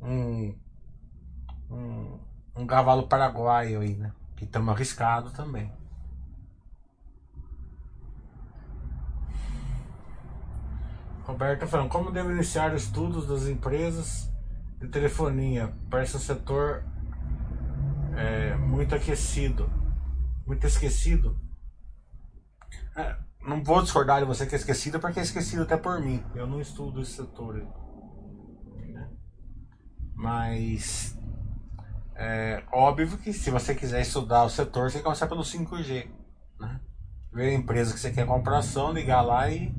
um, 0.00 0.58
um, 1.70 2.20
um 2.56 2.66
cavalo 2.66 3.08
paraguaio 3.08 3.80
aí, 3.80 3.96
né? 3.96 4.12
Que 4.36 4.44
estamos 4.44 4.72
arriscado 4.72 5.30
também. 5.30 5.72
Roberto 11.24 11.66
falando, 11.66 11.88
como 11.88 12.10
devo 12.12 12.30
iniciar 12.30 12.74
estudos 12.74 13.26
das 13.26 13.46
empresas 13.46 14.31
de 14.82 14.88
telefonia 14.88 15.72
para 15.88 16.02
esse 16.02 16.18
setor 16.18 16.82
é, 18.16 18.56
muito 18.56 18.94
aquecido, 18.94 19.70
muito 20.44 20.66
esquecido? 20.66 21.38
É, 22.96 23.16
não 23.46 23.62
vou 23.62 23.80
discordar 23.80 24.20
de 24.20 24.26
você 24.26 24.44
que 24.44 24.56
é 24.56 24.58
esquecido, 24.58 24.98
porque 24.98 25.20
é 25.20 25.22
esquecido 25.22 25.62
até 25.62 25.76
por 25.76 26.00
mim. 26.00 26.22
Eu 26.34 26.48
não 26.48 26.60
estudo 26.60 27.00
esse 27.00 27.12
setor. 27.12 27.64
Né? 28.76 29.08
Mas 30.14 31.16
é 32.16 32.64
óbvio 32.72 33.16
que 33.18 33.32
se 33.32 33.50
você 33.50 33.76
quiser 33.76 34.02
estudar 34.02 34.42
o 34.42 34.50
setor, 34.50 34.90
você 34.90 35.00
começar 35.00 35.28
pelo 35.28 35.42
5G. 35.42 36.08
Né? 36.58 36.80
Ver 37.32 37.50
a 37.50 37.54
empresa 37.54 37.94
que 37.94 38.00
você 38.00 38.10
quer 38.10 38.26
comprar 38.26 38.58
ação, 38.58 38.92
ligar 38.92 39.22
lá 39.22 39.48
e 39.48 39.72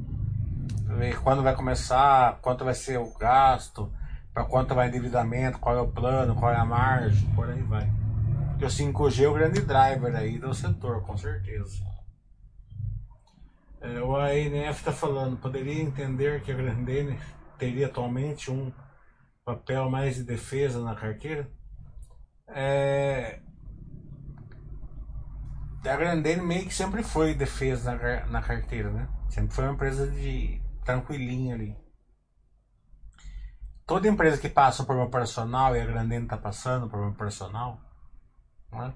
ver 0.98 1.20
quando 1.22 1.44
vai 1.44 1.56
começar, 1.56 2.40
quanto 2.42 2.64
vai 2.64 2.74
ser 2.74 2.98
o 3.00 3.14
gasto, 3.18 3.92
para 4.34 4.46
quanto 4.46 4.74
vai 4.74 4.88
endividamento, 4.88 5.60
qual 5.60 5.78
é 5.78 5.82
o 5.82 5.88
plano, 5.88 6.36
qual 6.36 6.52
é 6.52 6.58
a 6.58 6.66
margem, 6.66 7.30
por 7.36 7.50
aí 7.50 7.62
vai. 7.62 7.90
Porque 8.50 8.66
o 8.66 8.68
5G 8.68 9.24
é 9.24 9.28
o 9.28 9.34
grande 9.34 9.62
driver 9.62 10.16
aí 10.16 10.40
do 10.40 10.54
setor, 10.54 11.04
com 11.04 11.16
certeza. 11.16 11.84
É, 13.80 14.02
o 14.02 14.16
ANF 14.16 14.80
está 14.80 14.92
falando, 14.92 15.38
poderia 15.38 15.82
entender 15.82 16.42
que 16.42 16.52
a 16.52 16.56
Grandene 16.56 17.20
teria 17.58 17.88
atualmente 17.88 18.50
um 18.50 18.72
papel 19.44 19.90
mais 19.90 20.16
de 20.16 20.24
defesa 20.24 20.82
na 20.82 20.96
carteira? 20.96 21.52
É, 22.48 23.42
a 25.86 25.96
Grandene 25.98 26.42
meio 26.42 26.66
que 26.66 26.74
sempre 26.74 27.04
foi 27.04 27.34
defesa 27.36 27.94
na, 27.94 28.26
na 28.28 28.42
carteira, 28.42 28.90
né? 28.90 29.08
Sempre 29.30 29.54
foi 29.54 29.66
uma 29.66 29.74
empresa 29.74 30.10
de 30.10 30.62
tranquilinha 30.86 31.56
ali. 31.56 31.83
Toda 33.86 34.08
empresa 34.08 34.38
que 34.38 34.50
passa 34.50 34.84
por 34.84 34.96
um 34.96 35.04
operacional 35.04 35.76
e 35.76 35.82
a 35.82 35.86
Grandene 35.86 36.24
está 36.24 36.38
passando 36.38 36.90
por 36.90 37.00
um 37.00 37.10
operacional, 37.10 37.80
né? 38.72 38.94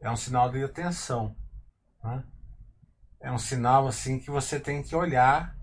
é 0.00 0.10
um 0.10 0.16
sinal 0.16 0.50
de 0.50 0.62
atenção. 0.62 1.34
Né? 2.04 2.22
é 3.20 3.32
um 3.32 3.38
sinal 3.38 3.88
assim 3.88 4.18
que 4.18 4.30
você 4.30 4.60
tem 4.60 4.82
que 4.82 4.94
olhar 4.94 5.56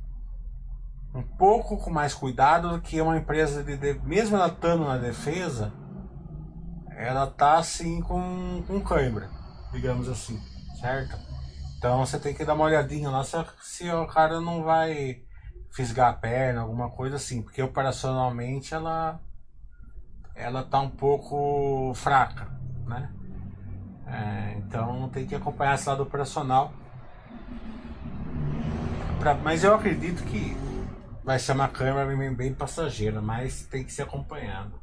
um 1.13 1.21
pouco 1.21 1.78
com 1.78 1.89
mais 1.89 2.13
cuidado 2.13 2.71
do 2.71 2.82
que 2.82 2.99
uma 2.99 3.17
empresa 3.17 3.63
de, 3.63 3.78
de 3.78 3.93
mesmo 3.99 4.36
ela 4.36 4.47
estando 4.47 4.84
na 4.84 4.97
defesa, 4.97 5.71
ela 6.89 7.28
tá 7.28 7.57
assim 7.57 8.01
com, 8.01 8.63
com 8.67 8.82
cãibra, 8.82 9.30
digamos 9.71 10.09
assim, 10.09 10.41
certo? 10.80 11.15
Então 11.78 12.05
você 12.05 12.19
tem 12.19 12.34
que 12.34 12.43
dar 12.43 12.55
uma 12.55 12.65
olhadinha 12.65 13.09
lá 13.09 13.24
se, 13.24 13.38
se 13.61 13.89
o 13.89 14.07
cara 14.07 14.41
não 14.41 14.63
vai 14.63 15.24
fisgar 15.74 16.09
a 16.09 16.13
perna, 16.13 16.61
alguma 16.61 16.89
coisa 16.89 17.15
assim, 17.15 17.41
porque 17.41 17.61
operacionalmente 17.61 18.74
ela 18.74 19.19
ela 20.36 20.63
tá 20.63 20.80
um 20.80 20.89
pouco 20.89 21.93
fraca, 21.95 22.47
né? 22.88 23.11
É, 24.07 24.55
então 24.57 25.09
tem 25.09 25.26
que 25.26 25.36
acompanhar 25.36 25.76
esse 25.76 25.88
lado 25.88 26.03
operacional 26.03 26.74
pra, 29.19 29.34
mas 29.36 29.63
eu 29.63 29.74
acredito 29.74 30.24
que 30.24 30.55
vai 31.24 31.39
ser 31.39 31.53
uma 31.53 31.69
câmera 31.69 32.05
bem, 32.15 32.34
bem 32.34 32.53
passageira, 32.53 33.21
mas 33.21 33.65
tem 33.65 33.84
que 33.84 33.91
ser 33.93 34.03
acompanhado. 34.03 34.82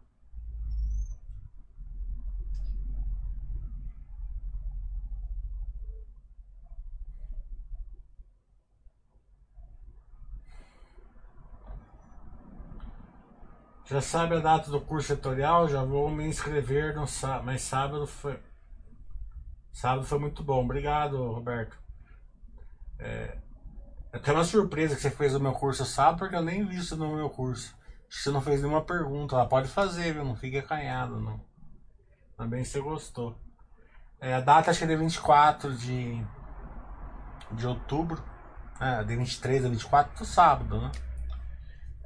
Já 13.91 14.01
sabe 14.01 14.37
a 14.37 14.39
data 14.39 14.71
do 14.71 14.81
curso 14.81 15.09
setorial? 15.09 15.67
Já 15.67 15.83
vou 15.83 16.09
me 16.09 16.25
inscrever 16.25 16.95
no 16.95 17.09
sábado, 17.09 17.47
mas 17.47 17.63
sábado 17.63 18.07
foi. 18.07 18.39
Sábado 19.73 20.07
foi 20.07 20.21
muito 20.21 20.45
bom. 20.45 20.63
Obrigado, 20.63 21.17
Roberto. 21.33 21.77
É, 23.01 23.37
até 24.13 24.33
uma 24.33 24.45
surpresa 24.45 24.95
que 24.95 25.03
você 25.03 25.11
fez 25.11 25.35
o 25.35 25.41
meu 25.41 25.53
curso 25.55 25.85
sábado, 25.85 26.21
porque 26.21 26.37
eu 26.37 26.43
nem 26.43 26.65
vi 26.65 26.77
isso 26.77 26.97
no 26.97 27.17
meu 27.17 27.29
curso. 27.29 27.77
Você 28.09 28.31
não 28.31 28.41
fez 28.41 28.63
nenhuma 28.63 28.85
pergunta. 28.85 29.35
Ela 29.35 29.49
pode 29.49 29.67
fazer, 29.67 30.13
viu? 30.13 30.25
Não 30.25 30.37
fique 30.37 30.57
acanhado, 30.57 31.19
não. 31.19 31.41
Também 32.37 32.63
você 32.63 32.81
gostou. 32.81 33.37
É, 34.21 34.35
a 34.35 34.41
data 34.41 34.71
acho 34.71 34.79
que 34.79 34.85
é 34.85 34.89
de 34.89 34.95
24 34.95 35.75
de, 35.75 36.25
de 37.51 37.67
outubro. 37.67 38.23
É, 38.81 39.03
de 39.03 39.17
23 39.17 39.65
a 39.65 39.69
24, 39.69 40.17
do 40.17 40.25
sábado, 40.25 40.81
né? 40.81 40.93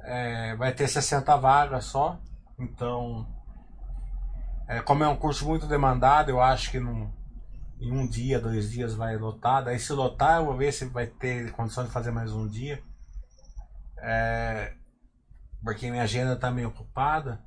É, 0.05 0.55
vai 0.55 0.73
ter 0.73 0.87
60 0.87 1.35
vagas 1.37 1.85
só. 1.85 2.19
Então, 2.59 3.27
é, 4.67 4.79
como 4.81 5.03
é 5.03 5.07
um 5.07 5.15
curso 5.15 5.45
muito 5.45 5.67
demandado, 5.67 6.29
eu 6.29 6.41
acho 6.41 6.71
que 6.71 6.79
num, 6.79 7.11
em 7.79 7.91
um 7.91 8.07
dia, 8.07 8.39
dois 8.39 8.71
dias 8.71 8.95
vai 8.95 9.17
lotar. 9.17 9.63
Daí 9.63 9.79
se 9.79 9.93
lotar, 9.93 10.37
eu 10.39 10.45
vou 10.45 10.57
ver 10.57 10.71
se 10.71 10.85
vai 10.85 11.07
ter 11.07 11.51
condição 11.51 11.83
de 11.83 11.91
fazer 11.91 12.11
mais 12.11 12.31
um 12.31 12.47
dia. 12.47 12.81
É, 13.97 14.73
porque 15.63 15.89
minha 15.89 16.03
agenda 16.03 16.33
está 16.33 16.51
meio 16.51 16.69
ocupada. 16.69 17.43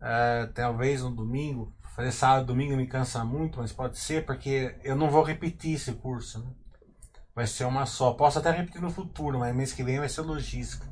É, 0.00 0.46
talvez 0.54 1.02
no 1.02 1.10
domingo. 1.10 1.74
Fazer 1.94 2.12
sábado 2.12 2.46
domingo 2.46 2.76
me 2.76 2.86
cansa 2.86 3.24
muito, 3.24 3.58
mas 3.58 3.72
pode 3.72 3.98
ser 3.98 4.24
porque 4.24 4.78
eu 4.84 4.94
não 4.94 5.10
vou 5.10 5.22
repetir 5.22 5.74
esse 5.74 5.92
curso. 5.92 6.40
Né? 6.40 6.50
Vai 7.34 7.46
ser 7.46 7.64
uma 7.64 7.86
só. 7.86 8.12
Posso 8.12 8.38
até 8.38 8.50
repetir 8.50 8.80
no 8.80 8.90
futuro, 8.90 9.38
mas 9.38 9.54
mês 9.54 9.72
que 9.72 9.82
vem 9.82 9.98
vai 9.98 10.08
ser 10.08 10.20
logística. 10.20 10.86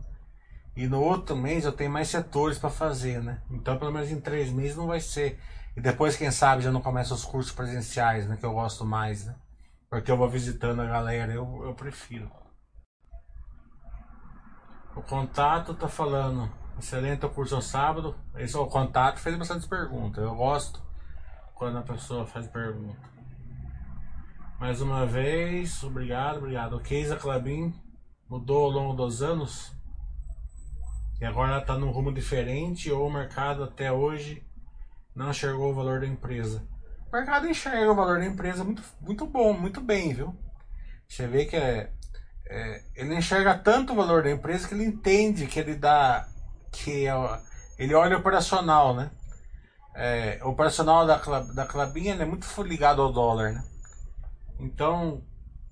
E 0.77 0.87
no 0.87 1.01
outro 1.01 1.35
mês 1.35 1.65
eu 1.65 1.73
tenho 1.73 1.91
mais 1.91 2.09
setores 2.09 2.59
para 2.59 2.69
fazer, 2.69 3.23
né? 3.23 3.41
Então 3.51 3.79
pelo 3.79 3.93
menos 3.93 4.11
em 4.11 4.21
três 4.21 4.53
meses 4.53 4.77
não 4.77 4.87
vai 4.87 5.01
ser. 5.01 5.41
E 5.77 5.81
depois, 5.81 6.17
quem 6.17 6.31
sabe, 6.31 6.63
já 6.63 6.73
não 6.73 6.81
começa 6.81 7.13
os 7.13 7.25
cursos 7.25 7.53
presenciais, 7.53 8.27
né? 8.27 8.37
Que 8.37 8.47
eu 8.47 8.53
gosto 8.53 8.85
mais, 8.85 9.27
né? 9.27 9.35
Porque 9.91 10.11
eu 10.11 10.17
vou 10.17 10.29
visitando 10.29 10.81
a 10.81 10.87
galera, 10.87 11.33
eu, 11.33 11.65
eu 11.65 11.75
prefiro. 11.75 12.31
O 14.97 15.03
contato 15.03 15.75
tá 15.75 15.87
falando. 15.87 16.51
Excelente 16.79 17.27
o 17.27 17.31
curso 17.31 17.55
ao 17.55 17.63
sábado. 17.63 18.17
Esse 18.37 18.57
é 18.57 18.59
o 18.59 18.67
contato, 18.67 19.21
fez 19.21 19.37
bastante 19.37 19.69
perguntas. 19.69 20.25
Eu 20.25 20.35
gosto 20.35 20.83
quando 21.55 21.77
a 21.77 21.83
pessoa 21.83 22.27
faz 22.27 22.47
pergunta. 22.49 22.99
Mais 24.59 24.81
uma 24.81 25.05
vez, 25.05 25.85
obrigado, 25.85 26.39
obrigado. 26.39 26.77
O 26.77 26.81
Keisa 26.81 27.17
Clabin 27.17 27.75
mudou 28.29 28.65
ao 28.65 28.71
longo 28.71 28.95
dos 28.95 29.23
anos. 29.23 29.76
E 31.21 31.25
agora 31.25 31.59
está 31.59 31.79
num 31.79 31.91
rumo 31.91 32.13
diferente 32.13 32.91
ou 32.91 33.07
o 33.07 33.13
mercado 33.13 33.65
até 33.65 33.91
hoje 33.91 34.47
não 35.15 35.31
enxergou 35.31 35.71
o 35.71 35.75
valor 35.75 36.01
da 36.01 36.07
empresa. 36.07 36.63
O 37.11 37.17
mercado 37.17 37.49
enxerga 37.49 37.91
o 37.91 37.95
valor 37.95 38.19
da 38.19 38.27
empresa 38.27 38.63
muito, 38.63 38.83
muito 39.01 39.27
bom, 39.27 39.55
muito 39.55 39.81
bem, 39.81 40.13
viu? 40.13 40.37
Você 41.09 41.27
vê 41.27 41.47
que 41.47 41.57
é, 41.57 41.91
é, 42.47 42.83
ele 42.95 43.15
enxerga 43.15 43.57
tanto 43.57 43.93
o 43.93 43.97
valor 43.97 44.23
da 44.23 44.31
empresa 44.31 44.69
que 44.69 44.75
ele 44.75 44.85
entende 44.85 45.47
que 45.47 45.59
ele 45.59 45.75
dá 45.75 46.29
que 46.71 47.07
é, 47.07 47.13
ele 47.79 47.95
olha 47.95 48.17
o 48.17 48.21
operacional, 48.21 48.95
né? 48.95 49.11
É, 49.95 50.39
o 50.43 50.49
operacional 50.49 51.07
da, 51.07 51.17
da 51.17 51.65
Clabinha 51.65 52.15
é 52.15 52.25
muito 52.27 52.47
ligado 52.63 53.01
ao 53.01 53.11
dólar, 53.11 53.53
né? 53.53 53.65
Então, 54.59 55.23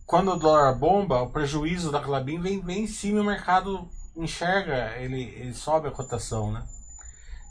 quando 0.06 0.32
o 0.32 0.38
dólar 0.38 0.74
bomba, 0.74 1.20
o 1.20 1.30
prejuízo 1.30 1.92
da 1.92 2.00
Clabin 2.00 2.40
vem, 2.40 2.60
vem 2.62 2.84
em 2.84 2.86
cima 2.86 3.18
e 3.18 3.20
o 3.20 3.26
mercado 3.26 3.90
enxerga, 4.16 4.96
ele, 4.98 5.22
ele 5.22 5.54
sobe 5.54 5.88
a 5.88 5.92
cotação, 5.92 6.52
né? 6.52 6.64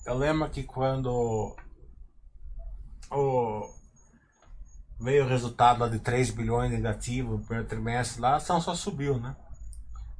Eu 0.05 0.17
lembro 0.17 0.49
que 0.49 0.63
quando 0.63 1.55
o, 3.11 3.69
veio 4.99 5.25
o 5.25 5.27
resultado 5.27 5.79
lá 5.79 5.87
de 5.87 5.99
3 5.99 6.31
bilhões 6.31 6.71
negativo 6.71 7.37
no 7.37 7.45
primeiro 7.45 7.67
trimestre, 7.67 8.21
lá 8.21 8.31
a 8.31 8.35
ação 8.37 8.59
só 8.61 8.75
subiu, 8.75 9.19
né? 9.19 9.35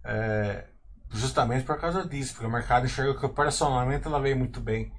É, 0.06 0.68
justamente 1.10 1.66
por 1.66 1.80
causa 1.80 2.06
disso, 2.08 2.34
porque 2.34 2.48
o 2.48 2.52
mercado 2.52 2.86
enxergou 2.86 3.18
que 3.18 3.26
operacionalmente 3.26 4.08
ela 4.08 4.22
veio 4.22 4.38
muito 4.38 4.60
bem. 4.60 4.92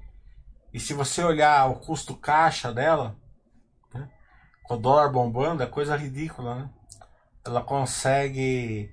E 0.73 0.79
se 0.79 0.93
você 0.93 1.23
olhar 1.23 1.69
o 1.69 1.79
custo 1.79 2.15
caixa 2.15 2.73
dela, 2.73 3.15
né, 3.93 4.09
com 4.63 4.75
o 4.75 4.79
dólar 4.79 5.09
bombando, 5.09 5.63
é 5.63 5.67
coisa 5.67 5.95
ridícula, 5.95 6.55
né? 6.55 6.69
Ela 7.45 7.61
consegue 7.61 8.91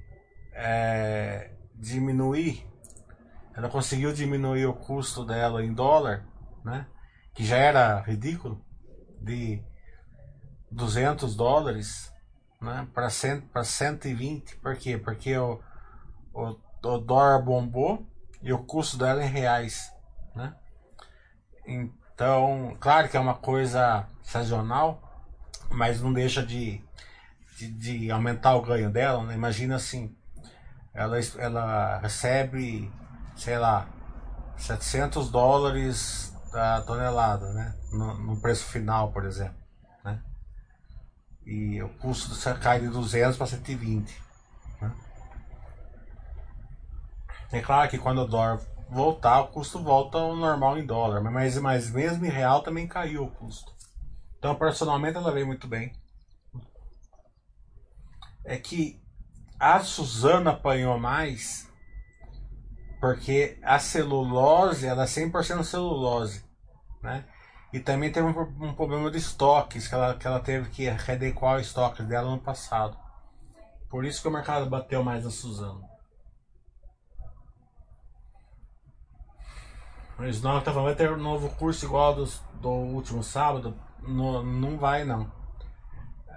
é, 0.52 1.51
diminuir, 1.82 2.64
ela 3.54 3.68
conseguiu 3.68 4.12
diminuir 4.12 4.66
o 4.66 4.72
custo 4.72 5.24
dela 5.24 5.64
em 5.64 5.74
dólar, 5.74 6.24
né? 6.64 6.86
Que 7.34 7.44
já 7.44 7.56
era 7.56 8.00
ridículo, 8.00 8.64
de 9.20 9.60
200 10.70 11.34
dólares, 11.34 12.12
né? 12.60 12.86
Para 12.94 13.10
120, 13.64 14.56
por 14.56 14.76
quê? 14.76 14.96
Porque 14.96 15.36
o, 15.36 15.60
o, 16.32 16.56
o 16.84 16.98
dólar 16.98 17.42
bombou 17.42 18.06
e 18.40 18.52
o 18.52 18.62
custo 18.62 18.96
dela 18.96 19.20
é 19.20 19.26
em 19.26 19.30
reais, 19.30 19.92
né? 20.36 20.54
Então, 21.66 22.76
claro 22.78 23.08
que 23.08 23.16
é 23.16 23.20
uma 23.20 23.34
coisa 23.34 24.06
sazonal, 24.22 25.02
mas 25.68 26.00
não 26.00 26.12
deixa 26.12 26.44
de, 26.46 26.82
de, 27.56 27.72
de 27.72 28.10
aumentar 28.10 28.54
o 28.54 28.62
ganho 28.62 28.90
dela, 28.90 29.24
né? 29.24 29.34
Imagina 29.34 29.76
assim, 29.76 30.16
ela, 30.94 31.18
ela 31.38 31.98
recebe, 31.98 32.92
sei 33.36 33.58
lá, 33.58 33.88
700 34.56 35.30
dólares 35.30 36.32
da 36.52 36.82
tonelada, 36.82 37.52
né? 37.52 37.74
No, 37.92 38.14
no, 38.18 38.40
preço 38.40 38.66
final, 38.66 39.10
por 39.10 39.24
exemplo, 39.24 39.56
né? 40.04 40.22
E 41.44 41.82
o 41.82 41.88
custo 41.98 42.34
cai 42.60 42.80
de 42.80 42.88
200 42.88 43.36
para 43.36 43.46
120, 43.46 44.22
né? 44.80 44.94
É 47.50 47.60
claro 47.60 47.90
que 47.90 47.98
quando 47.98 48.22
o 48.22 48.28
dólar 48.28 48.60
voltar, 48.88 49.40
o 49.40 49.48
custo 49.48 49.82
volta 49.82 50.18
ao 50.18 50.36
normal 50.36 50.78
em 50.78 50.86
dólar, 50.86 51.22
mas, 51.22 51.58
mas 51.58 51.90
mesmo 51.90 52.24
em 52.26 52.30
real 52.30 52.62
também 52.62 52.86
caiu 52.86 53.24
o 53.24 53.30
custo. 53.30 53.72
Então, 54.38 54.54
personalmente, 54.54 55.16
ela 55.16 55.32
veio 55.32 55.46
muito 55.46 55.66
bem. 55.66 55.92
É 58.44 58.58
que 58.58 59.01
a 59.62 59.78
Suzana 59.78 60.50
apanhou 60.50 60.98
mais 60.98 61.70
porque 63.00 63.60
a 63.62 63.78
celulose, 63.78 64.88
ela 64.88 65.04
é 65.04 65.06
100% 65.06 65.62
celulose, 65.62 66.44
né? 67.00 67.24
E 67.72 67.78
também 67.78 68.10
teve 68.10 68.26
um, 68.26 68.40
um, 68.40 68.74
problema 68.74 69.08
de 69.08 69.18
estoques, 69.18 69.86
que 69.86 69.94
ela, 69.94 70.14
que 70.16 70.26
ela 70.26 70.40
teve 70.40 70.68
que 70.70 70.88
readequar 70.88 71.56
o 71.56 71.60
estoque 71.60 72.02
dela 72.02 72.28
no 72.28 72.40
passado. 72.40 72.96
Por 73.88 74.04
isso 74.04 74.20
que 74.20 74.26
o 74.28 74.32
mercado 74.32 74.68
bateu 74.68 75.02
mais 75.04 75.24
na 75.24 75.30
Suzano. 75.30 75.84
O 80.18 80.24
Snow 80.24 80.60
tá 80.60 80.72
falando, 80.72 80.86
vai 80.86 80.94
ter 80.96 81.12
um 81.12 81.16
novo 81.16 81.48
curso 81.50 81.86
igual 81.86 82.14
do, 82.16 82.24
do 82.60 82.68
último 82.68 83.22
sábado? 83.22 83.76
No, 84.00 84.42
não 84.42 84.76
vai 84.76 85.04
não 85.04 85.41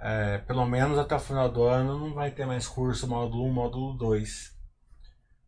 é, 0.02 0.38
pelo 0.38 0.66
menos 0.66 0.98
até 0.98 1.14
o 1.16 1.20
final 1.20 1.48
do 1.48 1.64
ano 1.64 1.98
não 1.98 2.14
vai 2.14 2.30
ter 2.30 2.46
mais 2.46 2.66
curso 2.68 3.08
módulo 3.08 3.46
1, 3.46 3.52
módulo 3.52 3.94
2. 3.94 4.56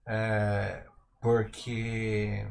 É, 0.06 0.84
porque 1.20 2.46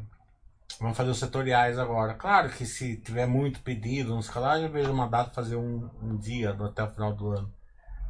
vamos 0.79 0.97
fazer 0.97 1.09
os 1.09 1.19
setoriais 1.19 1.77
agora. 1.77 2.13
Claro 2.13 2.49
que 2.49 2.65
se 2.65 2.97
tiver 2.97 3.25
muito 3.25 3.61
pedido 3.61 4.15
nos 4.15 4.29
canais, 4.29 4.63
eu 4.63 4.71
vejo 4.71 4.91
uma 4.91 5.07
data 5.07 5.31
fazer 5.31 5.55
um, 5.55 5.89
um 6.01 6.17
dia 6.17 6.51
até 6.51 6.83
o 6.83 6.91
final 6.91 7.13
do 7.13 7.31
ano. 7.31 7.53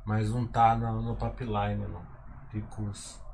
Mas 0.06 0.30
não 0.30 0.48
tá 0.48 0.76
no, 0.76 1.02
no 1.02 1.16
pipeline 1.16 1.86
não, 1.88 2.06
de 2.52 2.62
curso. 2.62 3.26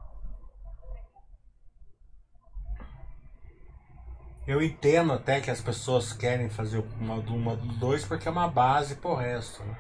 Eu 4.45 4.61
entendo 4.61 5.13
até 5.13 5.39
que 5.39 5.49
as 5.49 5.61
pessoas 5.61 6.11
querem 6.11 6.49
fazer 6.49 6.79
o 6.79 6.85
módulo 7.01 7.37
1, 7.37 7.41
módulo 7.41 7.73
2 7.73 8.05
porque 8.05 8.27
é 8.27 8.31
uma 8.31 8.49
base 8.49 8.95
pro 8.95 9.15
resto. 9.15 9.63
Né? 9.63 9.77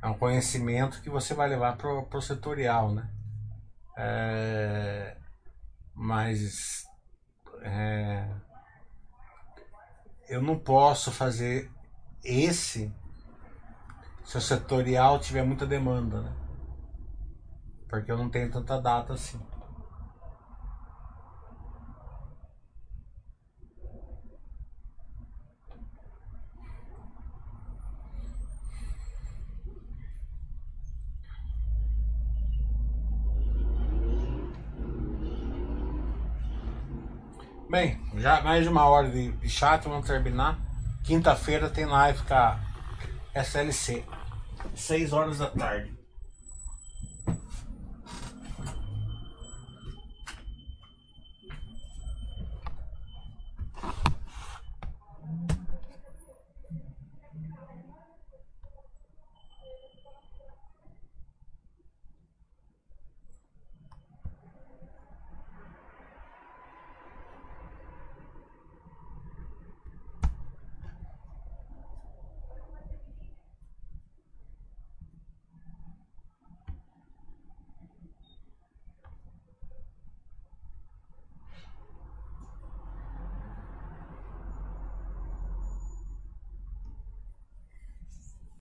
É 0.00 0.06
um 0.06 0.14
conhecimento 0.14 1.00
que 1.02 1.10
você 1.10 1.34
vai 1.34 1.48
levar 1.48 1.76
para 1.76 1.88
o 1.90 2.20
setorial, 2.20 2.92
né? 2.92 3.08
É, 3.96 5.16
mas 5.94 6.86
é, 7.62 8.28
eu 10.28 10.40
não 10.40 10.58
posso 10.58 11.10
fazer 11.10 11.70
esse 12.22 12.92
se 14.24 14.36
o 14.36 14.40
setorial 14.40 15.18
tiver 15.18 15.42
muita 15.42 15.66
demanda, 15.66 16.20
né? 16.20 16.32
Porque 17.88 18.12
eu 18.12 18.18
não 18.18 18.28
tenho 18.28 18.50
tanta 18.50 18.78
data 18.80 19.14
assim. 19.14 19.40
Bem, 37.70 38.00
já 38.16 38.40
mais 38.40 38.62
de 38.62 38.70
uma 38.70 38.88
hora 38.88 39.10
de, 39.10 39.46
chat, 39.46 39.86
vamos 39.86 40.06
terminar. 40.06 40.58
Quinta-feira 41.04 41.68
tem 41.68 41.84
live 41.84 42.22
com 42.22 42.32
a 42.32 42.58
SLC, 43.34 44.02
6 44.74 45.12
horas 45.12 45.36
da 45.36 45.50
tarde. 45.50 45.97